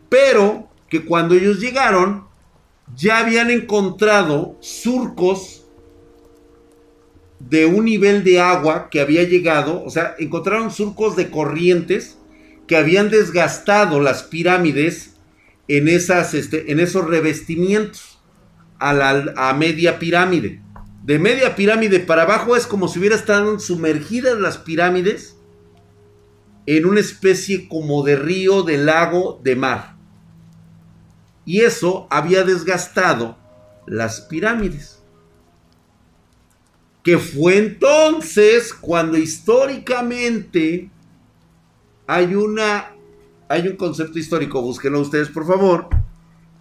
Pero 0.08 0.68
que 0.88 1.04
cuando 1.04 1.34
ellos 1.34 1.58
llegaron, 1.58 2.28
ya 2.96 3.18
habían 3.18 3.50
encontrado 3.50 4.56
surcos 4.60 5.64
de 7.38 7.66
un 7.66 7.84
nivel 7.84 8.24
de 8.24 8.40
agua 8.40 8.88
que 8.90 9.00
había 9.00 9.24
llegado, 9.24 9.82
o 9.84 9.90
sea, 9.90 10.14
encontraron 10.18 10.70
surcos 10.70 11.16
de 11.16 11.30
corrientes 11.30 12.18
que 12.66 12.76
habían 12.76 13.10
desgastado 13.10 14.00
las 14.00 14.22
pirámides 14.22 15.16
en, 15.68 15.88
esas, 15.88 16.34
este, 16.34 16.72
en 16.72 16.80
esos 16.80 17.06
revestimientos 17.06 18.20
a, 18.78 18.92
la, 18.92 19.32
a 19.36 19.52
media 19.54 19.98
pirámide. 19.98 20.62
De 21.02 21.18
media 21.18 21.54
pirámide 21.54 22.00
para 22.00 22.22
abajo 22.22 22.56
es 22.56 22.66
como 22.66 22.88
si 22.88 22.98
hubiera 22.98 23.16
estado 23.16 23.58
sumergidas 23.58 24.38
las 24.38 24.56
pirámides 24.56 25.36
en 26.66 26.86
una 26.86 27.00
especie 27.00 27.68
como 27.68 28.02
de 28.02 28.16
río, 28.16 28.62
de 28.62 28.78
lago, 28.78 29.40
de 29.42 29.54
mar. 29.54 29.93
Y 31.44 31.60
eso 31.60 32.06
había 32.10 32.44
desgastado 32.44 33.36
las 33.86 34.22
pirámides. 34.22 35.02
Que 37.02 37.18
fue 37.18 37.58
entonces 37.58 38.72
cuando 38.72 39.18
históricamente 39.18 40.90
hay 42.06 42.34
una 42.34 42.90
hay 43.48 43.68
un 43.68 43.76
concepto 43.76 44.18
histórico, 44.18 44.62
búsquenlo 44.62 45.00
ustedes 45.00 45.28
por 45.28 45.46
favor. 45.46 45.88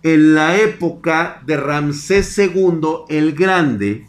En 0.03 0.36
la 0.36 0.57
época 0.59 1.41
de 1.45 1.55
Ramsés 1.55 2.38
II 2.38 3.05
el 3.07 3.34
Grande, 3.34 4.05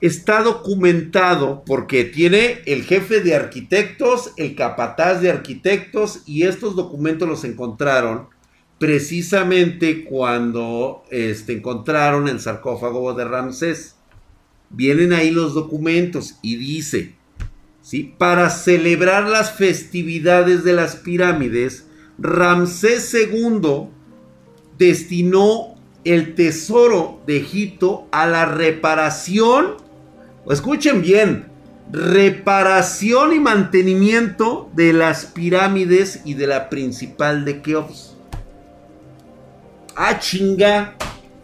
está 0.00 0.42
documentado 0.42 1.64
porque 1.64 2.04
tiene 2.04 2.62
el 2.66 2.84
jefe 2.84 3.20
de 3.20 3.34
arquitectos, 3.34 4.32
el 4.36 4.54
capataz 4.54 5.20
de 5.20 5.30
arquitectos, 5.30 6.22
y 6.26 6.44
estos 6.44 6.76
documentos 6.76 7.28
los 7.28 7.44
encontraron 7.44 8.28
precisamente 8.78 10.04
cuando 10.04 11.04
este, 11.10 11.54
encontraron 11.54 12.28
el 12.28 12.40
sarcófago 12.40 13.14
de 13.14 13.24
Ramsés. 13.24 13.96
Vienen 14.70 15.12
ahí 15.12 15.30
los 15.30 15.54
documentos 15.54 16.36
y 16.42 16.56
dice, 16.56 17.14
¿sí? 17.82 18.14
Para 18.18 18.50
celebrar 18.50 19.28
las 19.28 19.52
festividades 19.52 20.62
de 20.62 20.74
las 20.74 20.96
pirámides, 20.96 21.86
Ramsés 22.18 23.14
II 23.14 23.88
destinó 24.76 25.74
el 26.04 26.34
tesoro 26.34 27.20
de 27.26 27.38
Egipto 27.38 28.06
a 28.12 28.26
la 28.26 28.46
reparación, 28.46 29.76
escuchen 30.48 31.02
bien, 31.02 31.46
reparación 31.90 33.32
y 33.32 33.40
mantenimiento 33.40 34.70
de 34.74 34.92
las 34.92 35.26
pirámides 35.26 36.20
y 36.24 36.34
de 36.34 36.46
la 36.46 36.68
principal 36.68 37.44
de 37.44 37.62
Keops. 37.62 38.17
Ah, 40.00 40.16
chinga. 40.20 40.94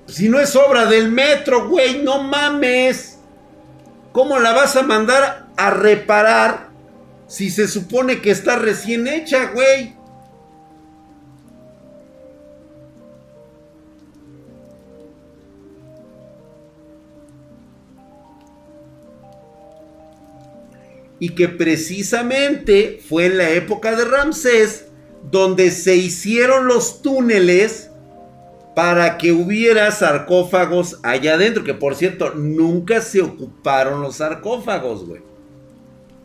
Si 0.06 0.28
no 0.28 0.38
es 0.38 0.54
obra 0.54 0.86
del 0.86 1.10
metro, 1.10 1.68
güey, 1.68 2.04
no 2.04 2.22
mames. 2.22 3.18
¿Cómo 4.12 4.38
la 4.38 4.52
vas 4.52 4.76
a 4.76 4.84
mandar 4.84 5.48
a 5.56 5.70
reparar 5.70 6.68
si 7.26 7.50
se 7.50 7.66
supone 7.66 8.20
que 8.20 8.30
está 8.30 8.54
recién 8.54 9.08
hecha, 9.08 9.50
güey? 9.50 9.96
Y 21.18 21.30
que 21.30 21.48
precisamente 21.48 23.00
fue 23.08 23.26
en 23.26 23.38
la 23.38 23.50
época 23.50 23.96
de 23.96 24.04
Ramsés 24.04 24.84
donde 25.28 25.72
se 25.72 25.96
hicieron 25.96 26.68
los 26.68 27.02
túneles 27.02 27.90
para 28.74 29.18
que 29.18 29.32
hubiera 29.32 29.90
sarcófagos 29.90 30.98
allá 31.02 31.34
adentro. 31.34 31.64
Que 31.64 31.74
por 31.74 31.94
cierto, 31.94 32.34
nunca 32.34 33.00
se 33.00 33.22
ocuparon 33.22 34.02
los 34.02 34.16
sarcófagos, 34.16 35.06
güey. 35.06 35.22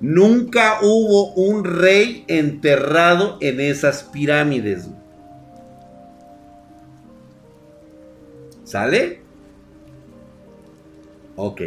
Nunca 0.02 0.80
hubo 0.82 1.34
un 1.34 1.64
rey 1.64 2.24
enterrado 2.28 3.38
en 3.41 3.60
esas 3.60 4.04
pirámides. 4.04 4.88
¿Sale? 8.64 9.22
Ok. 11.36 11.62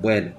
Bueno. 0.00 0.32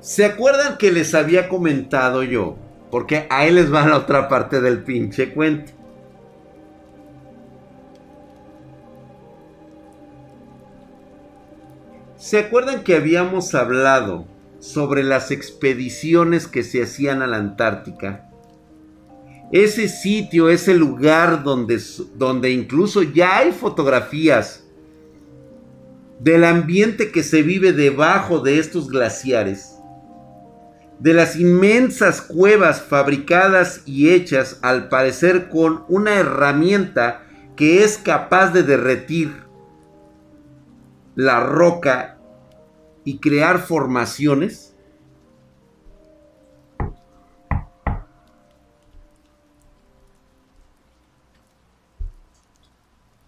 ¿Se 0.00 0.24
acuerdan 0.24 0.76
que 0.76 0.92
les 0.92 1.14
había 1.14 1.48
comentado 1.48 2.22
yo 2.22 2.58
porque 2.94 3.26
ahí 3.28 3.50
les 3.50 3.74
va 3.74 3.84
la 3.84 3.96
otra 3.96 4.28
parte 4.28 4.60
del 4.60 4.84
pinche 4.84 5.34
cuento. 5.34 5.72
¿Se 12.16 12.38
acuerdan 12.38 12.84
que 12.84 12.94
habíamos 12.94 13.52
hablado 13.56 14.28
sobre 14.60 15.02
las 15.02 15.32
expediciones 15.32 16.46
que 16.46 16.62
se 16.62 16.84
hacían 16.84 17.20
a 17.22 17.26
la 17.26 17.38
Antártica? 17.38 18.30
Ese 19.50 19.88
sitio, 19.88 20.48
ese 20.48 20.74
lugar 20.74 21.42
donde, 21.42 21.82
donde 22.14 22.52
incluso 22.52 23.02
ya 23.02 23.38
hay 23.38 23.50
fotografías 23.50 24.68
del 26.20 26.44
ambiente 26.44 27.10
que 27.10 27.24
se 27.24 27.42
vive 27.42 27.72
debajo 27.72 28.38
de 28.38 28.60
estos 28.60 28.88
glaciares 28.88 29.73
de 30.98 31.12
las 31.12 31.36
inmensas 31.36 32.20
cuevas 32.22 32.82
fabricadas 32.82 33.82
y 33.84 34.10
hechas 34.10 34.58
al 34.62 34.88
parecer 34.88 35.48
con 35.48 35.84
una 35.88 36.14
herramienta 36.14 37.22
que 37.56 37.84
es 37.84 37.98
capaz 37.98 38.50
de 38.50 38.62
derretir 38.62 39.44
la 41.14 41.40
roca 41.40 42.18
y 43.04 43.18
crear 43.18 43.58
formaciones? 43.58 44.74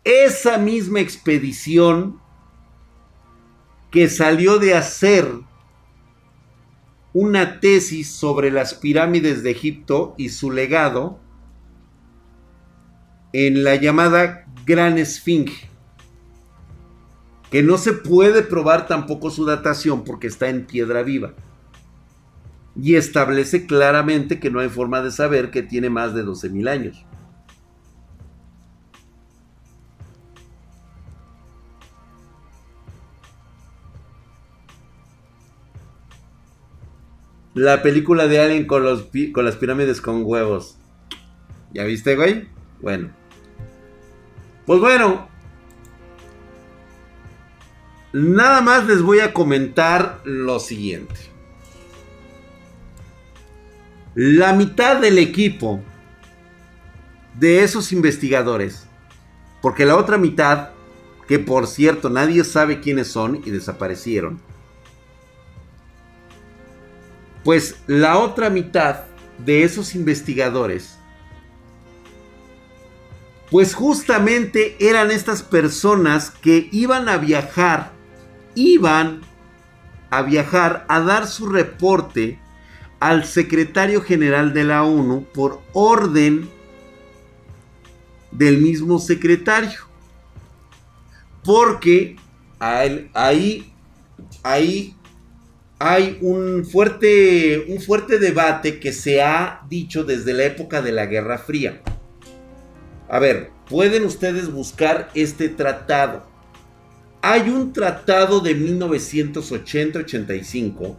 Esa 0.03 0.57
misma 0.59 1.01
expedición 1.01 2.21
que 3.91 4.09
salió 4.09 4.59
de 4.59 4.75
hacer 4.75 5.27
una 7.19 7.61
tesis 7.61 8.11
sobre 8.11 8.51
las 8.51 8.75
pirámides 8.75 9.43
de 9.43 9.51
Egipto 9.51 10.15
y 10.19 10.29
su 10.29 10.51
legado 10.51 11.19
en 13.33 13.65
la 13.65 13.75
llamada 13.77 14.45
Gran 14.67 14.99
Esfinge, 14.99 15.71
que 17.51 17.63
no 17.63 17.79
se 17.79 17.95
puede 17.95 18.43
probar 18.43 18.87
tampoco 18.87 19.31
su 19.31 19.47
datación 19.47 20.05
porque 20.05 20.27
está 20.27 20.51
en 20.51 20.67
piedra 20.67 21.03
viva. 21.03 21.33
Y 22.79 22.97
establece 22.97 23.65
claramente 23.65 24.39
que 24.39 24.51
no 24.51 24.61
hay 24.61 24.69
forma 24.69 25.01
de 25.01 25.11
saber 25.11 25.51
que 25.51 25.63
tiene 25.63 25.89
más 25.89 26.13
de 26.13 26.23
12.000 26.23 26.69
años. 26.69 27.06
La 37.57 37.81
película 37.81 38.29
de 38.29 38.39
Alien 38.39 38.67
con, 38.67 38.85
los, 38.85 39.09
con 39.33 39.47
las 39.47 39.57
pirámides 39.57 40.03
con 40.03 40.25
huevos. 40.27 40.77
¿Ya 41.73 41.85
viste, 41.85 42.15
güey? 42.15 42.51
Bueno. 42.83 43.09
Pues 44.67 44.79
bueno. 44.79 45.27
Nada 48.13 48.61
más 48.61 48.87
les 48.87 49.01
voy 49.01 49.21
a 49.21 49.33
comentar 49.33 50.21
lo 50.25 50.61
siguiente. 50.61 51.15
La 54.15 54.53
mitad 54.53 55.01
del 55.01 55.17
equipo 55.17 55.81
de 57.39 57.65
esos 57.65 57.91
investigadores, 57.91 58.87
porque 59.63 59.87
la 59.87 59.97
otra 59.97 60.19
mitad, 60.19 60.73
que 61.27 61.39
por 61.39 61.67
cierto 61.67 62.11
nadie 62.11 62.45
sabe 62.45 62.81
quiénes 62.81 63.09
son 63.09 63.41
y 63.47 63.51
desaparecieron, 63.51 64.43
pues 67.47 67.77
la 67.87 68.19
otra 68.19 68.51
mitad 68.51 69.05
de 69.39 69.63
esos 69.63 69.95
investigadores, 69.95 70.99
pues 73.53 73.73
justamente 73.73 74.75
eran 74.81 75.13
estas 75.13 75.45
personas 75.45 76.31
que 76.31 76.69
iban 76.73 77.09
a 77.09 77.19
viajar, 77.19 77.93
iban 78.57 79.21
a 80.11 80.23
viajar 80.23 80.87
a 80.89 80.99
dar 80.99 81.29
su 81.29 81.49
reporte 81.49 82.41
al 82.99 83.25
secretario 83.25 84.03
general 84.03 84.53
de 84.53 84.65
la 84.65 84.83
ONU 84.83 85.25
por 85.33 85.63
orden 85.73 86.51
del 88.33 88.59
mismo 88.59 88.99
secretario. 88.99 89.87
Porque 91.45 92.17
ahí, 92.59 93.73
ahí 94.43 94.96
hay 95.79 96.19
un 96.23 96.65
fuerte, 96.65 97.67
un 97.69 97.81
fuerte 97.81 98.19
debate 98.19 98.81
que 98.81 98.93
se 98.93 99.23
ha 99.23 99.61
dicho 99.69 100.05
desde 100.05 100.33
la 100.33 100.45
época 100.45 100.81
de 100.81 100.93
la 100.93 101.05
Guerra 101.07 101.39
Fría. 101.39 101.83
A 103.09 103.19
ver, 103.19 103.51
pueden 103.69 104.05
ustedes 104.05 104.49
buscar 104.51 105.11
este 105.15 105.49
tratado. 105.49 106.25
Hay 107.23 107.49
un 107.51 107.73
tratado 107.73 108.41
de 108.41 108.57
1980-85 108.57 110.97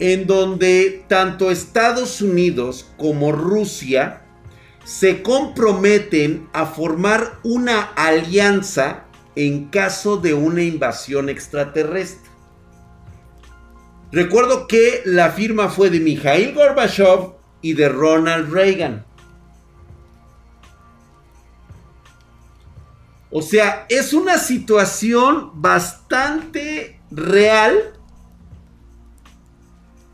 en 0.00 0.26
donde 0.26 1.04
tanto 1.08 1.50
Estados 1.50 2.22
Unidos 2.22 2.88
como 2.96 3.32
Rusia 3.32 4.22
se 4.84 5.22
comprometen 5.22 6.48
a 6.52 6.66
formar 6.66 7.40
una 7.42 7.80
alianza 7.80 9.04
en 9.34 9.66
caso 9.66 10.16
de 10.16 10.34
una 10.34 10.62
invasión 10.62 11.28
extraterrestre. 11.28 12.27
Recuerdo 14.10 14.66
que 14.66 15.02
la 15.04 15.30
firma 15.30 15.68
fue 15.68 15.90
de 15.90 16.00
Mikhail 16.00 16.54
Gorbachev 16.54 17.34
y 17.60 17.74
de 17.74 17.88
Ronald 17.88 18.50
Reagan. 18.52 19.04
O 23.30 23.42
sea, 23.42 23.84
es 23.90 24.14
una 24.14 24.38
situación 24.38 25.50
bastante 25.54 27.00
real 27.10 27.98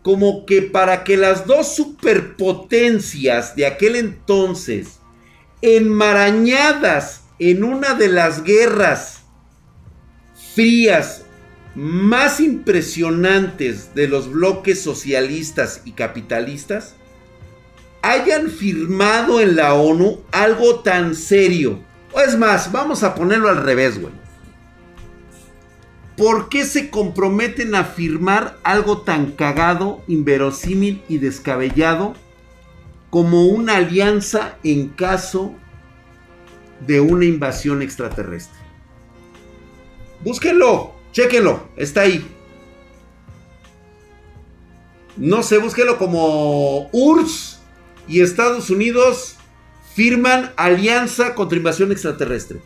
como 0.03 0.45
que 0.45 0.63
para 0.63 1.03
que 1.03 1.17
las 1.17 1.47
dos 1.47 1.75
superpotencias 1.75 3.57
de 3.57 3.67
aquel 3.67 3.97
entonces, 3.97 4.99
enmarañadas 5.63 7.23
en 7.39 7.65
una 7.65 7.95
de 7.95 8.09
las 8.09 8.43
guerras 8.43 9.23
frías 10.55 11.24
más 11.75 12.41
impresionantes 12.41 13.95
de 13.95 14.09
los 14.09 14.31
bloques 14.31 14.83
socialistas 14.83 15.83
y 15.85 15.93
capitalistas, 15.93 16.95
hayan 18.03 18.51
firmado 18.51 19.41
en 19.41 19.57
la 19.57 19.75
ONU 19.75 20.21
algo 20.31 20.81
tan 20.81 21.15
serio. 21.15 21.81
O 22.13 22.21
es 22.21 22.37
más, 22.39 22.71
vamos 22.71 23.03
a 23.03 23.15
ponerlo 23.15 23.49
al 23.49 23.63
revés, 23.63 24.01
güey. 24.01 24.13
¿Por 26.17 26.49
qué 26.49 26.65
se 26.65 26.91
comprometen 26.91 27.75
a 27.75 27.85
firmar 27.85 28.57
algo 28.63 28.99
tan 28.99 29.33
cagado, 29.33 30.05
inverosímil 30.07 31.03
y 31.09 31.19
descabellado 31.19 32.15
como 33.11 33.47
una 33.47 33.77
alianza 33.77 34.59
en 34.63 34.91
caso 34.91 35.55
de 36.87 37.01
una 37.01 37.25
invasión 37.25 37.83
extraterrestre? 37.83 38.61
Búsquenlo, 40.23 40.95
chéquenlo, 41.15 41.69
está 41.77 42.03
ahí. 42.03 42.27
No 45.17 45.45
sé, 45.45 45.59
búsquenlo 45.59 45.97
como 45.97 46.91
URSS 46.91 47.61
y 48.09 48.21
Estados 48.21 48.69
Unidos 48.69 49.37
firman 49.95 50.53
alianza 50.57 51.37
contra 51.37 51.57
invasión 51.57 51.93
extraterrestre. 51.93 52.61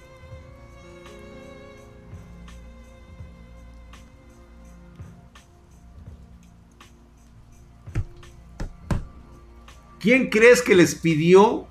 ¿Quién 10.01 10.31
crees 10.31 10.63
que 10.63 10.75
les 10.75 10.95
pidió 10.95 11.67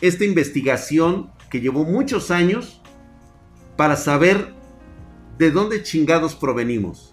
esta 0.00 0.24
investigación 0.24 1.32
que 1.50 1.60
llevó 1.60 1.84
muchos 1.84 2.30
años 2.30 2.80
para 3.76 3.96
saber 3.96 4.59
de 5.40 5.50
dónde 5.50 5.82
chingados 5.82 6.36
provenimos? 6.36 7.12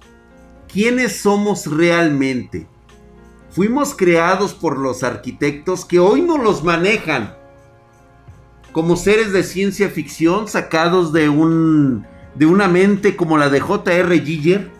¿Quiénes 0.71 1.21
somos 1.21 1.65
realmente? 1.65 2.67
Fuimos 3.49 3.95
creados 3.95 4.53
por 4.53 4.77
los 4.77 5.03
arquitectos 5.03 5.83
que 5.83 5.97
hoy 5.97 6.21
no 6.21 6.37
los 6.37 6.63
manejan 6.63 7.35
como 8.71 8.97
seres 8.97 9.31
de 9.31 9.41
ciencia 9.41 9.89
ficción 9.89 10.47
sacados 10.47 11.11
de 11.11 11.29
un 11.29 12.05
de 12.35 12.45
una 12.45 12.67
mente 12.67 13.15
como 13.15 13.39
la 13.39 13.49
de 13.49 13.61
J.R. 13.61 14.19
Giger? 14.19 14.71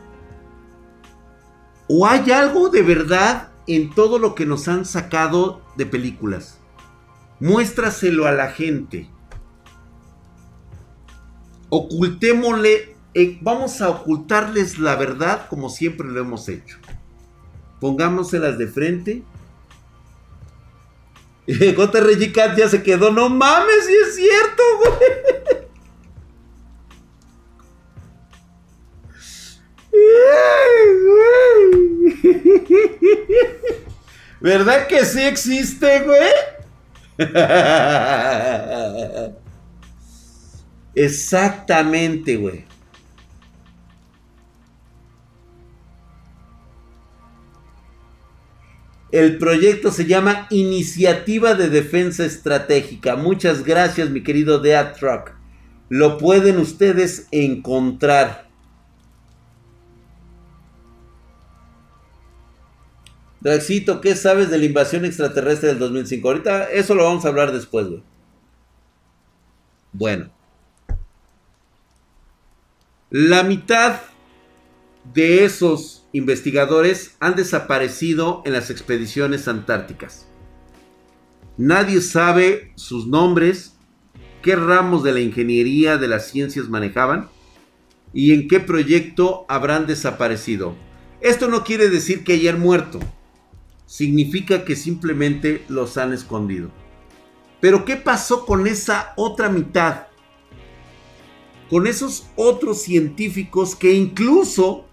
¿O 1.87 2.05
hay 2.05 2.29
algo 2.29 2.69
de 2.69 2.83
verdad 2.83 3.49
en 3.65 3.89
todo 3.89 4.19
lo 4.19 4.35
que 4.35 4.45
nos 4.45 4.67
han 4.67 4.85
sacado 4.85 5.61
de 5.77 5.85
películas. 5.85 6.59
Muéstraselo 7.39 8.25
a 8.27 8.31
la 8.31 8.49
gente. 8.49 9.09
Ocultémosle, 11.69 12.96
eh, 13.13 13.37
vamos 13.41 13.81
a 13.81 13.89
ocultarles 13.89 14.79
la 14.79 14.95
verdad 14.95 15.47
como 15.49 15.69
siempre 15.69 16.07
lo 16.07 16.19
hemos 16.19 16.49
hecho. 16.49 16.77
Pongámoselas 17.79 18.57
de 18.57 18.67
frente. 18.67 19.23
JRG 21.47 22.33
Cat 22.33 22.57
ya 22.57 22.67
se 22.67 22.83
quedó, 22.83 23.09
no 23.11 23.29
mames, 23.29 23.85
si 23.85 23.93
es 23.93 24.15
cierto, 24.15 24.63
güey. 24.79 24.91
¿Verdad 34.41 34.87
que 34.87 35.05
sí 35.05 35.21
existe, 35.21 36.01
güey? 36.01 36.31
Exactamente, 40.95 42.35
güey. 42.37 42.65
El 49.11 49.37
proyecto 49.37 49.91
se 49.91 50.05
llama 50.05 50.47
Iniciativa 50.49 51.53
de 51.53 51.69
Defensa 51.69 52.25
Estratégica. 52.25 53.15
Muchas 53.15 53.63
gracias, 53.63 54.09
mi 54.09 54.21
querido 54.21 54.59
Dead 54.59 54.93
Truck. 54.93 55.31
Lo 55.89 56.17
pueden 56.17 56.57
ustedes 56.57 57.27
encontrar. 57.31 58.47
Draxito, 63.39 64.01
¿qué 64.01 64.15
sabes 64.15 64.49
de 64.49 64.57
la 64.57 64.65
invasión 64.65 65.05
extraterrestre 65.05 65.69
del 65.69 65.79
2005? 65.79 66.27
Ahorita 66.27 66.63
eso 66.65 66.93
lo 66.93 67.05
vamos 67.05 67.23
a 67.23 67.29
hablar 67.29 67.53
después, 67.53 67.87
güey. 67.87 68.03
Bueno. 69.93 70.29
La 73.09 73.43
mitad 73.43 74.01
de 75.13 75.45
esos 75.45 76.05
investigadores 76.17 77.15
han 77.19 77.35
desaparecido 77.35 78.41
en 78.45 78.53
las 78.53 78.69
expediciones 78.69 79.47
antárticas. 79.47 80.27
Nadie 81.57 82.01
sabe 82.01 82.71
sus 82.75 83.07
nombres, 83.07 83.75
qué 84.41 84.55
ramos 84.55 85.03
de 85.03 85.13
la 85.13 85.19
ingeniería 85.19 85.97
de 85.97 86.07
las 86.07 86.27
ciencias 86.27 86.69
manejaban 86.69 87.29
y 88.13 88.33
en 88.33 88.47
qué 88.47 88.59
proyecto 88.59 89.45
habrán 89.49 89.87
desaparecido. 89.87 90.75
Esto 91.21 91.47
no 91.47 91.63
quiere 91.63 91.89
decir 91.89 92.23
que 92.23 92.33
hayan 92.33 92.59
muerto 92.59 92.99
significa 93.87 94.65
que 94.65 94.75
simplemente 94.75 95.63
los 95.69 95.97
han 95.97 96.13
escondido. 96.13 96.69
Pero 97.59 97.85
¿qué 97.85 97.95
pasó 97.95 98.45
con 98.45 98.67
esa 98.67 99.13
otra 99.15 99.49
mitad? 99.49 100.07
Con 101.69 101.87
esos 101.87 102.27
otros 102.35 102.81
científicos 102.81 103.75
que 103.75 103.93
incluso 103.93 104.86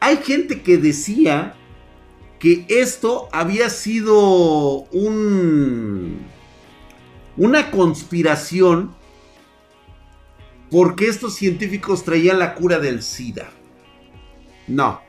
hay 0.00 0.16
gente 0.18 0.62
que 0.62 0.78
decía 0.78 1.54
que 2.38 2.64
esto 2.68 3.28
había 3.32 3.70
sido 3.70 4.82
un 4.90 6.26
una 7.36 7.70
conspiración 7.70 8.94
porque 10.70 11.06
estos 11.06 11.34
científicos 11.34 12.04
traían 12.04 12.38
la 12.38 12.54
cura 12.54 12.78
del 12.78 13.02
SIDA. 13.02 13.50
No 14.66 15.00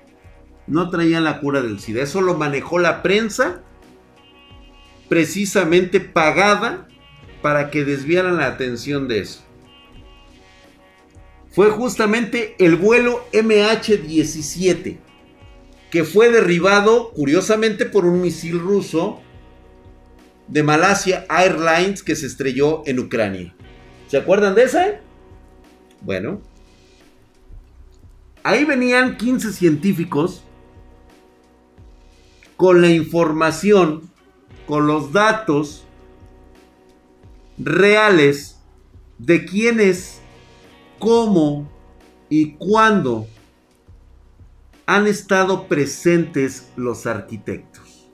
no 0.72 0.89
traían 0.89 1.26
la 1.26 1.39
cura 1.39 1.62
del 1.62 1.80
SIDA. 1.80 2.02
Eso 2.02 2.22
lo 2.22 2.36
manejó 2.36 2.80
la 2.80 3.02
prensa, 3.02 3.62
precisamente 5.10 6.00
pagada 6.00 6.88
para 7.42 7.70
que 7.70 7.84
desviaran 7.84 8.38
la 8.38 8.48
atención 8.48 9.08
de 9.08 9.20
eso. 9.20 9.44
Fue 11.52 11.70
justamente 11.70 12.56
el 12.60 12.78
vuelo 12.78 13.26
MH17, 13.34 14.97
que 15.91 16.04
fue 16.04 16.30
derribado 16.32 17.12
curiosamente 17.12 17.86
por 17.86 18.06
un 18.06 18.22
misil 18.22 18.60
ruso 18.60 19.22
de 20.47 20.64
Malasia 20.64 21.26
Airlines 21.30 22.04
que 22.04 22.16
se 22.16 22.26
estrelló 22.26 22.84
en 22.86 22.99
Ucrania. 22.99 23.54
¿Se 24.08 24.18
acuerdan 24.18 24.56
de 24.56 24.64
ese? 24.64 24.99
Bueno, 26.02 26.41
ahí 28.43 28.66
venían 28.66 29.18
15 29.18 29.54
científicos 29.54 30.43
con 32.56 32.82
la 32.82 32.89
información, 32.89 34.10
con 34.68 34.88
los 34.88 35.12
datos 35.12 35.86
reales 37.58 38.60
de 39.18 39.45
quiénes, 39.45 40.20
cómo 41.02 41.68
y 42.30 42.54
cuándo 42.54 43.28
han 44.86 45.08
estado 45.08 45.68
presentes 45.68 46.72
los 46.78 47.06
arquitectos. 47.06 48.08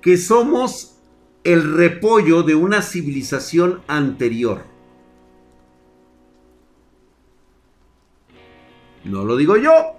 Que 0.00 0.16
somos 0.16 0.98
el 1.42 1.76
repollo 1.76 2.42
de 2.42 2.54
una 2.54 2.82
civilización 2.82 3.82
anterior. 3.88 4.64
No 9.04 9.24
lo 9.24 9.36
digo 9.36 9.56
yo. 9.56 9.96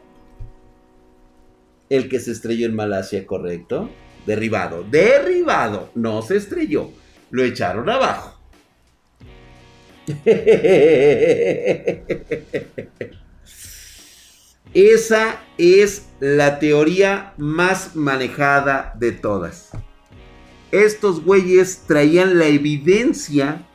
El 1.89 2.09
que 2.09 2.19
se 2.19 2.31
estrelló 2.31 2.65
en 2.65 2.75
Malasia, 2.75 3.25
correcto. 3.25 3.89
Derribado, 4.25 4.83
derribado. 4.83 5.89
No 5.95 6.21
se 6.21 6.37
estrelló. 6.37 7.02
Lo 7.33 7.43
echaron 7.43 7.89
abajo. 7.89 8.39
Esa 14.75 15.41
es 15.57 16.09
la 16.19 16.59
teoría 16.59 17.33
más 17.37 17.95
manejada 17.95 18.93
de 18.99 19.13
todas. 19.13 19.71
Estos 20.71 21.23
güeyes 21.23 21.85
traían 21.87 22.37
la 22.37 22.45
evidencia 22.45 23.65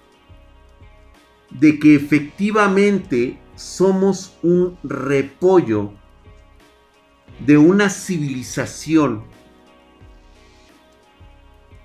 de 1.50 1.80
que 1.80 1.96
efectivamente 1.96 3.40
somos 3.56 4.38
un 4.44 4.78
repollo 4.84 5.94
de 7.44 7.58
una 7.58 7.90
civilización, 7.90 9.24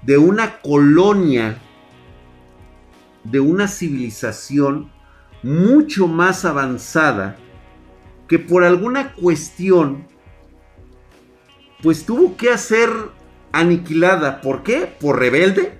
de 0.06 0.18
una 0.18 0.60
colonia, 0.60 1.58
de 3.24 3.39
una 3.39 3.68
civilización 3.68 4.91
mucho 5.43 6.08
más 6.08 6.45
avanzada 6.45 7.38
que 8.28 8.39
por 8.39 8.64
alguna 8.64 9.14
cuestión 9.14 10.08
pues 11.82 12.06
tuvo 12.06 12.38
que 12.38 12.58
ser 12.58 12.89
aniquilada. 13.51 14.39
¿Por 14.41 14.64
qué? 14.64 14.89
Por 14.99 15.20
rebelde. 15.20 15.78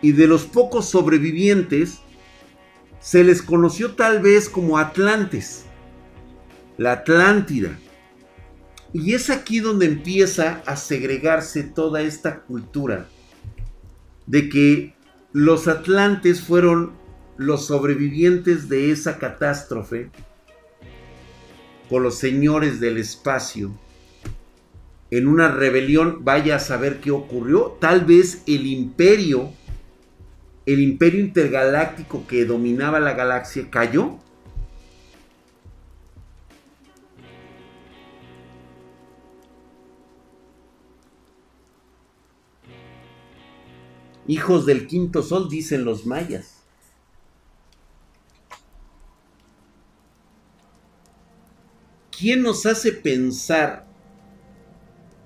Y 0.00 0.12
de 0.12 0.28
los 0.28 0.44
pocos 0.44 0.88
sobrevivientes 0.88 1.98
se 3.00 3.24
les 3.24 3.42
conoció 3.42 3.94
tal 3.94 4.20
vez 4.20 4.48
como 4.48 4.78
Atlantes, 4.78 5.64
la 6.76 6.92
Atlántida. 6.92 7.76
Y 8.92 9.14
es 9.14 9.30
aquí 9.30 9.60
donde 9.60 9.86
empieza 9.86 10.62
a 10.66 10.76
segregarse 10.76 11.62
toda 11.62 12.02
esta 12.02 12.40
cultura 12.40 13.06
de 14.26 14.48
que 14.48 14.94
los 15.32 15.68
atlantes 15.68 16.40
fueron 16.40 16.92
los 17.36 17.66
sobrevivientes 17.66 18.68
de 18.68 18.90
esa 18.90 19.18
catástrofe 19.18 20.10
con 21.88 22.02
los 22.02 22.16
señores 22.18 22.80
del 22.80 22.98
espacio 22.98 23.72
en 25.10 25.26
una 25.26 25.48
rebelión, 25.48 26.24
vaya 26.24 26.56
a 26.56 26.60
saber 26.60 27.00
qué 27.00 27.10
ocurrió. 27.10 27.76
Tal 27.80 28.04
vez 28.04 28.42
el 28.46 28.66
imperio, 28.66 29.50
el 30.66 30.80
imperio 30.80 31.20
intergaláctico 31.20 32.26
que 32.26 32.44
dominaba 32.44 33.00
la 33.00 33.14
galaxia 33.14 33.70
cayó. 33.70 34.18
Hijos 44.28 44.64
del 44.66 44.86
quinto 44.86 45.22
sol, 45.22 45.48
dicen 45.48 45.84
los 45.84 46.06
mayas. 46.06 46.58
¿quién 52.18 52.42
nos 52.42 52.66
hace 52.66 52.90
pensar 52.92 53.86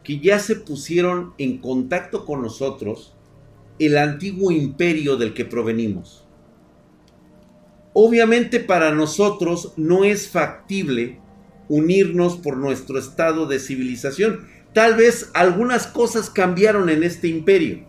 que 0.05 0.19
ya 0.19 0.39
se 0.39 0.57
pusieron 0.57 1.33
en 1.39 1.59
contacto 1.59 2.27
con 2.27 2.43
nosotros 2.43 3.15
el 3.79 3.97
antiguo 3.97 4.51
imperio 4.51 5.17
del 5.17 5.33
que 5.33 5.47
provenimos? 5.47 6.27
Obviamente 7.95 8.61
para 8.61 8.93
nosotros 8.93 9.73
no 9.77 10.05
es 10.05 10.29
factible 10.29 11.19
unirnos 11.69 12.37
por 12.37 12.59
nuestro 12.59 12.99
estado 12.99 13.47
de 13.47 13.59
civilización. 13.59 14.47
Tal 14.75 14.95
vez 14.95 15.31
algunas 15.35 15.87
cosas 15.87 16.29
cambiaron 16.29 16.91
en 16.91 17.03
este 17.03 17.29
imperio. 17.29 17.87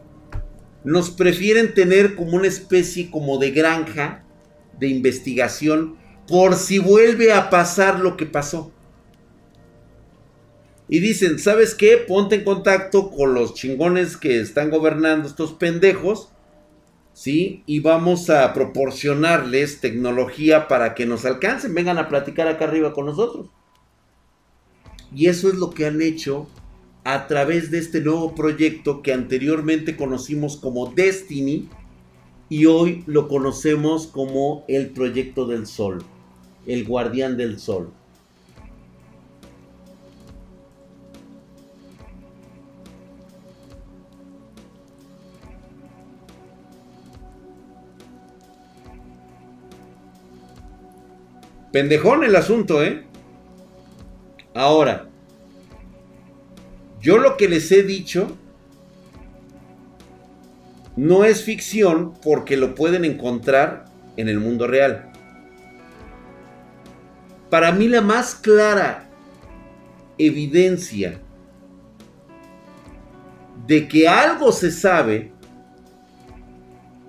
Nos 0.84 1.12
prefieren 1.12 1.74
tener 1.74 2.16
como 2.16 2.36
una 2.38 2.48
especie 2.48 3.10
como 3.10 3.38
de 3.38 3.52
granja 3.52 4.26
de 4.80 4.88
investigación 4.88 5.98
por 6.28 6.56
si 6.56 6.80
vuelve 6.80 7.32
a 7.32 7.50
pasar 7.50 8.00
lo 8.00 8.18
que 8.18 8.26
pasó 8.26 8.74
y 10.94 11.00
dicen, 11.00 11.40
¿sabes 11.40 11.76
qué? 11.76 11.98
Ponte 11.98 12.36
en 12.36 12.44
contacto 12.44 13.10
con 13.10 13.34
los 13.34 13.54
chingones 13.54 14.18
que 14.18 14.40
están 14.40 14.70
gobernando 14.70 15.28
estos 15.28 15.54
pendejos, 15.54 16.30
¿sí? 17.14 17.64
Y 17.66 17.80
vamos 17.80 18.30
a 18.30 18.54
proporcionarles 18.54 19.80
tecnología 19.80 20.68
para 20.68 20.94
que 20.94 21.06
nos 21.06 21.26
alcancen, 21.26 21.74
vengan 21.74 21.98
a 21.98 22.10
platicar 22.10 22.48
acá 22.48 22.66
arriba 22.66 22.94
con 22.94 23.06
nosotros. 23.06 23.48
Y 25.16 25.28
eso 25.28 25.48
es 25.48 25.56
lo 25.56 25.70
que 25.70 25.86
han 25.86 26.02
hecho 26.02 26.48
a 27.04 27.28
través 27.28 27.70
de 27.70 27.80
este 27.80 28.02
nuevo 28.02 28.34
proyecto 28.34 29.02
que 29.02 29.14
anteriormente 29.14 29.98
conocimos 29.98 30.58
como 30.58 30.88
Destiny 30.88 31.70
y 32.50 32.66
hoy 32.66 33.04
lo 33.08 33.28
conocemos 33.28 34.08
como 34.08 34.64
el 34.68 34.90
proyecto 34.92 35.46
del 35.46 35.66
sol, 35.66 36.04
el 36.66 36.86
guardián 36.86 37.36
del 37.36 37.60
sol. 37.60 37.92
Pendejón 51.74 52.24
el 52.24 52.36
asunto, 52.36 52.84
¿eh? 52.84 53.04
Ahora, 54.54 55.10
yo 57.04 57.18
lo 57.18 57.36
que 57.36 57.50
les 57.50 57.70
he 57.74 57.84
dicho 57.84 58.38
no 60.96 61.26
es 61.26 61.44
ficción 61.44 62.14
porque 62.24 62.56
lo 62.56 62.76
pueden 62.76 63.04
encontrar 63.04 63.86
en 64.16 64.30
el 64.30 64.40
mundo 64.40 64.68
real. 64.68 65.12
Para 67.50 67.74
mí 67.74 67.90
la 67.90 68.00
más 68.00 68.36
clara 68.36 69.10
evidencia 70.18 71.20
de 73.68 73.88
que 73.90 74.08
algo 74.08 74.54
se 74.54 74.72
sabe 74.72 75.34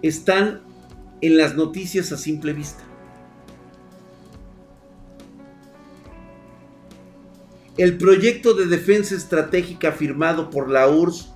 están 0.02 0.60
en 1.20 1.36
las 1.36 1.54
noticias 1.54 2.10
a 2.10 2.16
simple 2.16 2.52
vista. 2.52 2.82
El 7.76 7.98
proyecto 7.98 8.54
de 8.54 8.66
defensa 8.66 9.14
estratégica 9.14 9.92
firmado 9.92 10.50
por 10.50 10.70
la 10.70 10.88
URSS 10.88 11.32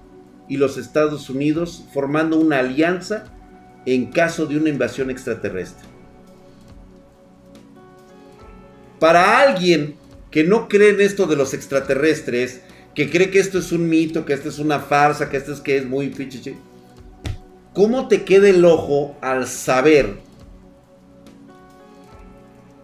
y 0.48 0.56
los 0.56 0.78
Estados 0.78 1.28
Unidos 1.28 1.84
formando 1.92 2.38
una 2.38 2.60
alianza 2.60 3.24
en 3.86 4.06
caso 4.06 4.46
de 4.46 4.56
una 4.56 4.68
invasión 4.68 5.10
extraterrestre. 5.10 5.86
Para 9.00 9.40
alguien 9.40 9.96
que 10.30 10.44
no 10.44 10.68
cree 10.68 10.90
en 10.90 11.00
esto 11.00 11.26
de 11.26 11.36
los 11.36 11.54
extraterrestres, 11.54 12.60
que 12.94 13.10
cree 13.10 13.30
que 13.30 13.38
esto 13.38 13.58
es 13.58 13.72
un 13.72 13.88
mito, 13.88 14.24
que 14.24 14.32
esto 14.32 14.48
es 14.48 14.58
una 14.58 14.80
farsa, 14.80 15.30
que 15.30 15.36
esto 15.36 15.52
es 15.52 15.60
que 15.60 15.76
es 15.76 15.86
muy 15.86 16.12
¿cómo 17.74 18.08
te 18.08 18.24
queda 18.24 18.48
el 18.48 18.64
ojo 18.64 19.16
al 19.20 19.46
saber 19.46 20.27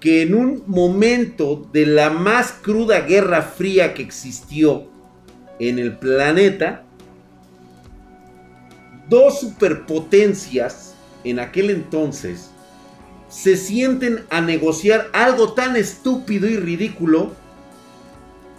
que 0.05 0.20
en 0.20 0.34
un 0.34 0.62
momento 0.66 1.66
de 1.72 1.86
la 1.86 2.11
más 2.11 2.52
cruda 2.52 3.00
guerra 3.00 3.40
fría 3.40 3.94
que 3.94 4.02
existió 4.02 4.86
en 5.59 5.78
el 5.78 5.96
planeta, 5.96 6.84
dos 9.09 9.40
superpotencias 9.40 10.94
en 11.24 11.38
aquel 11.38 11.70
entonces 11.70 12.50
se 13.30 13.57
sienten 13.57 14.26
a 14.28 14.42
negociar 14.42 15.09
algo 15.14 15.55
tan 15.55 15.74
estúpido 15.74 16.50
y 16.50 16.59
ridículo 16.59 17.32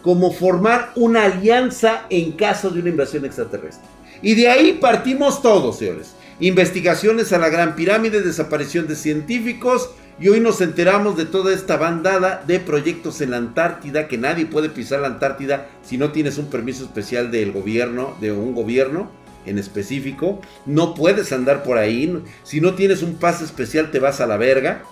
como 0.02 0.32
formar 0.32 0.94
una 0.96 1.26
alianza 1.26 2.08
en 2.10 2.32
caso 2.32 2.72
de 2.72 2.80
una 2.80 2.90
invasión 2.90 3.24
extraterrestre. 3.24 3.88
Y 4.24 4.34
de 4.34 4.50
ahí 4.50 4.74
partimos 4.82 5.44
todos, 5.44 5.78
señores. 5.78 6.16
Investigaciones 6.40 7.32
a 7.34 7.38
la 7.38 7.50
Gran 7.50 7.76
Pirámide, 7.76 8.24
desaparición 8.24 8.88
de 8.88 8.96
científicos, 8.96 9.92
y 10.18 10.30
hoy 10.30 10.40
nos 10.40 10.62
enteramos 10.62 11.18
de 11.18 11.26
toda 11.26 11.54
esta 11.54 11.76
bandada 11.76 12.42
de 12.48 12.60
proyectos 12.60 13.20
en 13.20 13.32
la 13.32 13.38
Antártida, 13.38 14.08
que 14.08 14.18
nadie 14.18 14.46
puede 14.46 14.70
pisar 14.70 15.02
la 15.02 15.08
Antártida 15.08 15.68
si 15.84 15.98
no 15.98 16.12
tienes 16.12 16.38
un 16.38 16.50
permiso 16.50 16.86
especial 16.86 17.32
del 17.32 17.52
gobierno, 17.52 18.16
de 18.22 18.32
un 18.32 18.56
gobierno 18.56 19.12
en 19.46 19.60
específico. 19.60 20.40
No 20.66 20.94
puedes 20.94 21.34
andar 21.34 21.64
por 21.64 21.78
ahí. 21.78 22.24
Si 22.44 22.62
no 22.62 22.76
tienes 22.76 23.04
un 23.04 23.16
pase 23.16 23.44
especial 23.44 23.92
te 23.92 24.00
vas 24.00 24.22
a 24.22 24.28
la 24.28 24.38
verga. 24.38 24.84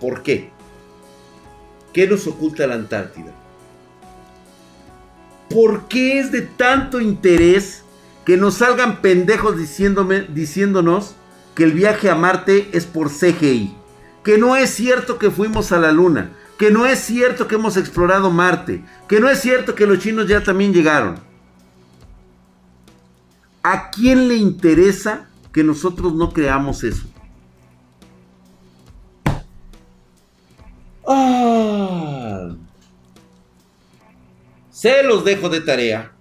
¿Por 0.00 0.22
qué? 0.22 0.50
¿Qué 1.92 2.06
nos 2.06 2.26
oculta 2.28 2.66
la 2.68 2.74
Antártida? 2.74 3.32
¿Por 5.50 5.88
qué 5.88 6.20
es 6.20 6.30
de 6.30 6.42
tanto 6.42 7.00
interés 7.00 7.82
que 8.24 8.36
nos 8.36 8.54
salgan 8.54 9.02
pendejos 9.02 9.58
diciéndome, 9.58 10.22
diciéndonos 10.22 11.16
que 11.56 11.64
el 11.64 11.72
viaje 11.72 12.08
a 12.08 12.14
Marte 12.14 12.68
es 12.72 12.86
por 12.86 13.10
CGI? 13.10 13.81
Que 14.24 14.38
no 14.38 14.56
es 14.56 14.70
cierto 14.70 15.18
que 15.18 15.30
fuimos 15.30 15.72
a 15.72 15.78
la 15.78 15.92
luna, 15.92 16.32
que 16.58 16.70
no 16.70 16.86
es 16.86 17.00
cierto 17.00 17.48
que 17.48 17.56
hemos 17.56 17.76
explorado 17.76 18.30
Marte, 18.30 18.84
que 19.08 19.20
no 19.20 19.28
es 19.28 19.40
cierto 19.40 19.74
que 19.74 19.86
los 19.86 19.98
chinos 19.98 20.28
ya 20.28 20.42
también 20.42 20.72
llegaron. 20.72 21.16
¿A 23.62 23.90
quién 23.90 24.28
le 24.28 24.36
interesa 24.36 25.28
que 25.52 25.62
nosotros 25.62 26.14
no 26.14 26.32
creamos 26.32 26.82
eso? 26.84 27.06
Ah. 31.06 32.54
Se 34.70 35.02
los 35.02 35.24
dejo 35.24 35.48
de 35.48 35.60
tarea. 35.60 36.12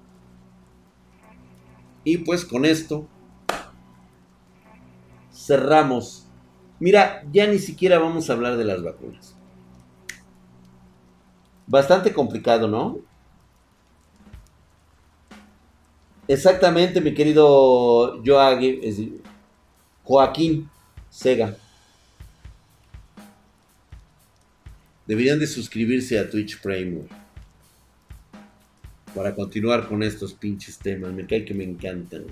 Y 2.04 2.18
pues 2.18 2.46
con 2.46 2.66
esto 2.66 3.08
cerramos. 5.34 6.21
Mira, 6.82 7.24
ya 7.32 7.46
ni 7.46 7.60
siquiera 7.60 8.00
vamos 8.00 8.28
a 8.28 8.34
hablar 8.34 8.58
de 8.58 8.66
las 8.66 8.82
vacunas. 8.82 9.36
Bastante 11.68 12.12
complicado, 12.12 12.68
¿no? 12.68 12.98
Exactamente, 16.28 17.00
mi 17.00 17.14
querido 17.14 18.20
Joaquín 20.04 20.72
Sega. 21.12 21.56
Deberían 25.06 25.38
de 25.38 25.46
suscribirse 25.46 26.18
a 26.18 26.28
Twitch 26.32 26.60
Prime, 26.62 27.04
Para 29.14 29.36
continuar 29.36 29.88
con 29.88 30.02
estos 30.02 30.34
pinches 30.34 30.80
temas. 30.80 31.14
Me 31.14 31.28
cae 31.28 31.46
que 31.46 31.54
me 31.54 31.64
encantan, 31.64 32.26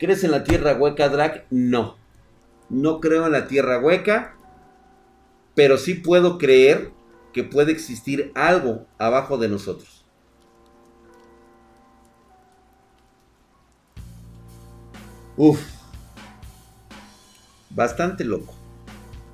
¿Crees 0.00 0.24
en 0.24 0.30
la 0.30 0.44
tierra 0.44 0.76
hueca, 0.76 1.10
Drag? 1.10 1.44
No. 1.50 1.98
No 2.70 3.00
creo 3.00 3.26
en 3.26 3.32
la 3.32 3.46
tierra 3.46 3.78
hueca. 3.78 4.34
Pero 5.54 5.76
sí 5.76 5.92
puedo 5.92 6.38
creer 6.38 6.90
que 7.34 7.44
puede 7.44 7.72
existir 7.72 8.32
algo 8.34 8.86
abajo 8.96 9.36
de 9.36 9.50
nosotros. 9.50 10.06
Uf. 15.36 15.60
Bastante 17.68 18.24
loco. 18.24 18.54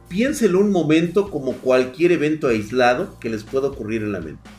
Piénselo 0.08 0.58
un 0.58 0.72
momento 0.72 1.30
como 1.30 1.52
cualquier 1.52 2.10
evento 2.10 2.48
aislado 2.48 3.20
que 3.20 3.30
les 3.30 3.44
pueda 3.44 3.68
ocurrir 3.68 4.02
en 4.02 4.10
la 4.10 4.20
mente. 4.20 4.50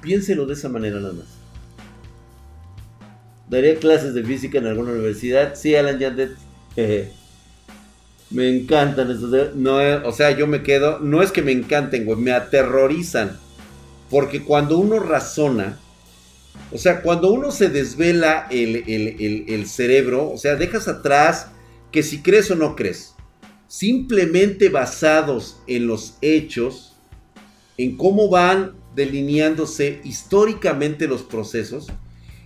Piénselo 0.00 0.46
de 0.46 0.54
esa 0.54 0.70
manera 0.70 0.98
nada 0.98 1.12
más. 1.12 1.43
¿Daría 3.48 3.76
clases 3.76 4.14
de 4.14 4.24
física 4.24 4.58
en 4.58 4.66
alguna 4.66 4.92
universidad? 4.92 5.54
Sí, 5.54 5.74
Alan 5.74 5.98
Yandet. 5.98 6.32
Me 8.30 8.48
encantan 8.48 9.10
estos. 9.10 9.54
No, 9.54 9.76
o 10.04 10.12
sea, 10.12 10.30
yo 10.32 10.46
me 10.46 10.62
quedo. 10.62 10.98
No 10.98 11.22
es 11.22 11.30
que 11.30 11.42
me 11.42 11.52
encanten, 11.52 12.04
güey. 12.04 12.18
Me 12.18 12.32
aterrorizan. 12.32 13.38
Porque 14.10 14.42
cuando 14.42 14.78
uno 14.78 14.98
razona. 14.98 15.78
O 16.72 16.78
sea, 16.78 17.02
cuando 17.02 17.32
uno 17.32 17.50
se 17.50 17.68
desvela 17.68 18.48
el, 18.50 19.66
cerebro. 19.66 20.30
O 20.30 20.38
sea, 20.38 20.56
dejas 20.56 20.88
atrás 20.88 21.48
que 21.92 22.02
si 22.02 22.22
crees 22.22 22.50
o 22.50 22.56
no 22.56 22.74
crees. 22.74 23.14
Simplemente 23.68 24.68
basados 24.68 25.60
en 25.66 25.86
los 25.86 26.16
hechos. 26.22 26.96
En 27.76 27.96
cómo 27.96 28.30
van 28.30 28.74
delineándose 28.96 30.00
históricamente 30.02 31.06
los 31.06 31.22
procesos. 31.22 31.88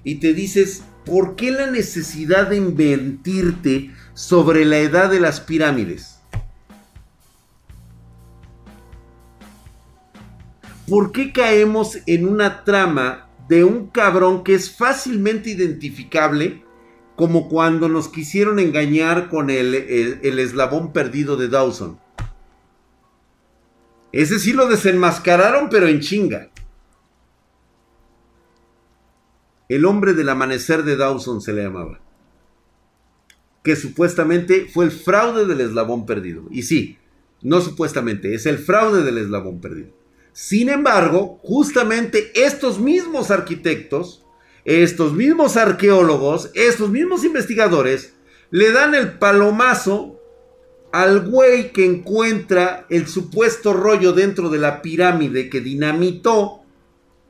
Y 0.09 0.15
te 0.15 0.33
dices, 0.33 0.85
¿por 1.05 1.37
qué 1.37 1.51
la 1.51 1.71
necesidad 1.71 2.47
de 2.47 2.57
invertirte 2.57 3.91
sobre 4.15 4.65
la 4.65 4.79
edad 4.79 5.11
de 5.11 5.21
las 5.21 5.39
pirámides? 5.39 6.21
¿Por 10.89 11.13
qué 11.13 11.31
caemos 11.31 11.99
en 12.07 12.27
una 12.27 12.65
trama 12.65 13.29
de 13.51 13.65
un 13.65 13.89
cabrón 13.89 14.45
que 14.45 14.55
es 14.55 14.75
fácilmente 14.75 15.51
identificable 15.51 16.65
como 17.15 17.51
cuando 17.51 17.91
nos 17.91 18.09
quisieron 18.09 18.59
engañar 18.59 19.29
con 19.29 19.51
el, 19.51 19.75
el 19.75 20.39
eslabón 20.39 20.95
perdido 20.95 21.37
de 21.37 21.49
Dawson? 21.49 22.01
Ese 24.13 24.39
sí 24.39 24.55
lo 24.55 24.69
desenmascararon, 24.69 25.69
pero 25.69 25.87
en 25.87 26.01
chinga. 26.01 26.49
El 29.69 29.85
hombre 29.85 30.15
del 30.15 30.29
amanecer 30.29 30.83
de 30.83 30.97
Dawson 30.97 31.41
se 31.41 31.53
le 31.53 31.63
llamaba. 31.63 32.01
Que 33.63 33.77
supuestamente 33.77 34.67
fue 34.73 34.87
el 34.87 34.91
fraude 34.91 35.45
del 35.45 35.61
eslabón 35.61 36.07
perdido. 36.07 36.45
Y 36.51 36.63
sí, 36.63 36.99
no 37.43 37.61
supuestamente, 37.61 38.35
es 38.35 38.47
el 38.47 38.59
fraude 38.59 39.03
del 39.03 39.19
eslabón 39.19 39.61
perdido. 39.61 39.91
Sin 40.33 40.69
embargo, 40.69 41.39
justamente 41.43 42.31
estos 42.35 42.79
mismos 42.79 43.31
arquitectos, 43.31 44.25
estos 44.65 45.13
mismos 45.13 45.57
arqueólogos, 45.57 46.51
estos 46.55 46.91
mismos 46.91 47.25
investigadores, 47.25 48.15
le 48.51 48.73
dan 48.73 48.95
el 48.95 49.19
palomazo 49.19 50.19
al 50.93 51.29
güey 51.29 51.73
que 51.73 51.85
encuentra 51.85 52.87
el 52.89 53.07
supuesto 53.07 53.75
rollo 53.75 54.13
dentro 54.13 54.49
de 54.49 54.59
la 54.59 54.81
pirámide 54.81 55.51
que 55.51 55.61
dinamitó 55.61 56.58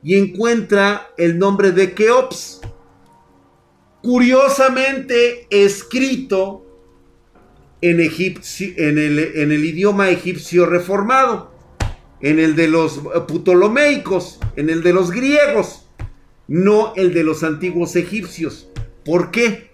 y 0.01 0.17
encuentra 0.17 1.09
el 1.17 1.37
nombre 1.37 1.71
de 1.71 1.93
Keops. 1.93 2.61
Curiosamente 4.01 5.47
escrito 5.49 6.65
en, 7.81 7.99
en, 7.99 8.97
el, 8.97 9.19
en 9.19 9.51
el 9.51 9.65
idioma 9.65 10.09
egipcio 10.09 10.65
reformado, 10.65 11.51
en 12.21 12.39
el 12.39 12.55
de 12.55 12.67
los 12.67 13.01
ptolomeicos, 13.27 14.39
en 14.55 14.69
el 14.69 14.83
de 14.83 14.93
los 14.93 15.11
griegos, 15.11 15.89
no 16.47 16.93
el 16.95 17.13
de 17.13 17.23
los 17.23 17.43
antiguos 17.43 17.95
egipcios. 17.95 18.69
¿Por 19.05 19.31
qué? 19.31 19.69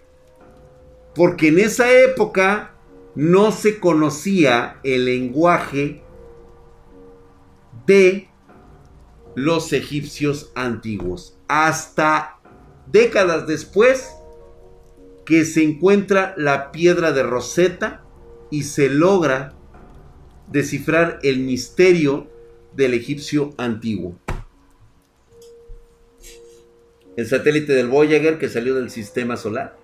Porque 1.14 1.48
en 1.48 1.60
esa 1.60 1.92
época 1.92 2.76
no 3.16 3.52
se 3.52 3.80
conocía 3.80 4.80
el 4.84 5.06
lenguaje 5.06 6.02
de 7.86 8.30
los 9.36 9.74
egipcios 9.74 10.52
antiguos. 10.56 11.38
Hasta 11.48 12.40
décadas 12.88 13.48
después 13.48 14.16
que 15.26 15.46
se 15.46 15.64
encuentra 15.64 16.34
la 16.38 16.72
piedra 16.72 17.12
de 17.12 17.24
Rosetta 17.24 18.04
y 18.50 18.64
se 18.64 18.90
logra 18.90 19.54
descifrar 20.52 21.20
el 21.24 21.40
misterio 21.40 22.28
del 22.74 22.94
egipcio 22.94 23.54
antiguo. 23.58 24.16
El 27.18 27.28
satélite 27.28 27.74
del 27.74 27.88
Voyager 27.88 28.38
que 28.38 28.50
salió 28.50 28.76
del 28.76 28.90
sistema 28.90 29.38
solar. 29.38 29.78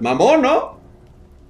Mamón, 0.00 0.42
¿no? 0.42 0.83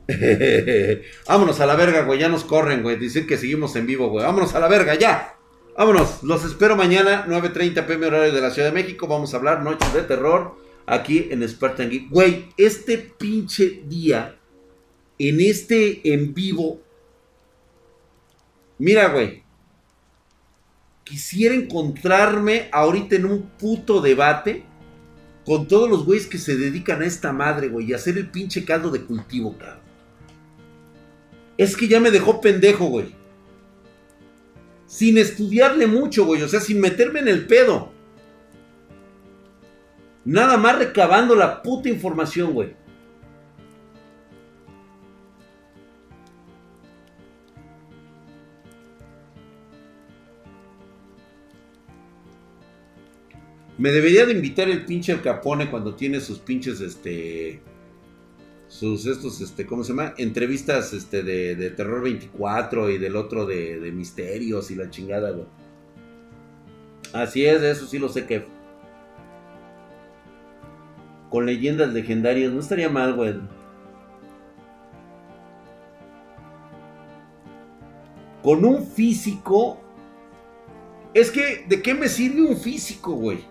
Vámonos 1.29 1.61
a 1.61 1.67
la 1.67 1.77
verga, 1.77 2.03
güey. 2.03 2.19
Ya 2.19 2.29
nos 2.29 2.45
corren, 2.45 2.83
güey. 2.83 2.97
Dicen 2.97 3.27
que 3.27 3.39
seguimos 3.39 3.75
en 3.77 3.87
vivo, 3.87 4.09
güey. 4.09 4.25
Vámonos 4.25 4.55
a 4.55 4.61
la 4.61 4.69
verga, 4.69 4.95
ya. 4.95 5.37
Vámonos. 5.77 6.23
Los 6.23 6.45
espero 6.45 6.77
mañana, 6.77 7.27
9.30 7.27 7.87
pm 7.87 8.07
horario 8.07 8.33
de 8.33 8.41
la 8.41 8.51
Ciudad 8.51 8.69
de 8.69 8.75
México. 8.75 9.07
Vamos 9.07 9.33
a 9.33 9.39
hablar 9.39 9.63
Noches 9.63 9.93
de 9.93 10.03
Terror 10.03 10.57
aquí 10.87 11.29
en 11.31 11.47
Spartan 11.49 11.91
Geek. 11.91 12.11
Güey, 12.11 12.49
este 12.57 12.99
pinche 12.99 13.83
día, 13.87 14.37
en 15.19 15.41
este 15.41 16.13
en 16.13 16.35
vivo. 16.35 16.81
Mira, 18.79 19.09
güey. 19.09 19.43
Quisiera 21.05 21.55
encontrarme 21.55 22.69
ahorita 22.73 23.17
en 23.17 23.27
un 23.27 23.43
puto 23.59 24.01
debate 24.01 24.65
con 25.45 25.69
todos 25.69 25.91
los 25.91 26.07
güeyes 26.07 26.27
que 26.27 26.39
se 26.39 26.57
dedican 26.57 27.03
a 27.03 27.07
esta 27.07 27.33
madre, 27.33 27.69
güey, 27.69 27.91
y 27.91 27.93
hacer 27.93 28.17
el 28.17 28.31
pinche 28.31 28.65
caldo 28.65 28.91
de 28.91 29.03
cultivo, 29.03 29.57
cabrón. 29.59 29.84
Es 31.57 31.77
que 31.77 31.89
ya 31.89 32.01
me 32.01 32.11
dejó 32.11 32.41
pendejo, 32.41 32.87
güey. 32.87 33.15
Sin 34.87 35.19
estudiarle 35.19 35.87
mucho, 35.87 36.25
güey. 36.25 36.43
O 36.43 36.49
sea, 36.49 36.61
sin 36.61 36.81
meterme 36.81 37.21
en 37.21 37.29
el 37.29 37.47
pedo. 37.47 37.93
Nada 40.25 40.57
más 40.57 40.79
recabando 40.79 41.35
la 41.35 41.63
puta 41.63 41.89
información, 41.89 42.53
güey. 42.53 42.75
Me 53.77 53.91
debería 53.91 54.25
de 54.25 54.33
invitar 54.33 54.69
el 54.69 54.85
pinche 54.85 55.21
Capone 55.21 55.69
cuando 55.69 55.95
tiene 55.95 56.21
sus 56.21 56.39
pinches, 56.39 56.81
este 56.81 57.61
sus 58.75 59.07
estos, 59.07 59.41
este, 59.41 59.66
¿cómo 59.66 59.85
se 59.85 59.91
llama? 59.91 60.14
Entrevistas 60.18 60.93
este, 60.93 61.22
de, 61.22 61.70
Terror 61.70 62.03
24 62.03 62.91
y 62.91 62.99
del 62.99 63.14
otro 63.14 63.47
de, 63.47 63.93
Misterios 63.93 64.68
y 64.72 64.75
la 64.75 64.91
chingada, 64.91 65.31
güey. 65.31 65.47
Así 67.12 67.47
es, 67.47 67.62
eso 67.62 67.87
sí 67.87 68.01
lo 68.01 68.09
sé 68.09 68.27
que. 68.27 68.45
con 71.31 71.47
leyendas 71.47 71.93
legendarias. 71.93 72.53
No 72.53 72.59
estaría 72.59 72.89
mal, 72.89 73.14
güey. 73.14 73.35
Con 78.43 78.64
un 78.64 78.85
físico. 78.85 79.79
Es 81.12 81.31
que, 81.31 81.64
¿de 81.68 81.81
qué 81.81 81.95
me 81.95 82.09
sirve 82.09 82.43
un 82.43 82.57
físico, 82.57 83.12
güey? 83.12 83.45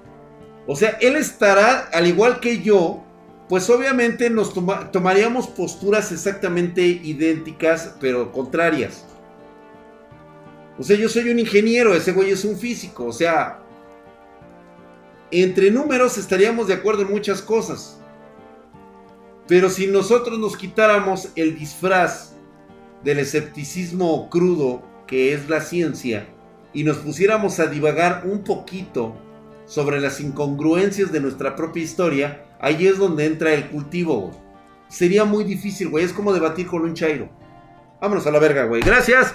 O 0.67 0.75
sea, 0.75 0.97
él 0.99 1.15
estará, 1.15 1.87
al 1.93 2.07
igual 2.07 2.41
que 2.41 2.61
yo, 2.61 3.02
pues 3.49 3.69
obviamente 3.69 4.29
nos 4.29 4.53
tomaríamos 4.91 5.47
posturas 5.47 6.11
exactamente 6.11 6.81
idénticas, 6.81 7.95
pero 7.99 8.31
contrarias. 8.31 9.05
O 10.79 10.83
sea, 10.83 10.97
yo 10.97 11.07
soy 11.09 11.29
un 11.29 11.39
ingeniero, 11.39 11.93
ese 11.93 12.13
güey 12.13 12.31
es 12.31 12.45
un 12.45 12.57
físico. 12.57 13.05
O 13.05 13.13
sea, 13.13 13.59
entre 15.29 15.71
números 15.71 16.17
estaríamos 16.17 16.67
de 16.67 16.75
acuerdo 16.75 17.03
en 17.03 17.11
muchas 17.11 17.41
cosas. 17.41 17.99
Pero 19.47 19.69
si 19.69 19.87
nosotros 19.87 20.39
nos 20.39 20.55
quitáramos 20.55 21.29
el 21.35 21.57
disfraz 21.57 22.33
del 23.03 23.19
escepticismo 23.19 24.29
crudo 24.29 24.81
que 25.05 25.33
es 25.33 25.49
la 25.49 25.59
ciencia 25.59 26.27
y 26.73 26.83
nos 26.83 26.97
pusiéramos 26.97 27.59
a 27.59 27.67
divagar 27.67 28.23
un 28.25 28.43
poquito 28.43 29.15
sobre 29.65 29.99
las 29.99 30.21
incongruencias 30.21 31.11
de 31.11 31.19
nuestra 31.19 31.55
propia 31.55 31.83
historia, 31.83 32.45
ahí 32.63 32.87
es 32.87 32.97
donde 32.97 33.25
entra 33.25 33.53
el 33.53 33.69
cultivo, 33.69 34.31
Sería 34.87 35.25
muy 35.25 35.43
difícil, 35.43 35.89
güey. 35.89 36.05
Es 36.05 36.13
como 36.13 36.31
debatir 36.33 36.67
con 36.67 36.83
un 36.83 36.93
chairo. 36.93 37.27
Vámonos 37.99 38.27
a 38.27 38.31
la 38.31 38.37
verga, 38.37 38.65
güey. 38.65 38.81
Gracias. 38.81 39.33